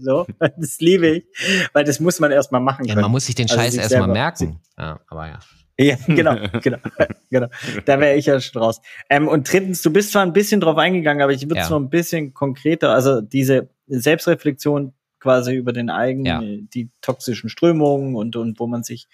so, 0.02 0.26
das 0.38 0.80
liebe 0.80 1.08
ich, 1.08 1.24
weil 1.72 1.84
das 1.84 2.00
muss 2.00 2.18
man 2.18 2.30
erstmal 2.32 2.60
machen 2.60 2.86
können. 2.86 2.98
Ja, 2.98 3.02
man 3.02 3.10
muss 3.10 3.26
sich 3.26 3.34
den 3.34 3.48
also 3.48 3.56
Scheiß 3.56 3.78
also 3.78 3.94
erstmal 3.94 4.08
merken. 4.08 4.60
Ja, 4.76 5.00
aber 5.08 5.28
ja. 5.28 5.38
Ja, 5.80 5.96
genau, 6.08 6.34
genau, 6.60 6.78
genau. 7.30 7.46
Da 7.84 8.00
wäre 8.00 8.16
ich 8.16 8.26
ja 8.26 8.40
schon 8.40 8.60
raus. 8.60 8.80
Ähm, 9.08 9.28
und 9.28 9.50
drittens, 9.50 9.80
du 9.80 9.92
bist 9.92 10.10
zwar 10.10 10.22
ein 10.22 10.32
bisschen 10.32 10.60
drauf 10.60 10.76
eingegangen, 10.76 11.22
aber 11.22 11.32
ich 11.32 11.42
würde 11.42 11.60
es 11.60 11.68
ja. 11.68 11.70
noch 11.70 11.78
ein 11.78 11.88
bisschen 11.88 12.34
konkreter, 12.34 12.92
also 12.92 13.20
diese 13.20 13.70
Selbstreflexion 13.86 14.92
quasi 15.20 15.54
über 15.54 15.72
den 15.72 15.90
eigenen, 15.90 16.26
ja. 16.26 16.40
die 16.74 16.90
toxischen 17.00 17.50
Strömungen 17.50 18.14
und, 18.14 18.36
und 18.36 18.60
wo 18.60 18.66
man 18.66 18.82
sich 18.82 19.08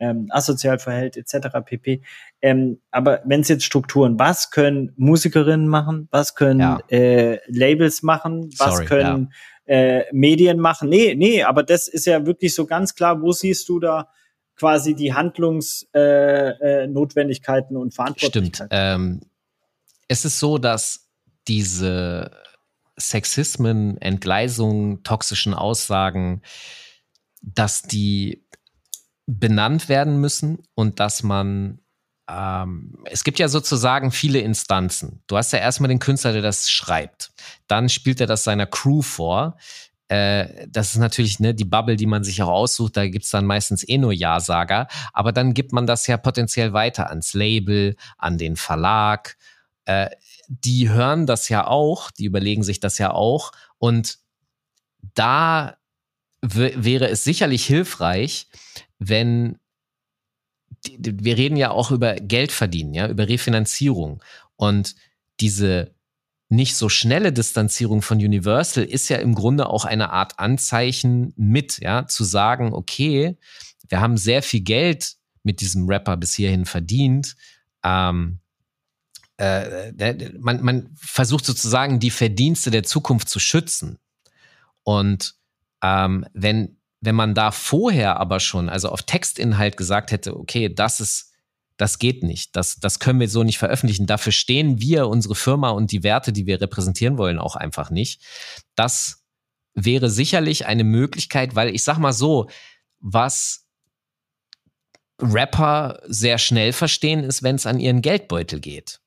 ähm, 0.00 0.26
asozial 0.30 0.78
verhält, 0.78 1.16
etc. 1.16 1.48
pp. 1.64 2.02
Ähm, 2.40 2.80
aber 2.90 3.20
wenn 3.24 3.42
es 3.42 3.48
jetzt 3.48 3.64
Strukturen, 3.64 4.18
was 4.18 4.50
können 4.50 4.92
Musikerinnen 4.96 5.68
machen, 5.68 6.08
was 6.10 6.34
können 6.34 6.60
ja. 6.60 6.80
äh, 6.88 7.38
Labels 7.46 8.02
machen, 8.02 8.50
was 8.58 8.76
Sorry, 8.76 8.86
können 8.86 9.32
ja. 9.66 9.74
äh, 9.74 10.06
Medien 10.12 10.58
machen? 10.58 10.88
Nee, 10.88 11.14
nee, 11.14 11.42
aber 11.42 11.62
das 11.62 11.86
ist 11.86 12.06
ja 12.06 12.24
wirklich 12.24 12.54
so 12.54 12.64
ganz 12.66 12.94
klar, 12.94 13.20
wo 13.20 13.32
siehst 13.32 13.68
du 13.68 13.78
da 13.78 14.08
quasi 14.56 14.94
die 14.94 15.12
Handlungsnotwendigkeiten 15.14 17.76
äh, 17.76 17.78
äh, 17.78 17.82
und 17.82 17.94
Verantwortlichkeiten? 17.94 18.54
Stimmt. 18.54 18.68
Ähm, 18.70 19.20
es 20.08 20.24
ist 20.24 20.38
so, 20.38 20.56
dass 20.58 21.08
diese 21.46 22.30
Sexismen, 23.00 24.00
Entgleisungen, 24.00 25.02
toxischen 25.02 25.54
Aussagen, 25.54 26.42
dass 27.42 27.82
die 27.82 28.44
benannt 29.26 29.88
werden 29.88 30.20
müssen 30.20 30.62
und 30.74 31.00
dass 31.00 31.22
man 31.22 31.80
ähm, 32.30 32.94
es 33.04 33.24
gibt 33.24 33.38
ja 33.38 33.48
sozusagen 33.48 34.10
viele 34.10 34.40
Instanzen. 34.40 35.22
Du 35.26 35.36
hast 35.36 35.52
ja 35.52 35.58
erstmal 35.58 35.88
den 35.88 35.98
Künstler, 35.98 36.32
der 36.32 36.42
das 36.42 36.70
schreibt. 36.70 37.32
Dann 37.66 37.88
spielt 37.88 38.20
er 38.20 38.26
das 38.26 38.44
seiner 38.44 38.66
Crew 38.66 39.02
vor. 39.02 39.56
Äh, 40.08 40.66
das 40.68 40.92
ist 40.92 40.98
natürlich 40.98 41.40
ne, 41.40 41.54
die 41.54 41.64
Bubble, 41.64 41.96
die 41.96 42.06
man 42.06 42.24
sich 42.24 42.42
auch 42.42 42.48
aussucht. 42.48 42.96
Da 42.96 43.06
gibt 43.08 43.24
es 43.24 43.30
dann 43.30 43.46
meistens 43.46 43.86
eh 43.88 43.98
nur 43.98 44.12
Ja-Sager. 44.12 44.86
Aber 45.12 45.32
dann 45.32 45.54
gibt 45.54 45.72
man 45.72 45.86
das 45.86 46.06
ja 46.06 46.16
potenziell 46.16 46.72
weiter 46.72 47.08
ans 47.10 47.34
Label, 47.34 47.96
an 48.18 48.38
den 48.38 48.56
Verlag. 48.56 49.36
Die 50.52 50.90
hören 50.90 51.26
das 51.26 51.48
ja 51.48 51.66
auch, 51.66 52.10
die 52.10 52.24
überlegen 52.24 52.64
sich 52.64 52.80
das 52.80 52.98
ja 52.98 53.12
auch. 53.12 53.52
Und 53.78 54.18
da 55.14 55.76
wäre 56.42 57.08
es 57.08 57.22
sicherlich 57.22 57.64
hilfreich, 57.64 58.48
wenn 58.98 59.58
wir 60.98 61.36
reden 61.36 61.56
ja 61.56 61.70
auch 61.70 61.90
über 61.90 62.14
Geld 62.14 62.52
verdienen, 62.52 62.94
ja, 62.94 63.08
über 63.08 63.28
Refinanzierung. 63.28 64.22
Und 64.56 64.96
diese 65.40 65.94
nicht 66.48 66.74
so 66.74 66.88
schnelle 66.88 67.32
Distanzierung 67.32 68.02
von 68.02 68.18
Universal 68.18 68.84
ist 68.84 69.08
ja 69.08 69.18
im 69.18 69.34
Grunde 69.34 69.68
auch 69.68 69.84
eine 69.84 70.10
Art 70.10 70.38
Anzeichen 70.38 71.32
mit, 71.36 71.78
ja, 71.78 72.06
zu 72.08 72.24
sagen, 72.24 72.72
okay, 72.72 73.36
wir 73.88 74.00
haben 74.00 74.16
sehr 74.16 74.42
viel 74.42 74.62
Geld 74.62 75.14
mit 75.42 75.60
diesem 75.60 75.88
Rapper 75.88 76.16
bis 76.16 76.34
hierhin 76.34 76.64
verdient. 76.64 77.36
Ähm, 77.84 78.39
äh, 79.40 80.32
man, 80.38 80.62
man 80.62 80.90
versucht 80.94 81.46
sozusagen 81.46 81.98
die 81.98 82.10
Verdienste 82.10 82.70
der 82.70 82.82
Zukunft 82.82 83.30
zu 83.30 83.38
schützen. 83.38 83.98
Und 84.82 85.34
ähm, 85.82 86.26
wenn, 86.34 86.76
wenn 87.00 87.14
man 87.14 87.34
da 87.34 87.50
vorher 87.50 88.20
aber 88.20 88.38
schon, 88.38 88.68
also 88.68 88.90
auf 88.90 89.02
Textinhalt 89.02 89.78
gesagt 89.78 90.12
hätte, 90.12 90.36
okay, 90.36 90.72
das 90.72 91.00
ist, 91.00 91.32
das 91.78 91.98
geht 91.98 92.22
nicht, 92.22 92.54
das, 92.54 92.80
das 92.80 92.98
können 92.98 93.18
wir 93.18 93.30
so 93.30 93.42
nicht 93.42 93.56
veröffentlichen, 93.56 94.06
dafür 94.06 94.32
stehen 94.32 94.78
wir, 94.78 95.08
unsere 95.08 95.34
Firma 95.34 95.70
und 95.70 95.90
die 95.90 96.02
Werte, 96.02 96.34
die 96.34 96.44
wir 96.44 96.60
repräsentieren 96.60 97.16
wollen, 97.16 97.38
auch 97.38 97.56
einfach 97.56 97.88
nicht. 97.88 98.22
Das 98.74 99.24
wäre 99.72 100.10
sicherlich 100.10 100.66
eine 100.66 100.84
Möglichkeit, 100.84 101.54
weil 101.54 101.74
ich 101.74 101.82
sag 101.82 101.96
mal 101.96 102.12
so, 102.12 102.50
was 102.98 103.66
Rapper 105.18 106.02
sehr 106.06 106.36
schnell 106.36 106.74
verstehen, 106.74 107.24
ist, 107.24 107.42
wenn 107.42 107.56
es 107.56 107.64
an 107.64 107.80
ihren 107.80 108.02
Geldbeutel 108.02 108.60
geht. 108.60 109.00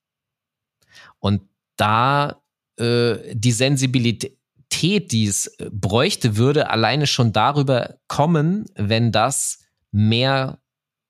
Und 1.23 1.43
da 1.77 2.43
äh, 2.77 3.33
die 3.33 3.53
Sensibilität, 3.53 5.11
die 5.13 5.25
es 5.25 5.47
äh, 5.47 5.69
bräuchte, 5.71 6.35
würde 6.35 6.69
alleine 6.69 7.07
schon 7.07 7.31
darüber 7.31 7.95
kommen, 8.09 8.65
wenn 8.75 9.13
das 9.13 9.59
mehr 9.91 10.59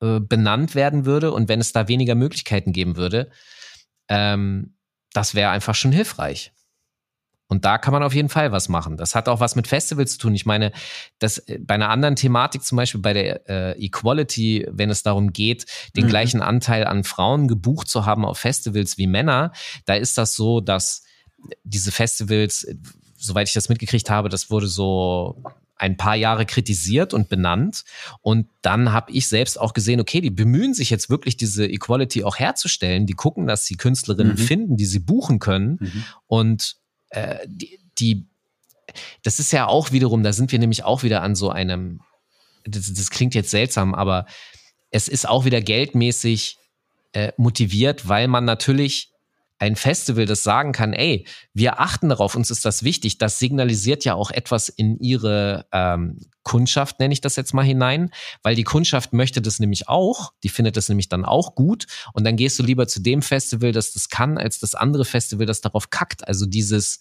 äh, 0.01 0.19
benannt 0.19 0.75
werden 0.75 1.05
würde 1.05 1.31
und 1.31 1.49
wenn 1.49 1.59
es 1.59 1.71
da 1.71 1.87
weniger 1.87 2.13
Möglichkeiten 2.13 2.73
geben 2.73 2.95
würde. 2.95 3.31
Ähm, 4.07 4.75
das 5.13 5.33
wäre 5.33 5.49
einfach 5.49 5.73
schon 5.73 5.91
hilfreich. 5.91 6.53
Und 7.53 7.65
da 7.65 7.77
kann 7.77 7.93
man 7.93 8.01
auf 8.01 8.15
jeden 8.15 8.29
Fall 8.29 8.51
was 8.51 8.67
machen. 8.67 8.97
Das 8.97 9.13
hat 9.13 9.29
auch 9.29 9.39
was 9.39 9.55
mit 9.55 9.67
Festivals 9.67 10.13
zu 10.13 10.17
tun. 10.17 10.33
Ich 10.33 10.47
meine, 10.47 10.71
dass 11.19 11.37
äh, 11.37 11.59
bei 11.59 11.75
einer 11.75 11.89
anderen 11.89 12.15
Thematik, 12.15 12.63
zum 12.63 12.77
Beispiel 12.77 12.99
bei 12.99 13.13
der 13.13 13.47
äh, 13.47 13.85
Equality, 13.85 14.65
wenn 14.71 14.89
es 14.89 15.03
darum 15.03 15.33
geht, 15.33 15.67
den 15.95 16.05
mhm. 16.05 16.09
gleichen 16.09 16.41
Anteil 16.41 16.83
an 16.87 17.03
Frauen 17.03 17.47
gebucht 17.47 17.87
zu 17.87 18.07
haben 18.07 18.25
auf 18.25 18.39
Festivals 18.39 18.97
wie 18.97 19.05
Männer, 19.05 19.51
da 19.85 19.93
ist 19.93 20.17
das 20.17 20.33
so, 20.33 20.61
dass 20.61 21.03
diese 21.63 21.91
Festivals, 21.91 22.65
soweit 23.17 23.47
ich 23.47 23.53
das 23.53 23.69
mitgekriegt 23.69 24.09
habe, 24.09 24.29
das 24.29 24.49
wurde 24.49 24.65
so 24.65 25.43
ein 25.75 25.95
paar 25.95 26.15
Jahre 26.15 26.47
kritisiert 26.47 27.13
und 27.13 27.29
benannt. 27.29 27.83
Und 28.21 28.47
dann 28.63 28.93
habe 28.93 29.11
ich 29.11 29.27
selbst 29.27 29.61
auch 29.61 29.73
gesehen, 29.73 29.99
okay, 29.99 30.21
die 30.21 30.31
bemühen 30.31 30.73
sich 30.73 30.89
jetzt 30.89 31.11
wirklich, 31.11 31.37
diese 31.37 31.67
Equality 31.67 32.23
auch 32.23 32.39
herzustellen. 32.39 33.05
Die 33.05 33.13
gucken, 33.13 33.45
dass 33.45 33.65
sie 33.65 33.75
Künstlerinnen 33.75 34.37
mhm. 34.37 34.37
finden, 34.37 34.77
die 34.77 34.85
sie 34.85 34.99
buchen 34.99 35.37
können. 35.37 35.77
Mhm. 35.79 36.03
Und 36.25 36.82
äh, 37.13 37.39
die, 37.47 37.79
die, 37.99 38.27
das 39.23 39.39
ist 39.39 39.51
ja 39.51 39.67
auch 39.67 39.91
wiederum, 39.91 40.23
da 40.23 40.33
sind 40.33 40.51
wir 40.51 40.59
nämlich 40.59 40.83
auch 40.83 41.03
wieder 41.03 41.21
an 41.21 41.35
so 41.35 41.49
einem, 41.49 42.01
das, 42.65 42.91
das 42.91 43.09
klingt 43.09 43.35
jetzt 43.35 43.51
seltsam, 43.51 43.93
aber 43.93 44.25
es 44.91 45.07
ist 45.07 45.27
auch 45.27 45.45
wieder 45.45 45.61
geldmäßig 45.61 46.57
äh, 47.13 47.31
motiviert, 47.37 48.07
weil 48.07 48.27
man 48.27 48.45
natürlich 48.45 49.12
ein 49.63 49.77
Festival, 49.77 50.25
das 50.25 50.43
sagen 50.43 50.73
kann, 50.73 50.91
ey, 50.91 51.25
wir 51.53 51.79
achten 51.79 52.09
darauf, 52.09 52.35
uns 52.35 52.51
ist 52.51 52.65
das 52.65 52.83
wichtig, 52.83 53.17
das 53.17 53.39
signalisiert 53.39 54.03
ja 54.03 54.13
auch 54.13 54.29
etwas 54.29 54.67
in 54.67 54.99
ihre 54.99 55.65
ähm, 55.71 56.19
Kundschaft, 56.43 56.99
nenne 56.99 57.13
ich 57.13 57.21
das 57.21 57.37
jetzt 57.37 57.53
mal 57.53 57.63
hinein, 57.63 58.11
weil 58.41 58.55
die 58.55 58.65
Kundschaft 58.65 59.13
möchte 59.13 59.41
das 59.41 59.59
nämlich 59.59 59.87
auch, 59.87 60.33
die 60.43 60.49
findet 60.49 60.75
das 60.75 60.89
nämlich 60.89 61.07
dann 61.07 61.23
auch 61.23 61.55
gut. 61.55 61.85
Und 62.11 62.25
dann 62.25 62.35
gehst 62.35 62.59
du 62.59 62.63
lieber 62.63 62.87
zu 62.87 62.99
dem 62.99 63.21
Festival, 63.21 63.71
das 63.71 63.93
das 63.93 64.09
kann, 64.09 64.37
als 64.37 64.59
das 64.59 64.75
andere 64.75 65.05
Festival, 65.05 65.45
das 65.45 65.61
darauf 65.61 65.89
kackt. 65.89 66.27
Also 66.27 66.45
dieses, 66.45 66.99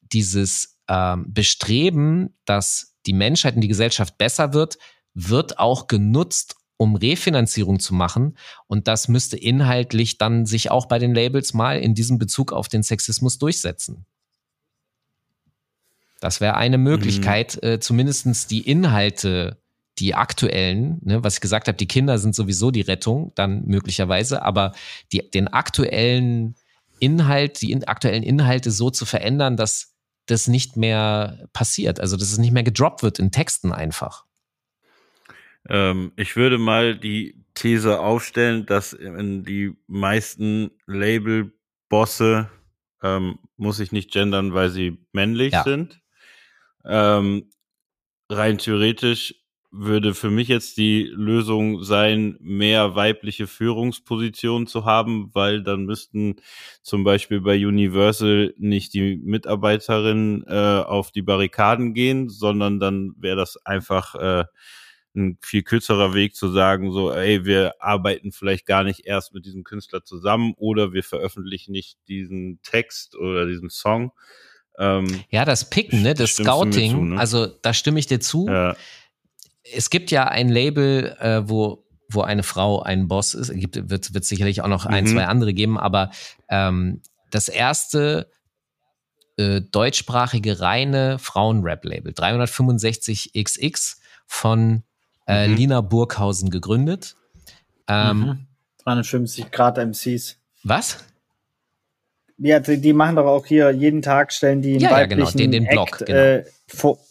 dieses 0.00 0.78
ähm, 0.88 1.26
Bestreben, 1.28 2.36
dass 2.44 2.94
die 3.06 3.12
Menschheit 3.12 3.56
und 3.56 3.62
die 3.62 3.68
Gesellschaft 3.68 4.18
besser 4.18 4.52
wird, 4.52 4.78
wird 5.14 5.58
auch 5.58 5.88
genutzt, 5.88 6.54
um 6.78 6.96
Refinanzierung 6.96 7.80
zu 7.80 7.94
machen. 7.94 8.38
Und 8.66 8.88
das 8.88 9.08
müsste 9.08 9.36
inhaltlich 9.36 10.16
dann 10.16 10.46
sich 10.46 10.70
auch 10.70 10.86
bei 10.86 10.98
den 10.98 11.14
Labels 11.14 11.52
mal 11.52 11.78
in 11.78 11.94
diesem 11.94 12.18
Bezug 12.18 12.52
auf 12.52 12.68
den 12.68 12.82
Sexismus 12.82 13.38
durchsetzen. 13.38 14.06
Das 16.20 16.40
wäre 16.40 16.56
eine 16.56 16.78
Möglichkeit, 16.78 17.58
mhm. 17.62 17.68
äh, 17.68 17.80
zumindest 17.80 18.50
die 18.50 18.60
Inhalte, 18.60 19.58
die 19.98 20.14
aktuellen, 20.14 20.98
ne, 21.02 21.22
was 21.22 21.34
ich 21.34 21.40
gesagt 21.40 21.68
habe, 21.68 21.76
die 21.76 21.88
Kinder 21.88 22.18
sind 22.18 22.34
sowieso 22.34 22.70
die 22.70 22.80
Rettung, 22.80 23.32
dann 23.34 23.64
möglicherweise, 23.66 24.42
aber 24.42 24.72
die, 25.12 25.28
den 25.30 25.48
aktuellen 25.48 26.54
Inhalt, 27.00 27.60
die 27.60 27.72
in, 27.72 27.84
aktuellen 27.84 28.22
Inhalte 28.22 28.70
so 28.70 28.90
zu 28.90 29.04
verändern, 29.04 29.56
dass 29.56 29.94
das 30.26 30.46
nicht 30.46 30.76
mehr 30.76 31.48
passiert, 31.52 32.00
also 32.00 32.16
dass 32.16 32.30
es 32.30 32.38
nicht 32.38 32.52
mehr 32.52 32.62
gedroppt 32.62 33.02
wird 33.02 33.18
in 33.18 33.32
Texten 33.32 33.72
einfach. 33.72 34.27
Ähm, 35.68 36.12
ich 36.16 36.36
würde 36.36 36.58
mal 36.58 36.96
die 36.96 37.44
These 37.54 38.00
aufstellen, 38.00 38.66
dass 38.66 38.96
die 38.98 39.76
meisten 39.86 40.70
Label-Bosse, 40.86 42.48
ähm, 43.02 43.38
muss 43.56 43.80
ich 43.80 43.92
nicht 43.92 44.12
gendern, 44.12 44.54
weil 44.54 44.70
sie 44.70 44.98
männlich 45.12 45.52
ja. 45.52 45.64
sind, 45.64 46.00
ähm, 46.84 47.50
rein 48.30 48.58
theoretisch 48.58 49.34
würde 49.70 50.14
für 50.14 50.30
mich 50.30 50.48
jetzt 50.48 50.78
die 50.78 51.02
Lösung 51.12 51.82
sein, 51.82 52.38
mehr 52.40 52.94
weibliche 52.94 53.46
Führungspositionen 53.46 54.66
zu 54.66 54.86
haben, 54.86 55.30
weil 55.34 55.62
dann 55.62 55.84
müssten 55.84 56.36
zum 56.82 57.04
Beispiel 57.04 57.42
bei 57.42 57.54
Universal 57.54 58.54
nicht 58.56 58.94
die 58.94 59.16
Mitarbeiterinnen 59.16 60.44
äh, 60.46 60.82
auf 60.86 61.10
die 61.10 61.22
Barrikaden 61.22 61.92
gehen, 61.92 62.30
sondern 62.30 62.80
dann 62.80 63.12
wäre 63.18 63.36
das 63.36 63.58
einfach 63.66 64.14
äh, 64.14 64.44
ein 65.14 65.38
viel 65.42 65.62
kürzerer 65.62 66.14
Weg 66.14 66.36
zu 66.36 66.48
sagen, 66.48 66.92
so, 66.92 67.12
ey, 67.12 67.44
wir 67.44 67.74
arbeiten 67.80 68.30
vielleicht 68.32 68.66
gar 68.66 68.84
nicht 68.84 69.06
erst 69.06 69.34
mit 69.34 69.44
diesem 69.46 69.64
Künstler 69.64 70.04
zusammen 70.04 70.54
oder 70.56 70.92
wir 70.92 71.02
veröffentlichen 71.02 71.72
nicht 71.72 71.98
diesen 72.08 72.60
Text 72.62 73.16
oder 73.16 73.46
diesen 73.46 73.70
Song. 73.70 74.12
Ähm, 74.78 75.24
ja, 75.30 75.44
das 75.44 75.70
Picken, 75.70 76.02
ne, 76.02 76.14
das 76.14 76.36
Scouting, 76.36 76.90
zu, 76.92 77.04
ne? 77.04 77.18
also 77.18 77.46
da 77.46 77.74
stimme 77.74 77.98
ich 77.98 78.06
dir 78.06 78.20
zu. 78.20 78.46
Ja 78.48 78.76
es 79.74 79.90
gibt 79.90 80.10
ja 80.10 80.28
ein 80.28 80.48
Label, 80.48 81.16
äh, 81.20 81.48
wo 81.48 81.84
wo 82.10 82.22
eine 82.22 82.42
Frau 82.42 82.80
ein 82.80 83.06
Boss 83.06 83.34
ist. 83.34 83.50
Es 83.50 83.60
gibt, 83.60 83.90
wird, 83.90 84.14
wird 84.14 84.24
sicherlich 84.24 84.62
auch 84.62 84.68
noch 84.68 84.86
ein, 84.86 85.04
mhm. 85.04 85.08
zwei 85.08 85.26
andere 85.26 85.52
geben, 85.52 85.78
aber 85.78 86.10
ähm, 86.48 87.02
das 87.30 87.50
erste 87.50 88.30
äh, 89.36 89.60
deutschsprachige 89.60 90.60
reine 90.60 91.18
Frauen-Rap-Label, 91.18 92.14
365XX 92.14 93.98
von 94.26 94.84
äh, 95.28 95.46
mhm. 95.46 95.54
Lina 95.54 95.80
Burghausen 95.82 96.50
gegründet. 96.50 97.14
Ähm, 97.86 98.18
mhm. 98.18 98.46
350 98.84 99.50
Grad 99.50 99.78
MCs. 99.78 100.38
Was? 100.64 101.04
Ja, 102.40 102.60
die, 102.60 102.80
die, 102.80 102.92
machen 102.92 103.16
doch 103.16 103.26
auch 103.26 103.46
hier 103.46 103.70
jeden 103.72 104.00
Tag 104.00 104.32
stellen 104.32 104.62
die 104.62 104.76
ja, 104.76 105.00
ja, 105.00 105.06
genau, 105.06 105.28
den, 105.28 105.50
den 105.50 105.66
Blog, 105.66 106.00
Act, 106.00 106.06
genau. 106.06 106.18
Äh, 106.20 106.44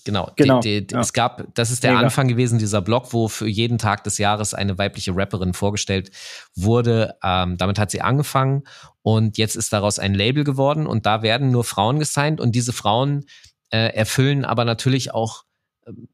genau, 0.05 0.32
genau. 0.38 0.59
Die, 0.61 0.88
die, 0.88 0.93
ja. 0.93 1.01
es 1.01 1.11
gab, 1.11 1.53
das 1.53 1.70
ist 1.70 1.84
der 1.84 1.91
Mega. 1.91 2.03
Anfang 2.03 2.30
gewesen 2.30 2.59
dieser 2.59 2.82
Blog, 2.82 3.11
wo 3.11 3.28
für 3.28 3.47
jeden 3.47 3.78
Tag 3.78 4.05
des 4.05 4.20
Jahres 4.20 4.53
eine 4.53 4.78
weibliche 4.78 5.13
Rapperin 5.13 5.53
vorgestellt 5.53 6.11
wurde. 6.55 7.15
Ähm, 7.22 7.57
damit 7.57 7.78
hat 7.78 7.91
sie 7.91 7.99
angefangen 7.99 8.63
und 9.01 9.38
jetzt 9.38 9.57
ist 9.57 9.74
daraus 9.74 9.99
ein 9.99 10.13
Label 10.13 10.45
geworden 10.45 10.88
und 10.88 11.05
da 11.05 11.22
werden 11.24 11.51
nur 11.51 11.65
Frauen 11.65 11.99
gesigned 11.99 12.39
und 12.39 12.55
diese 12.55 12.72
Frauen 12.72 13.26
äh, 13.70 13.93
erfüllen 13.93 14.45
aber 14.45 14.63
natürlich 14.63 15.13
auch 15.13 15.43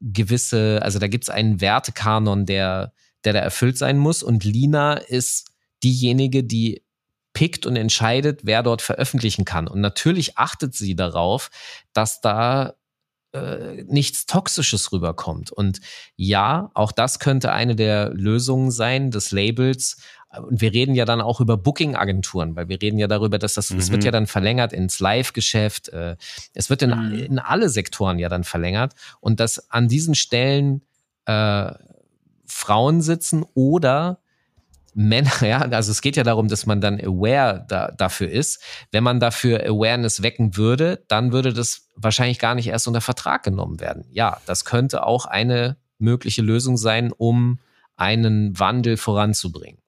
gewisse, 0.00 0.80
also 0.82 0.98
da 0.98 1.08
gibt 1.08 1.24
es 1.24 1.30
einen 1.30 1.60
Wertekanon, 1.60 2.46
der, 2.46 2.92
der 3.24 3.32
da 3.32 3.40
erfüllt 3.40 3.78
sein 3.78 3.98
muss 3.98 4.22
und 4.22 4.44
Lina 4.44 4.94
ist 4.94 5.50
diejenige, 5.82 6.44
die 6.44 6.82
pickt 7.32 7.66
und 7.66 7.76
entscheidet, 7.76 8.40
wer 8.44 8.62
dort 8.62 8.80
veröffentlichen 8.80 9.44
kann. 9.44 9.66
Und 9.68 9.80
natürlich 9.80 10.38
achtet 10.38 10.74
sie 10.74 10.94
darauf, 10.94 11.50
dass 11.92 12.20
da 12.20 12.74
äh, 13.32 13.82
nichts 13.88 14.26
Toxisches 14.26 14.92
rüberkommt. 14.92 15.50
Und 15.50 15.80
ja, 16.14 16.70
auch 16.74 16.92
das 16.92 17.18
könnte 17.18 17.52
eine 17.52 17.74
der 17.74 18.10
Lösungen 18.10 18.70
sein 18.70 19.10
des 19.10 19.32
Labels. 19.32 19.96
Und 20.42 20.60
wir 20.60 20.72
reden 20.72 20.94
ja 20.94 21.04
dann 21.04 21.20
auch 21.20 21.40
über 21.40 21.56
Booking-Agenturen, 21.56 22.56
weil 22.56 22.68
wir 22.68 22.80
reden 22.80 22.98
ja 22.98 23.06
darüber, 23.06 23.38
dass 23.38 23.54
das, 23.54 23.70
mhm. 23.70 23.76
das 23.76 23.90
wird 23.90 24.04
ja 24.04 24.10
dann 24.10 24.26
verlängert 24.26 24.72
ins 24.72 25.00
Live-Geschäft. 25.00 25.88
Äh, 25.88 26.16
es 26.54 26.70
wird 26.70 26.82
in, 26.82 26.90
mhm. 26.90 27.14
in 27.14 27.38
alle 27.38 27.68
Sektoren 27.68 28.18
ja 28.18 28.28
dann 28.28 28.44
verlängert. 28.44 28.94
Und 29.20 29.40
dass 29.40 29.70
an 29.70 29.88
diesen 29.88 30.14
Stellen 30.14 30.82
äh, 31.26 31.72
Frauen 32.46 33.00
sitzen 33.00 33.44
oder 33.54 34.18
Männer, 34.94 35.30
ja, 35.42 35.58
also 35.60 35.90
es 35.90 36.00
geht 36.00 36.16
ja 36.16 36.22
darum, 36.22 36.48
dass 36.48 36.66
man 36.66 36.80
dann 36.80 37.00
aware 37.00 37.64
da, 37.68 37.90
dafür 37.90 38.30
ist. 38.30 38.62
Wenn 38.92 39.04
man 39.04 39.20
dafür 39.20 39.60
Awareness 39.64 40.22
wecken 40.22 40.56
würde, 40.56 41.04
dann 41.08 41.32
würde 41.32 41.52
das 41.52 41.88
wahrscheinlich 41.96 42.38
gar 42.38 42.54
nicht 42.54 42.68
erst 42.68 42.86
unter 42.88 43.00
Vertrag 43.00 43.42
genommen 43.42 43.80
werden. 43.80 44.04
Ja, 44.10 44.40
das 44.46 44.64
könnte 44.64 45.04
auch 45.04 45.26
eine 45.26 45.76
mögliche 45.98 46.42
Lösung 46.42 46.76
sein, 46.76 47.12
um 47.12 47.58
einen 47.96 48.58
Wandel 48.58 48.96
voranzubringen. 48.96 49.78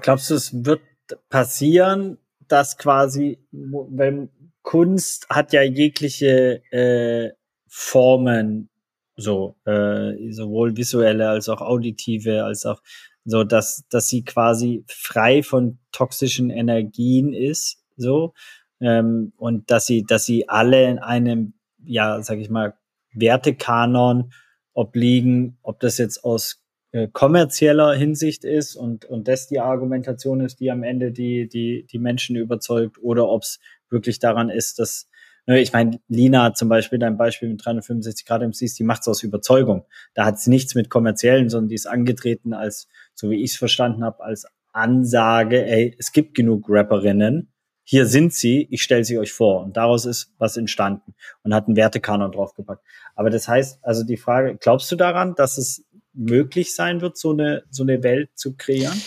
Glaubst 0.00 0.30
du, 0.30 0.34
es 0.34 0.64
wird 0.64 0.80
passieren, 1.28 2.18
dass 2.48 2.78
quasi, 2.78 3.38
wenn 3.50 4.30
Kunst 4.62 5.28
hat 5.28 5.52
ja 5.52 5.62
jegliche 5.62 6.62
äh, 6.72 7.32
Formen 7.68 8.68
so 9.16 9.56
äh, 9.64 10.30
sowohl 10.30 10.76
visuelle 10.76 11.28
als 11.28 11.48
auch 11.48 11.60
auditive 11.60 12.44
als 12.44 12.64
auch 12.64 12.82
so 13.24 13.44
dass 13.44 13.84
dass 13.88 14.08
sie 14.08 14.24
quasi 14.24 14.84
frei 14.88 15.42
von 15.42 15.78
toxischen 15.92 16.50
Energien 16.50 17.32
ist 17.34 17.82
so 17.96 18.34
ähm, 18.80 19.32
und 19.36 19.70
dass 19.70 19.86
sie 19.86 20.04
dass 20.04 20.24
sie 20.24 20.48
alle 20.48 20.88
in 20.88 20.98
einem 20.98 21.54
ja 21.84 22.22
sag 22.22 22.38
ich 22.38 22.50
mal 22.50 22.74
Wertekanon 23.12 24.32
obliegen 24.72 25.58
ob 25.62 25.80
das 25.80 25.98
jetzt 25.98 26.24
aus 26.24 26.61
äh, 26.92 27.08
kommerzieller 27.08 27.94
Hinsicht 27.94 28.44
ist 28.44 28.76
und 28.76 29.04
und 29.04 29.28
das 29.28 29.48
die 29.48 29.60
Argumentation 29.60 30.40
ist 30.40 30.60
die 30.60 30.70
am 30.70 30.82
Ende 30.82 31.12
die 31.12 31.48
die 31.48 31.86
die 31.90 31.98
Menschen 31.98 32.36
überzeugt 32.36 32.98
oder 33.02 33.28
ob 33.28 33.42
es 33.42 33.58
wirklich 33.90 34.18
daran 34.18 34.50
ist 34.50 34.78
dass 34.78 35.08
Ne, 35.46 35.60
ich 35.60 35.72
meine, 35.72 35.98
Lina 36.06 36.54
zum 36.54 36.68
Beispiel, 36.68 37.00
dein 37.00 37.16
Beispiel 37.16 37.48
mit 37.48 37.64
365 37.64 38.26
Grad 38.26 38.42
MCs, 38.42 38.74
die 38.74 38.84
macht 38.84 39.00
es 39.00 39.08
aus 39.08 39.24
Überzeugung. 39.24 39.86
Da 40.14 40.24
hat 40.24 40.38
sie 40.38 40.50
nichts 40.50 40.76
mit 40.76 40.88
kommerziellen, 40.88 41.48
sondern 41.48 41.68
die 41.68 41.74
ist 41.74 41.86
angetreten 41.86 42.52
als, 42.52 42.86
so 43.14 43.28
wie 43.28 43.42
ich 43.42 43.50
es 43.50 43.56
verstanden 43.56 44.04
habe, 44.04 44.22
als 44.22 44.46
Ansage, 44.72 45.66
ey, 45.66 45.96
es 45.98 46.12
gibt 46.12 46.34
genug 46.34 46.66
Rapperinnen, 46.68 47.52
hier 47.84 48.06
sind 48.06 48.32
sie, 48.32 48.68
ich 48.70 48.82
stelle 48.82 49.04
sie 49.04 49.18
euch 49.18 49.32
vor. 49.32 49.64
Und 49.64 49.76
daraus 49.76 50.06
ist 50.06 50.32
was 50.38 50.56
entstanden 50.56 51.14
und 51.42 51.52
hat 51.52 51.66
einen 51.66 51.76
Wertekanon 51.76 52.30
draufgepackt. 52.30 52.84
Aber 53.16 53.28
das 53.28 53.48
heißt, 53.48 53.80
also 53.82 54.04
die 54.04 54.16
Frage, 54.16 54.56
glaubst 54.60 54.90
du 54.92 54.96
daran, 54.96 55.34
dass 55.34 55.58
es 55.58 55.84
möglich 56.14 56.74
sein 56.74 57.00
wird, 57.00 57.16
so 57.16 57.32
eine, 57.32 57.64
so 57.70 57.82
eine 57.82 58.02
Welt 58.02 58.30
zu 58.34 58.56
kreieren? 58.56 59.00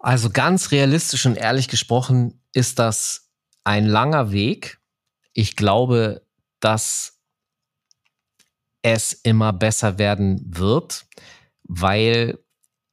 Also 0.00 0.30
ganz 0.30 0.70
realistisch 0.70 1.26
und 1.26 1.36
ehrlich 1.36 1.68
gesprochen 1.68 2.40
ist 2.52 2.78
das 2.78 3.30
ein 3.64 3.86
langer 3.86 4.30
Weg 4.30 4.78
ich 5.38 5.54
glaube, 5.54 6.26
dass 6.58 7.20
es 8.82 9.12
immer 9.12 9.52
besser 9.52 9.98
werden 10.00 10.42
wird, 10.44 11.06
weil 11.62 12.40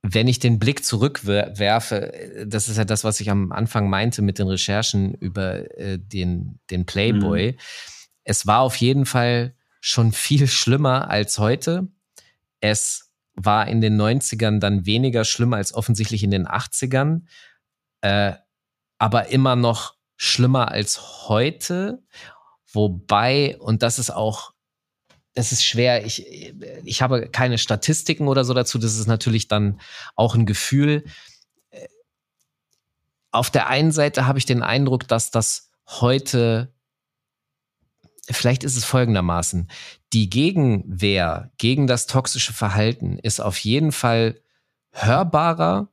wenn 0.03 0.27
ich 0.27 0.37
den 0.37 0.59
Blick 0.59 0.85
zurückwerfe, 0.85 2.45
das 2.45 2.69
ist 2.69 2.77
ja 2.77 2.85
das, 2.85 3.03
was 3.03 3.19
ich 3.19 3.31
am 3.31 3.51
Anfang 3.51 3.89
meinte 3.89 4.21
mit 4.21 4.37
den 4.37 4.47
Recherchen 4.47 5.15
über 5.15 5.75
äh, 5.75 5.97
den, 5.97 6.59
den 6.69 6.85
Playboy. 6.85 7.53
Mhm. 7.53 7.57
Es 8.23 8.45
war 8.45 8.59
auf 8.59 8.75
jeden 8.75 9.07
Fall 9.07 9.55
schon 9.81 10.11
viel 10.11 10.45
schlimmer 10.45 11.09
als 11.09 11.39
heute. 11.39 11.87
Es 12.59 13.11
war 13.35 13.67
in 13.67 13.81
den 13.81 13.99
90ern 13.99 14.59
dann 14.59 14.85
weniger 14.85 15.25
schlimm 15.25 15.53
als 15.53 15.73
offensichtlich 15.73 16.23
in 16.23 16.31
den 16.31 16.47
80ern, 16.47 17.23
äh, 18.01 18.33
aber 18.97 19.27
immer 19.27 19.55
noch 19.55 19.95
schlimmer 20.15 20.71
als 20.71 21.27
heute. 21.27 22.03
Wobei, 22.71 23.57
und 23.59 23.83
das 23.83 23.99
ist 23.99 24.09
auch, 24.09 24.53
es 25.33 25.51
ist 25.51 25.65
schwer, 25.65 26.05
ich, 26.05 26.25
ich 26.85 27.01
habe 27.01 27.29
keine 27.29 27.57
Statistiken 27.57 28.27
oder 28.27 28.45
so 28.45 28.53
dazu, 28.53 28.77
das 28.77 28.97
ist 28.97 29.07
natürlich 29.07 29.47
dann 29.47 29.79
auch 30.15 30.35
ein 30.35 30.45
Gefühl. 30.45 31.03
Auf 33.31 33.49
der 33.49 33.67
einen 33.67 33.91
Seite 33.91 34.27
habe 34.27 34.39
ich 34.39 34.45
den 34.45 34.63
Eindruck, 34.63 35.07
dass 35.09 35.29
das 35.31 35.71
heute, 35.87 36.73
vielleicht 38.29 38.63
ist 38.63 38.75
es 38.75 38.85
folgendermaßen, 38.85 39.69
die 40.13 40.29
Gegenwehr 40.29 41.51
gegen 41.57 41.87
das 41.87 42.07
toxische 42.07 42.53
Verhalten 42.53 43.19
ist 43.19 43.39
auf 43.39 43.57
jeden 43.59 43.91
Fall 43.91 44.41
hörbarer 44.91 45.89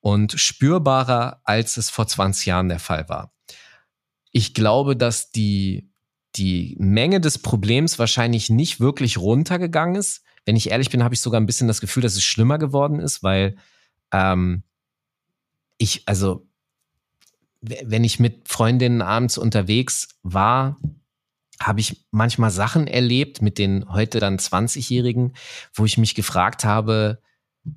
und 0.00 0.32
spürbarer, 0.32 1.40
als 1.44 1.76
es 1.76 1.90
vor 1.90 2.06
20 2.06 2.46
Jahren 2.46 2.68
der 2.68 2.80
Fall 2.80 3.08
war. 3.08 3.32
Ich 4.32 4.54
glaube, 4.54 4.96
dass 4.96 5.30
die 5.30 5.90
die 6.36 6.76
Menge 6.78 7.20
des 7.20 7.38
Problems 7.38 7.98
wahrscheinlich 7.98 8.50
nicht 8.50 8.78
wirklich 8.80 9.18
runtergegangen 9.18 9.96
ist. 9.96 10.22
Wenn 10.44 10.56
ich 10.56 10.70
ehrlich 10.70 10.90
bin, 10.90 11.02
habe 11.02 11.14
ich 11.14 11.20
sogar 11.20 11.40
ein 11.40 11.46
bisschen 11.46 11.68
das 11.68 11.80
Gefühl, 11.80 12.02
dass 12.02 12.14
es 12.14 12.22
schlimmer 12.22 12.58
geworden 12.58 13.00
ist, 13.00 13.22
weil 13.22 13.56
ähm, 14.12 14.62
ich, 15.78 16.02
also, 16.06 16.46
wenn 17.60 18.04
ich 18.04 18.20
mit 18.20 18.48
Freundinnen 18.48 19.02
abends 19.02 19.38
unterwegs 19.38 20.08
war, 20.22 20.76
habe 21.60 21.80
ich 21.80 22.06
manchmal 22.10 22.50
Sachen 22.50 22.86
erlebt 22.86 23.42
mit 23.42 23.58
den 23.58 23.88
heute 23.88 24.20
dann 24.20 24.38
20-Jährigen, 24.38 25.34
wo 25.74 25.84
ich 25.84 25.98
mich 25.98 26.14
gefragt 26.14 26.64
habe, 26.64 27.20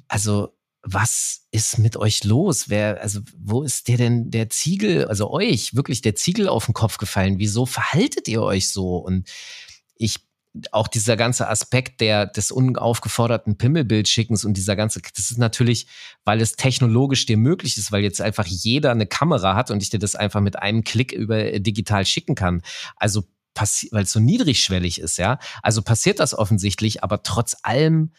also 0.08 0.56
was 0.82 1.48
ist 1.52 1.78
mit 1.78 1.98
euch 1.98 2.24
los? 2.24 2.70
Wer, 2.70 3.02
also, 3.02 3.20
wo 3.38 3.64
ist 3.64 3.88
der 3.88 3.98
denn 3.98 4.32
der 4.32 4.50
Ziegel, 4.50 5.06
also 5.06 5.30
euch, 5.30 5.76
wirklich 5.76 6.02
der 6.02 6.16
Ziegel 6.16 6.48
auf 6.48 6.66
den 6.66 6.74
Kopf 6.74 6.98
gefallen? 6.98 7.40
Wieso 7.40 7.66
verhaltet 7.66 8.28
ihr 8.28 8.42
euch 8.42 8.70
so? 8.70 8.98
Und 8.98 9.28
ich, 9.96 10.18
auch 10.72 10.88
dieser 10.88 11.16
ganze 11.18 11.48
Aspekt 11.48 12.02
der, 12.02 12.26
des 12.26 12.52
unaufgeforderten 12.52 13.58
Pimmelbildschickens 13.58 14.46
und 14.46 14.56
dieser 14.56 14.76
ganze, 14.76 15.02
das 15.16 15.32
ist 15.32 15.38
natürlich, 15.38 15.88
weil 16.24 16.42
es 16.42 16.54
technologisch 16.54 17.26
dir 17.26 17.38
möglich 17.38 17.78
ist, 17.78 17.92
weil 17.92 18.02
jetzt 18.02 18.22
einfach 18.22 18.48
jeder 18.48 18.92
eine 18.92 19.06
Kamera 19.06 19.56
hat 19.56 19.70
und 19.72 19.84
ich 19.84 19.90
dir 19.90 20.00
das 20.00 20.16
einfach 20.16 20.42
mit 20.42 20.58
einem 20.58 20.84
Klick 20.84 21.12
über 21.12 21.60
digital 21.60 22.06
schicken 22.06 22.36
kann. 22.36 22.62
Also 22.96 23.26
weil 23.92 24.04
es 24.04 24.12
so 24.12 24.20
niedrigschwellig 24.20 25.00
ist, 25.00 25.18
ja. 25.18 25.40
Also 25.62 25.82
passiert 25.82 26.20
das 26.20 26.34
offensichtlich, 26.34 27.04
aber 27.04 27.24
trotz 27.24 27.58
allem, 27.64 28.12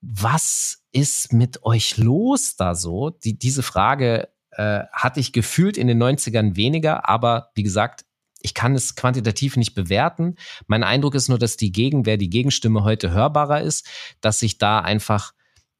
was 0.00 0.82
ist 0.92 1.32
mit 1.32 1.62
euch 1.64 1.96
los 1.96 2.56
da 2.56 2.74
so? 2.74 3.10
Die, 3.10 3.38
diese 3.38 3.62
Frage 3.62 4.28
äh, 4.50 4.84
hatte 4.92 5.20
ich 5.20 5.32
gefühlt 5.32 5.76
in 5.76 5.86
den 5.86 6.02
90ern 6.02 6.56
weniger, 6.56 7.08
aber 7.08 7.50
wie 7.54 7.62
gesagt, 7.62 8.04
ich 8.42 8.54
kann 8.54 8.74
es 8.74 8.96
quantitativ 8.96 9.56
nicht 9.56 9.74
bewerten. 9.74 10.36
Mein 10.66 10.82
Eindruck 10.82 11.14
ist 11.14 11.28
nur, 11.28 11.38
dass 11.38 11.56
die 11.56 11.72
Gegenwehr, 11.72 12.16
die 12.16 12.30
Gegenstimme 12.30 12.82
heute 12.82 13.12
hörbarer 13.12 13.62
ist, 13.62 13.86
dass 14.20 14.40
sich 14.40 14.58
da 14.58 14.80
einfach 14.80 15.32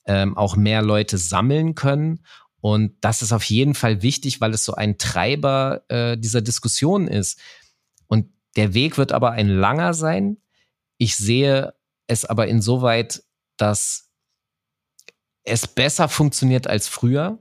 ähm, 0.06 0.36
auch 0.36 0.56
mehr 0.56 0.82
Leute 0.82 1.18
sammeln 1.18 1.74
können. 1.74 2.24
Und 2.60 2.94
das 3.00 3.22
ist 3.22 3.32
auf 3.32 3.42
jeden 3.44 3.74
Fall 3.74 4.02
wichtig, 4.02 4.40
weil 4.40 4.54
es 4.54 4.64
so 4.64 4.74
ein 4.74 4.96
Treiber 4.96 5.82
äh, 5.88 6.16
dieser 6.16 6.40
Diskussion 6.40 7.08
ist. 7.08 7.40
Und 8.06 8.30
der 8.56 8.74
Weg 8.74 8.98
wird 8.98 9.12
aber 9.12 9.32
ein 9.32 9.48
langer 9.48 9.94
sein. 9.94 10.38
Ich 10.98 11.16
sehe 11.16 11.74
es 12.06 12.24
aber 12.24 12.48
insoweit, 12.48 13.22
dass 13.56 14.10
es 15.44 15.66
besser 15.66 16.08
funktioniert 16.08 16.66
als 16.66 16.88
früher, 16.88 17.38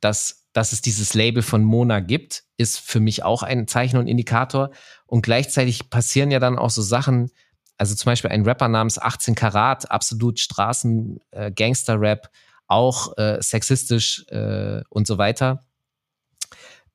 dass 0.00 0.44
dass 0.54 0.72
es 0.72 0.80
dieses 0.80 1.14
Label 1.14 1.42
von 1.42 1.64
Mona 1.64 2.00
gibt, 2.00 2.44
ist 2.56 2.78
für 2.78 3.00
mich 3.00 3.24
auch 3.24 3.42
ein 3.42 3.66
Zeichen 3.66 3.96
und 3.96 4.06
Indikator. 4.06 4.70
Und 5.04 5.22
gleichzeitig 5.22 5.90
passieren 5.90 6.30
ja 6.30 6.38
dann 6.38 6.58
auch 6.58 6.70
so 6.70 6.80
Sachen, 6.80 7.30
also 7.76 7.94
zum 7.96 8.06
Beispiel 8.10 8.30
ein 8.30 8.44
Rapper 8.44 8.68
namens 8.68 9.00
18 9.00 9.34
Karat, 9.34 9.90
absolut 9.90 10.38
Straßen, 10.38 11.18
äh, 11.32 11.50
Gangster-Rap, 11.50 12.30
auch 12.68 13.18
äh, 13.18 13.38
sexistisch 13.42 14.24
äh, 14.28 14.82
und 14.90 15.08
so 15.08 15.18
weiter. 15.18 15.64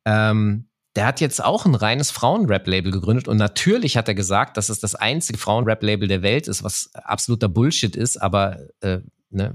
Ähm, 0.05 0.68
der 0.99 1.05
hat 1.05 1.21
jetzt 1.21 1.41
auch 1.41 1.65
ein 1.65 1.75
reines 1.75 2.11
Frauen-Rap-Label 2.11 2.91
gegründet 2.91 3.29
und 3.29 3.37
natürlich 3.37 3.95
hat 3.95 4.09
er 4.09 4.15
gesagt, 4.15 4.57
dass 4.57 4.67
es 4.67 4.81
das 4.81 4.95
einzige 4.95 5.39
Frauen-Rap-Label 5.39 6.09
der 6.09 6.23
Welt 6.23 6.49
ist, 6.49 6.61
was 6.61 6.93
absoluter 6.93 7.47
Bullshit 7.47 7.95
ist, 7.95 8.17
aber 8.21 8.59
äh, 8.81 8.99
ne, 9.29 9.53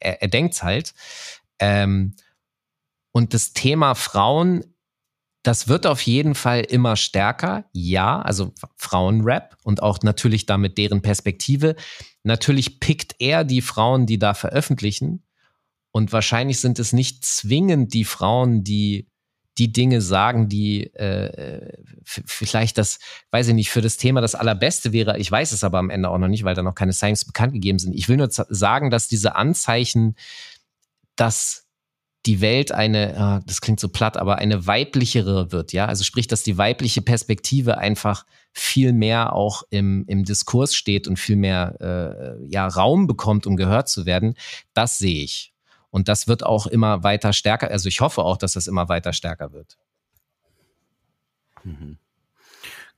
er, 0.00 0.20
er 0.20 0.26
denkt's 0.26 0.64
halt. 0.64 0.92
Ähm, 1.60 2.16
und 3.12 3.34
das 3.34 3.52
Thema 3.52 3.94
Frauen, 3.94 4.64
das 5.44 5.68
wird 5.68 5.86
auf 5.86 6.02
jeden 6.02 6.34
Fall 6.34 6.62
immer 6.62 6.96
stärker. 6.96 7.66
Ja, 7.72 8.20
also 8.20 8.52
Frauenrap 8.74 9.58
und 9.62 9.84
auch 9.84 10.00
natürlich 10.02 10.46
damit 10.46 10.76
deren 10.76 11.02
Perspektive. 11.02 11.76
Natürlich 12.24 12.80
pickt 12.80 13.14
er 13.20 13.44
die 13.44 13.62
Frauen, 13.62 14.06
die 14.06 14.18
da 14.18 14.34
veröffentlichen. 14.34 15.22
Und 15.92 16.12
wahrscheinlich 16.12 16.58
sind 16.58 16.80
es 16.80 16.92
nicht 16.92 17.24
zwingend 17.24 17.94
die 17.94 18.04
Frauen, 18.04 18.64
die 18.64 19.09
die 19.60 19.72
Dinge 19.72 20.00
sagen, 20.00 20.48
die 20.48 20.86
äh, 20.94 21.72
vielleicht 22.02 22.78
das, 22.78 22.98
weiß 23.30 23.48
ich 23.48 23.54
nicht, 23.54 23.70
für 23.70 23.82
das 23.82 23.98
Thema 23.98 24.22
das 24.22 24.34
Allerbeste 24.34 24.92
wäre. 24.92 25.18
Ich 25.18 25.30
weiß 25.30 25.52
es 25.52 25.62
aber 25.62 25.78
am 25.78 25.90
Ende 25.90 26.08
auch 26.08 26.16
noch 26.16 26.28
nicht, 26.28 26.44
weil 26.44 26.54
da 26.54 26.62
noch 26.62 26.74
keine 26.74 26.94
Science 26.94 27.26
bekannt 27.26 27.52
gegeben 27.52 27.78
sind. 27.78 27.94
Ich 27.94 28.08
will 28.08 28.16
nur 28.16 28.28
sagen, 28.30 28.90
dass 28.90 29.06
diese 29.06 29.36
Anzeichen, 29.36 30.16
dass 31.14 31.66
die 32.24 32.40
Welt 32.40 32.72
eine, 32.72 33.16
ah, 33.18 33.40
das 33.46 33.60
klingt 33.60 33.80
so 33.80 33.88
platt, 33.88 34.16
aber 34.16 34.38
eine 34.38 34.66
weiblichere 34.66 35.52
wird, 35.52 35.74
ja. 35.74 35.86
Also 35.86 36.04
sprich, 36.04 36.26
dass 36.26 36.42
die 36.42 36.56
weibliche 36.56 37.02
Perspektive 37.02 37.76
einfach 37.76 38.24
viel 38.52 38.94
mehr 38.94 39.34
auch 39.34 39.62
im, 39.68 40.04
im 40.06 40.24
Diskurs 40.24 40.74
steht 40.74 41.06
und 41.06 41.18
viel 41.18 41.36
mehr 41.36 41.76
äh, 41.80 42.46
ja, 42.50 42.66
Raum 42.66 43.06
bekommt, 43.06 43.46
um 43.46 43.56
gehört 43.56 43.90
zu 43.90 44.06
werden, 44.06 44.34
das 44.72 44.98
sehe 44.98 45.22
ich. 45.22 45.49
Und 45.90 46.08
das 46.08 46.28
wird 46.28 46.44
auch 46.44 46.66
immer 46.66 47.02
weiter 47.02 47.32
stärker. 47.32 47.70
Also 47.70 47.88
ich 47.88 48.00
hoffe 48.00 48.22
auch, 48.22 48.36
dass 48.36 48.52
das 48.52 48.66
immer 48.66 48.88
weiter 48.88 49.12
stärker 49.12 49.52
wird. 49.52 49.76
Mhm. 51.64 51.98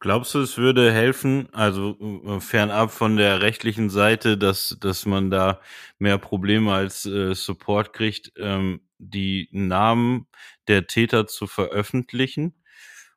Glaubst 0.02 0.34
du, 0.34 0.40
es 0.40 0.58
würde 0.58 0.92
helfen, 0.92 1.48
also 1.52 1.96
äh, 2.26 2.40
fernab 2.40 2.90
von 2.90 3.16
der 3.16 3.40
rechtlichen 3.40 3.88
Seite, 3.88 4.36
dass, 4.36 4.76
dass 4.80 5.06
man 5.06 5.30
da 5.30 5.60
mehr 6.00 6.18
Probleme 6.18 6.72
als 6.74 7.06
äh, 7.06 7.34
Support 7.34 7.92
kriegt, 7.92 8.32
ähm, 8.36 8.80
die 8.98 9.48
Namen 9.52 10.26
der 10.66 10.88
Täter 10.88 11.28
zu 11.28 11.46
veröffentlichen? 11.46 12.52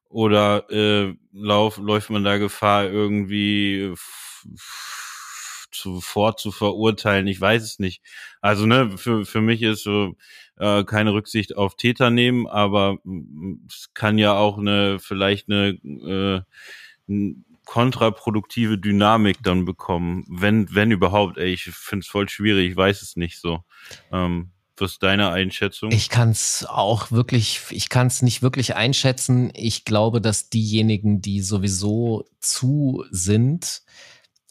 Oder 0.09 0.69
äh, 0.69 1.15
lauf, 1.33 1.77
läuft 1.77 2.11
man 2.11 2.23
da 2.23 2.37
Gefahr, 2.37 2.85
irgendwie 2.85 3.95
sofort 5.75 6.39
zu 6.39 6.51
verurteilen? 6.51 7.27
Ich 7.27 7.39
weiß 7.39 7.63
es 7.63 7.79
nicht. 7.79 8.01
Also, 8.41 8.65
ne, 8.65 8.97
für, 8.97 9.25
für 9.25 9.41
mich 9.41 9.61
ist 9.61 9.83
so 9.83 10.15
äh, 10.57 10.83
keine 10.83 11.13
Rücksicht 11.13 11.55
auf 11.57 11.75
Täter 11.75 12.09
nehmen, 12.09 12.47
aber 12.47 12.97
es 13.67 13.89
kann 13.93 14.17
ja 14.17 14.33
auch 14.33 14.57
eine, 14.57 14.99
vielleicht 14.99 15.49
eine 15.49 16.45
äh, 17.07 17.33
kontraproduktive 17.65 18.77
Dynamik 18.77 19.37
dann 19.41 19.65
bekommen, 19.65 20.25
wenn, 20.29 20.73
wenn 20.73 20.91
überhaupt, 20.91 21.37
ey, 21.37 21.53
ich 21.53 21.63
finde 21.63 22.03
es 22.03 22.07
voll 22.07 22.29
schwierig, 22.29 22.71
ich 22.71 22.77
weiß 22.77 23.01
es 23.01 23.15
nicht 23.15 23.39
so. 23.39 23.63
Ähm, 24.11 24.51
was 24.77 24.93
ist 24.93 25.03
deine 25.03 25.31
Einschätzung? 25.31 25.91
Ich 25.91 26.09
kann 26.09 26.31
es 26.31 26.65
auch 26.67 27.11
wirklich, 27.11 27.61
ich 27.69 27.89
kann 27.89 28.07
es 28.07 28.21
nicht 28.21 28.41
wirklich 28.41 28.75
einschätzen. 28.75 29.49
Ich 29.53 29.85
glaube, 29.85 30.19
dass 30.19 30.49
diejenigen, 30.49 31.21
die 31.21 31.41
sowieso 31.41 32.25
zu 32.39 33.05
sind, 33.09 33.83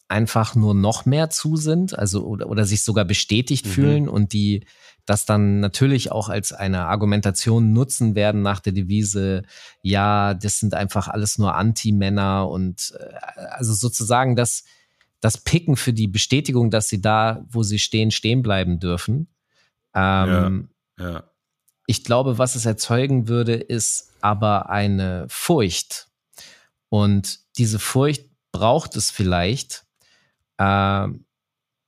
einfach 0.08 0.54
nur 0.54 0.74
noch 0.74 1.06
mehr 1.06 1.30
zu 1.30 1.56
sind, 1.56 1.98
also 1.98 2.24
oder, 2.26 2.48
oder 2.48 2.64
sich 2.64 2.82
sogar 2.82 3.04
bestätigt 3.04 3.66
mhm. 3.66 3.70
fühlen 3.70 4.08
und 4.08 4.32
die 4.32 4.64
das 5.06 5.26
dann 5.26 5.60
natürlich 5.60 6.12
auch 6.12 6.28
als 6.28 6.52
eine 6.52 6.86
Argumentation 6.86 7.72
nutzen 7.72 8.14
werden 8.14 8.42
nach 8.42 8.60
der 8.60 8.72
Devise, 8.72 9.42
ja, 9.82 10.34
das 10.34 10.60
sind 10.60 10.74
einfach 10.74 11.08
alles 11.08 11.38
nur 11.38 11.54
Anti-Männer 11.54 12.48
und 12.48 12.94
äh, 12.98 13.40
also 13.50 13.74
sozusagen 13.74 14.34
das, 14.34 14.64
das 15.20 15.38
Picken 15.38 15.76
für 15.76 15.92
die 15.92 16.08
Bestätigung, 16.08 16.70
dass 16.70 16.88
sie 16.88 17.00
da, 17.00 17.44
wo 17.48 17.62
sie 17.62 17.78
stehen, 17.78 18.10
stehen 18.10 18.42
bleiben 18.42 18.80
dürfen. 18.80 19.28
Ähm, 19.94 20.68
ja, 20.98 21.10
ja. 21.10 21.24
Ich 21.86 22.02
glaube, 22.02 22.38
was 22.38 22.54
es 22.54 22.64
erzeugen 22.64 23.28
würde, 23.28 23.54
ist 23.54 24.10
aber 24.22 24.70
eine 24.70 25.26
Furcht. 25.28 26.08
Und 26.88 27.40
diese 27.58 27.78
Furcht 27.78 28.30
braucht 28.52 28.96
es 28.96 29.10
vielleicht, 29.10 29.83
äh, 30.58 31.08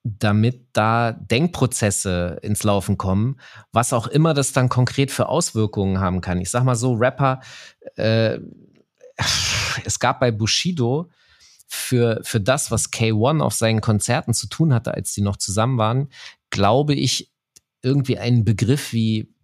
damit 0.05 0.69
da 0.73 1.13
Denkprozesse 1.13 2.39
ins 2.43 2.63
Laufen 2.63 2.97
kommen, 2.97 3.41
was 3.73 3.93
auch 3.93 4.07
immer 4.07 4.35
das 4.35 4.53
dann 4.53 4.69
konkret 4.69 5.11
für 5.11 5.29
Auswirkungen 5.29 5.99
haben 5.99 6.21
kann. 6.21 6.41
Ich 6.41 6.51
sag 6.51 6.63
mal 6.63 6.77
so, 6.77 6.95
Rapper, 6.95 7.41
äh, 7.97 8.39
es 9.85 9.99
gab 9.99 10.21
bei 10.21 10.31
Bushido 10.31 11.11
für, 11.67 12.21
für 12.23 12.41
das, 12.41 12.71
was 12.71 12.93
K1 12.93 13.43
auf 13.43 13.55
seinen 13.55 13.81
Konzerten 13.81 14.33
zu 14.33 14.49
tun 14.49 14.73
hatte, 14.73 14.95
als 14.95 15.13
die 15.13 15.23
noch 15.23 15.37
zusammen 15.37 15.79
waren, 15.79 16.09
glaube 16.51 16.95
ich, 16.95 17.33
irgendwie 17.83 18.19
einen 18.19 18.45
Begriff 18.45 18.93
wie 18.93 19.35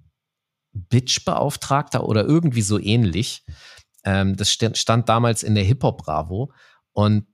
Bitch-Beauftragter 0.73 2.05
oder 2.05 2.25
irgendwie 2.25 2.63
so 2.63 2.79
ähnlich. 2.79 3.45
Ähm, 4.05 4.37
das 4.37 4.51
stand 4.51 5.09
damals 5.09 5.43
in 5.43 5.55
der 5.55 5.65
Hip-Hop-Bravo. 5.65 6.53
Und 6.93 7.27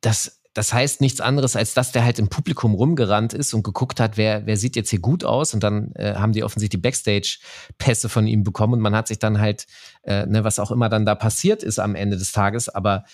das, 0.00 0.37
das 0.58 0.72
heißt 0.72 1.00
nichts 1.00 1.20
anderes, 1.20 1.54
als 1.54 1.72
dass 1.72 1.92
der 1.92 2.04
halt 2.04 2.18
im 2.18 2.26
Publikum 2.26 2.74
rumgerannt 2.74 3.32
ist 3.32 3.54
und 3.54 3.62
geguckt 3.62 4.00
hat, 4.00 4.16
wer, 4.16 4.44
wer 4.44 4.56
sieht 4.56 4.74
jetzt 4.74 4.90
hier 4.90 4.98
gut 4.98 5.22
aus. 5.22 5.54
Und 5.54 5.62
dann 5.62 5.92
äh, 5.92 6.14
haben 6.16 6.32
die 6.32 6.42
offensichtlich 6.42 6.80
die 6.80 6.82
Backstage-Pässe 6.82 8.08
von 8.08 8.26
ihm 8.26 8.42
bekommen 8.42 8.72
und 8.72 8.80
man 8.80 8.96
hat 8.96 9.06
sich 9.06 9.20
dann 9.20 9.38
halt, 9.38 9.68
äh, 10.02 10.26
ne, 10.26 10.42
was 10.42 10.58
auch 10.58 10.72
immer 10.72 10.88
dann 10.88 11.06
da 11.06 11.14
passiert 11.14 11.62
ist 11.62 11.78
am 11.78 11.94
Ende 11.94 12.16
des 12.16 12.32
Tages, 12.32 12.68
aber 12.68 13.04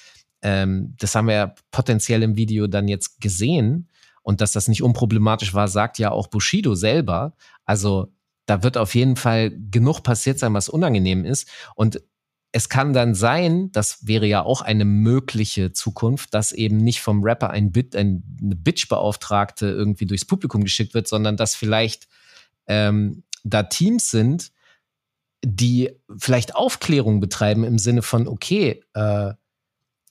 ähm, 0.41 0.95
das 0.99 1.15
haben 1.15 1.29
wir 1.29 1.35
ja 1.35 1.55
potenziell 1.71 2.23
im 2.23 2.35
Video 2.39 2.67
dann 2.67 2.89
jetzt 2.89 3.21
gesehen. 3.21 3.91
Und 4.23 4.41
dass 4.41 4.53
das 4.53 4.69
nicht 4.69 4.83
unproblematisch 4.83 5.53
war, 5.53 5.69
sagt 5.69 5.99
ja 5.99 6.13
auch 6.13 6.29
Bushido 6.29 6.75
selber. 6.75 7.35
Also 7.67 8.11
da 8.47 8.63
wird 8.63 8.79
auf 8.79 8.95
jeden 8.95 9.17
Fall 9.17 9.51
genug 9.71 10.03
passiert 10.03 10.39
sein, 10.39 10.55
was 10.55 10.71
unangenehm 10.71 11.27
ist. 11.27 11.47
Und 11.75 12.01
es 12.57 12.69
kann 12.69 12.93
dann 12.93 13.17
sein, 13.17 13.73
das 13.73 14.07
wäre 14.07 14.27
ja 14.27 14.45
auch 14.45 14.63
eine 14.63 14.85
mögliche 14.85 15.73
Zukunft, 15.73 16.35
dass 16.35 16.53
eben 16.53 16.77
nicht 16.77 17.01
vom 17.01 17.25
Rapper 17.25 17.51
ein 17.51 17.73
Bit, 17.73 17.97
ein, 17.97 18.23
eine 18.41 18.55
Bitch-Beauftragte 18.55 19.67
irgendwie 19.67 20.07
durchs 20.07 20.25
Publikum 20.25 20.63
geschickt 20.63 20.95
wird, 20.95 21.09
sondern 21.09 21.37
dass 21.37 21.57
vielleicht 21.57 22.07
ähm, 22.69 23.25
da 23.43 23.65
Teams 23.65 24.09
sind, 24.09 24.53
die 25.45 25.91
vielleicht 26.17 26.55
Aufklärung 26.55 27.19
betreiben 27.19 27.65
im 27.65 27.77
Sinne 27.77 28.03
von, 28.03 28.29
okay, 28.29 28.85
äh, 28.95 29.33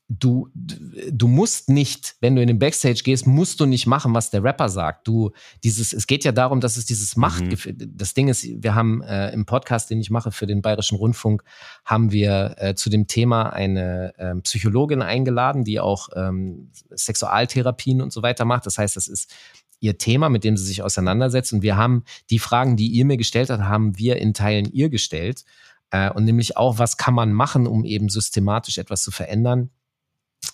du, 0.10 0.50
du 0.54 1.28
musst 1.28 1.70
nicht, 1.70 2.16
wenn 2.20 2.36
du 2.36 2.42
in 2.42 2.48
den 2.48 2.60
Backstage 2.60 3.02
gehst, 3.04 3.26
musst 3.26 3.60
du 3.60 3.66
nicht 3.66 3.88
machen, 3.88 4.14
was 4.14 4.30
der 4.30 4.44
Rapper 4.44 4.70
sagt. 4.70 5.08
Du, 5.08 5.32
dieses, 5.64 5.94
es 5.94 6.08
geht 6.08 6.24
ja 6.24 6.32
darum, 6.32 6.60
dass 6.60 6.78
es 6.78 6.86
dieses 6.86 7.16
Machtgefühl, 7.16 7.74
mhm. 7.74 7.94
das 7.96 8.14
Ding 8.14 8.28
ist, 8.28 8.44
wir 8.44 8.76
haben 8.76 9.02
äh, 9.02 9.32
im 9.32 9.46
Podcast, 9.46 9.90
den 9.90 10.00
ich 10.00 10.10
mache 10.10 10.32
für 10.32 10.46
den 10.46 10.62
Bayerischen 10.62 10.98
Rundfunk, 10.98 11.44
haben 11.86 12.12
wir 12.12 12.56
äh, 12.58 12.76
zu 12.76 12.90
dem 12.90 13.08
Thema 13.08 13.52
eine 13.52 14.14
äh, 14.18 14.36
Psychologin 14.42 15.02
eingeladen, 15.02 15.64
die 15.64 15.80
auch 15.80 16.10
ähm, 16.16 16.70
Sexualtherapien 16.92 18.02
und 18.02 18.12
so 18.12 18.22
weiter 18.22 18.46
macht. 18.46 18.66
Das 18.66 18.78
heißt, 18.78 18.96
das 18.96 19.08
ist 19.08 19.34
ihr 19.80 19.98
Thema, 19.98 20.30
mit 20.30 20.44
dem 20.44 20.58
sie 20.58 20.66
sich 20.66 20.84
auseinandersetzt. 20.84 21.54
Und 21.54 21.62
wir 21.62 21.78
haben 21.78 22.04
die 22.30 22.40
Fragen, 22.40 22.78
die 22.78 22.88
ihr 22.88 23.06
mir 23.06 23.18
gestellt 23.18 23.50
habt, 23.50 23.64
haben 23.64 23.98
wir 23.98 24.18
in 24.18 24.34
Teilen 24.34 24.72
ihr 24.72 24.90
gestellt. 24.90 25.44
Äh, 25.92 26.12
und 26.12 26.26
nämlich 26.26 26.58
auch, 26.58 26.78
was 26.78 26.98
kann 26.98 27.14
man 27.14 27.32
machen, 27.32 27.68
um 27.68 27.86
eben 27.86 28.10
systematisch 28.10 28.78
etwas 28.78 29.02
zu 29.02 29.12
verändern 29.12 29.72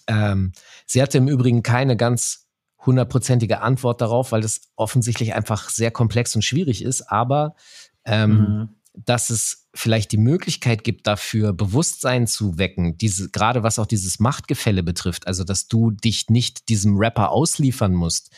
Ähm, 0.09 0.51
sie 0.85 1.01
hatte 1.01 1.19
im 1.19 1.27
Übrigen 1.27 1.63
keine 1.63 1.95
ganz 1.95 2.47
hundertprozentige 2.85 3.61
Antwort 3.61 4.01
darauf, 4.01 4.31
weil 4.31 4.41
das 4.41 4.61
offensichtlich 4.75 5.33
einfach 5.33 5.69
sehr 5.69 5.91
komplex 5.91 6.35
und 6.35 6.41
schwierig 6.41 6.83
ist, 6.83 7.03
aber 7.03 7.55
ähm, 8.05 8.31
mhm. 8.31 8.69
dass 8.93 9.29
es 9.29 9.67
vielleicht 9.75 10.11
die 10.11 10.17
Möglichkeit 10.17 10.83
gibt, 10.83 11.05
dafür 11.05 11.53
Bewusstsein 11.53 12.25
zu 12.25 12.57
wecken, 12.57 12.97
diese, 12.97 13.29
gerade 13.29 13.63
was 13.63 13.79
auch 13.79 13.85
dieses 13.85 14.19
Machtgefälle 14.19 14.81
betrifft, 14.81 15.27
also 15.27 15.43
dass 15.43 15.67
du 15.67 15.91
dich 15.91 16.29
nicht 16.29 16.69
diesem 16.69 16.97
Rapper 16.97 17.31
ausliefern 17.31 17.93
musst, 17.93 18.31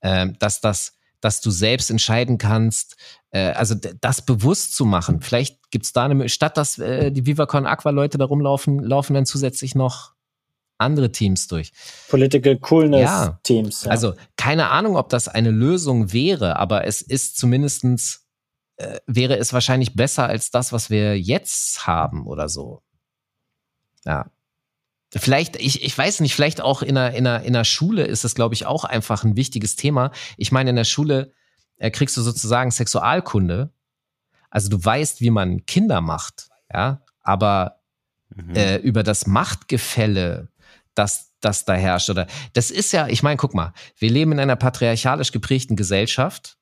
äh, 0.00 0.28
dass 0.38 0.60
das, 0.60 0.92
dass 1.20 1.40
du 1.40 1.50
selbst 1.50 1.90
entscheiden 1.90 2.38
kannst, 2.38 2.96
äh, 3.30 3.50
also 3.52 3.74
das 3.74 4.24
bewusst 4.24 4.76
zu 4.76 4.84
machen. 4.84 5.22
Vielleicht 5.22 5.70
gibt 5.70 5.86
es 5.86 5.92
da 5.92 6.04
eine, 6.04 6.28
statt 6.28 6.56
dass 6.56 6.78
äh, 6.78 7.10
die 7.10 7.26
VivaCon 7.26 7.66
Aqua 7.66 7.90
Leute 7.90 8.18
da 8.18 8.26
rumlaufen, 8.26 8.78
laufen 8.78 9.14
dann 9.14 9.26
zusätzlich 9.26 9.74
noch 9.74 10.12
andere 10.80 11.12
Teams 11.12 11.46
durch. 11.46 11.72
Political 12.08 12.56
Coolness 12.58 13.02
ja. 13.02 13.40
Teams. 13.42 13.84
Ja. 13.84 13.90
Also 13.90 14.14
keine 14.36 14.70
Ahnung, 14.70 14.96
ob 14.96 15.08
das 15.08 15.28
eine 15.28 15.50
Lösung 15.50 16.12
wäre, 16.12 16.56
aber 16.56 16.86
es 16.86 17.02
ist 17.02 17.36
zumindestens 17.38 18.26
äh, 18.76 19.00
wäre 19.06 19.36
es 19.36 19.52
wahrscheinlich 19.52 19.94
besser 19.94 20.26
als 20.26 20.50
das, 20.50 20.72
was 20.72 20.90
wir 20.90 21.18
jetzt 21.18 21.86
haben 21.86 22.26
oder 22.26 22.48
so. 22.48 22.82
Ja. 24.04 24.30
Vielleicht, 25.14 25.56
ich, 25.56 25.82
ich 25.82 25.96
weiß 25.96 26.20
nicht, 26.20 26.34
vielleicht 26.34 26.60
auch 26.60 26.82
in 26.82 26.96
einer, 26.96 27.14
in 27.14 27.26
einer, 27.26 27.42
in 27.44 27.54
einer 27.54 27.64
Schule 27.64 28.04
ist 28.04 28.24
das, 28.24 28.34
glaube 28.34 28.54
ich, 28.54 28.64
auch 28.64 28.84
einfach 28.84 29.24
ein 29.24 29.36
wichtiges 29.36 29.76
Thema. 29.76 30.12
Ich 30.36 30.52
meine, 30.52 30.70
in 30.70 30.76
der 30.76 30.84
Schule 30.84 31.32
äh, 31.76 31.90
kriegst 31.90 32.16
du 32.16 32.22
sozusagen 32.22 32.70
Sexualkunde. 32.70 33.72
Also 34.50 34.68
du 34.68 34.82
weißt, 34.82 35.20
wie 35.20 35.30
man 35.30 35.66
Kinder 35.66 36.00
macht, 36.00 36.48
ja, 36.72 37.02
aber 37.22 37.80
mhm. 38.34 38.54
äh, 38.54 38.76
über 38.76 39.02
das 39.02 39.26
Machtgefälle, 39.26 40.48
das, 40.94 41.32
das 41.40 41.64
da 41.64 41.74
herrscht, 41.74 42.10
oder 42.10 42.26
das 42.52 42.70
ist 42.70 42.92
ja, 42.92 43.08
ich 43.08 43.22
meine, 43.22 43.36
guck 43.36 43.54
mal, 43.54 43.72
wir 43.96 44.10
leben 44.10 44.32
in 44.32 44.40
einer 44.40 44.56
patriarchalisch 44.56 45.32
geprägten 45.32 45.76
Gesellschaft 45.76 46.56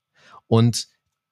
und 0.46 0.88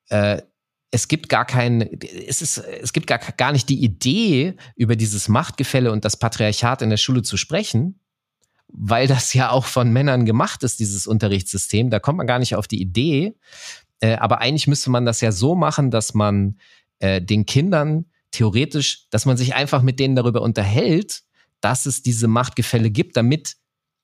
äh, 0.08 0.42
es 0.90 1.08
gibt 1.08 1.28
gar 1.28 1.44
kein, 1.44 1.82
es 2.26 2.42
ist, 2.42 2.58
es 2.58 2.92
gibt 2.92 3.06
gar, 3.06 3.18
gar 3.18 3.52
nicht 3.52 3.68
die 3.68 3.82
Idee, 3.82 4.56
über 4.76 4.96
dieses 4.96 5.28
Machtgefälle 5.28 5.92
und 5.92 6.04
das 6.04 6.16
Patriarchat 6.16 6.80
in 6.82 6.90
der 6.90 6.96
Schule 6.96 7.22
zu 7.22 7.36
sprechen, 7.36 8.00
weil 8.68 9.06
das 9.06 9.34
ja 9.34 9.50
auch 9.50 9.64
von 9.64 9.92
Männern 9.92 10.24
gemacht 10.26 10.62
ist, 10.62 10.80
dieses 10.80 11.06
Unterrichtssystem. 11.06 11.90
Da 11.90 11.98
kommt 11.98 12.18
man 12.18 12.26
gar 12.26 12.38
nicht 12.38 12.54
auf 12.54 12.68
die 12.68 12.80
Idee. 12.80 13.36
Äh, 14.00 14.16
aber 14.16 14.40
eigentlich 14.40 14.66
müsste 14.66 14.90
man 14.90 15.04
das 15.04 15.20
ja 15.20 15.32
so 15.32 15.54
machen, 15.54 15.90
dass 15.90 16.14
man 16.14 16.58
äh, 16.98 17.20
den 17.20 17.46
Kindern 17.46 18.06
theoretisch, 18.30 19.08
dass 19.10 19.26
man 19.26 19.36
sich 19.36 19.54
einfach 19.54 19.82
mit 19.82 19.98
denen 19.98 20.16
darüber 20.16 20.42
unterhält, 20.42 21.22
dass 21.60 21.86
es 21.86 22.02
diese 22.02 22.28
Machtgefälle 22.28 22.90
gibt, 22.90 23.16
damit 23.16 23.56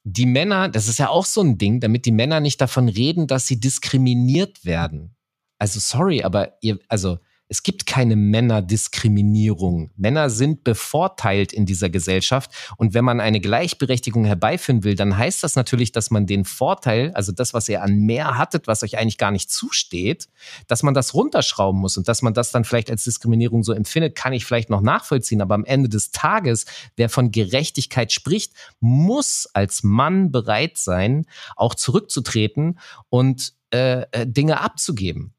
die 0.05 0.26
Männer, 0.26 0.68
das 0.68 0.88
ist 0.88 0.98
ja 0.98 1.09
auch 1.09 1.26
so 1.26 1.42
ein 1.42 1.59
Ding, 1.59 1.80
damit 1.80 2.07
die 2.07 2.12
Männer 2.12 2.40
nicht 2.40 2.61
davon 2.61 2.88
reden, 2.88 3.26
dass 3.26 3.46
sie 3.46 3.61
diskriminiert 3.61 4.64
werden. 4.64 5.14
Also 5.59 5.78
sorry, 5.78 6.24
aber 6.24 6.57
ihr, 6.61 6.78
also 6.88 7.18
es 7.53 7.62
gibt 7.62 7.84
keine 7.84 8.16
Männerdiskriminierung. 8.16 9.90
Männer 9.98 10.30
sind 10.30 10.64
bevorteilt 10.64 11.53
in 11.53 11.66
dieser 11.66 11.90
Gesellschaft. 11.90 12.50
Und 12.78 12.94
wenn 12.94 13.05
man 13.05 13.20
eine 13.20 13.40
Gleichberechtigung 13.40 14.24
herbeiführen 14.24 14.84
will, 14.84 14.94
dann 14.94 15.18
heißt 15.18 15.42
das 15.42 15.55
natürlich, 15.55 15.92
dass 15.92 16.11
man 16.11 16.24
den 16.24 16.46
Vorteil, 16.46 17.12
also 17.12 17.30
das, 17.30 17.53
was 17.53 17.68
ihr 17.68 17.82
an 17.82 17.98
mehr 17.98 18.38
hattet, 18.38 18.68
was 18.68 18.82
euch 18.82 18.96
eigentlich 18.96 19.18
gar 19.18 19.32
nicht 19.32 19.50
zusteht, 19.50 20.28
dass 20.66 20.82
man 20.82 20.94
das 20.94 21.12
runterschrauben 21.12 21.78
muss 21.78 21.98
und 21.98 22.09
dass 22.09 22.22
man 22.22 22.32
das 22.32 22.53
dann 22.53 22.64
vielleicht 22.64 22.90
als 22.90 23.05
Diskriminierung 23.05 23.64
so 23.64 23.74
empfindet, 23.74 24.14
kann 24.14 24.32
ich 24.32 24.46
vielleicht 24.46 24.70
noch 24.70 24.80
nachvollziehen. 24.80 25.42
Aber 25.42 25.55
am 25.55 25.66
Ende 25.66 25.90
des 25.90 26.11
Tages, 26.11 26.64
wer 26.96 27.11
von 27.11 27.32
Gerechtigkeit 27.32 28.12
spricht, 28.12 28.55
muss 28.80 29.46
als 29.53 29.82
Mann 29.82 30.32
bereit 30.32 30.78
sein, 30.78 31.26
auch 31.57 31.74
zurückzutreten 31.74 32.78
und 33.11 33.53
äh, 33.74 34.07
äh 34.11 34.26
Dinge 34.26 34.62
abzugeben. 34.62 35.34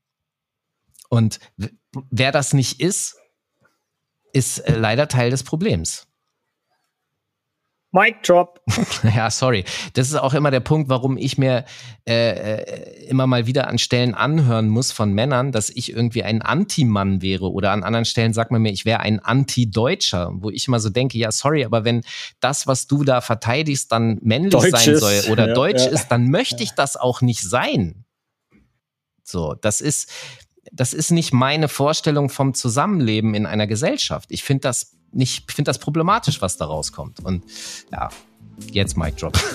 Und 1.13 1.39
wer 2.09 2.31
das 2.31 2.53
nicht 2.53 2.79
ist, 2.79 3.17
ist 4.31 4.57
äh, 4.57 4.75
leider 4.75 5.07
Teil 5.07 5.29
des 5.29 5.43
Problems. 5.43 6.07
Mic 7.91 8.15
drop. 8.23 8.59
ja, 9.15 9.29
sorry. 9.29 9.63
Das 9.93 10.07
ist 10.07 10.15
auch 10.15 10.33
immer 10.33 10.49
der 10.49 10.61
Punkt, 10.61 10.89
warum 10.89 11.15
ich 11.15 11.37
mir 11.37 11.65
äh, 12.09 12.55
äh, 12.55 13.05
immer 13.05 13.27
mal 13.27 13.45
wieder 13.45 13.67
an 13.67 13.77
Stellen 13.77 14.15
anhören 14.15 14.69
muss 14.69 14.91
von 14.91 15.13
Männern, 15.13 15.51
dass 15.51 15.69
ich 15.69 15.91
irgendwie 15.91 16.23
ein 16.23 16.41
Anti-Mann 16.41 17.21
wäre 17.21 17.51
oder 17.51 17.69
an 17.73 17.83
anderen 17.83 18.05
Stellen 18.05 18.33
sagt 18.33 18.49
man 18.49 18.63
mir, 18.63 18.71
ich 18.71 18.83
wäre 18.83 19.01
ein 19.01 19.19
Anti-Deutscher, 19.19 20.31
wo 20.33 20.49
ich 20.49 20.67
immer 20.67 20.79
so 20.79 20.89
denke, 20.89 21.19
ja, 21.19 21.31
sorry, 21.31 21.63
aber 21.63 21.85
wenn 21.85 22.01
das, 22.39 22.65
was 22.65 22.87
du 22.87 23.03
da 23.03 23.21
verteidigst, 23.21 23.91
dann 23.91 24.17
männlich 24.23 24.53
Deutsch 24.53 24.71
sein 24.71 24.95
ist. 24.95 24.99
soll 24.99 25.31
oder 25.31 25.49
ja, 25.49 25.53
deutsch 25.53 25.85
ja. 25.85 25.91
ist, 25.91 26.07
dann 26.07 26.31
möchte 26.31 26.63
ich 26.63 26.71
das 26.71 26.97
auch 26.97 27.21
nicht 27.21 27.41
sein. 27.41 28.03
So, 29.23 29.53
das 29.53 29.79
ist, 29.79 30.11
das 30.73 30.93
ist 30.93 31.11
nicht 31.11 31.31
meine 31.33 31.69
Vorstellung 31.69 32.29
vom 32.29 32.55
Zusammenleben 32.55 33.35
in 33.35 33.45
einer 33.45 33.67
Gesellschaft. 33.67 34.29
Ich 34.31 34.43
finde 34.43 34.61
das 34.61 34.97
nicht, 35.11 35.51
finde 35.51 35.69
das 35.69 35.77
problematisch, 35.77 36.41
was 36.41 36.57
da 36.57 36.65
rauskommt. 36.65 37.23
Und 37.23 37.43
ja, 37.91 38.09
jetzt 38.71 38.97
Mic 38.97 39.15
Drop. 39.17 39.37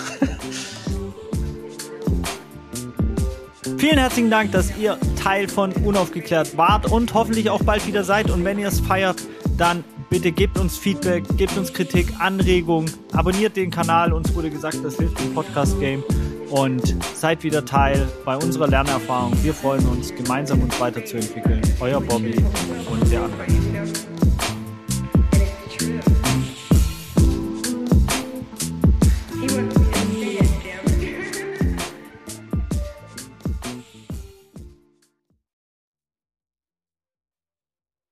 Vielen 3.77 3.99
herzlichen 3.99 4.31
Dank, 4.31 4.53
dass 4.53 4.77
ihr 4.79 4.97
Teil 5.23 5.49
von 5.49 5.73
Unaufgeklärt 5.73 6.57
wart 6.57 6.91
und 6.91 7.13
hoffentlich 7.15 7.51
auch 7.51 7.63
bald 7.63 7.87
wieder 7.87 8.05
seid. 8.05 8.31
Und 8.31 8.45
wenn 8.45 8.59
ihr 8.59 8.69
es 8.69 8.81
feiert, 8.81 9.21
dann 9.57 9.85
bitte 10.11 10.33
gebt 10.33 10.59
uns 10.59 10.79
Feedback, 10.79 11.25
gebt 11.37 11.57
uns 11.57 11.73
Kritik, 11.73 12.13
Anregungen, 12.19 12.91
abonniert 13.13 13.57
den 13.57 13.71
Kanal. 13.71 14.13
Uns 14.13 14.35
wurde 14.35 14.51
gesagt, 14.51 14.79
das 14.83 14.97
hilft 14.97 15.21
im 15.21 15.35
Podcast-Game 15.35 16.03
und 16.51 16.97
seid 17.15 17.43
wieder 17.45 17.65
Teil 17.65 18.09
bei 18.25 18.37
unserer 18.37 18.67
Lernerfahrung. 18.69 19.33
Wir 19.43 19.55
freuen 19.55 19.87
uns, 19.87 20.15
gemeinsam 20.15 20.63
uns 20.63 20.79
weiterzuentwickeln. 20.81 21.61
Euer 21.81 22.01
Bobby 22.01 22.37
und 22.91 23.11
der 23.11 23.23
andere. 23.23 24.08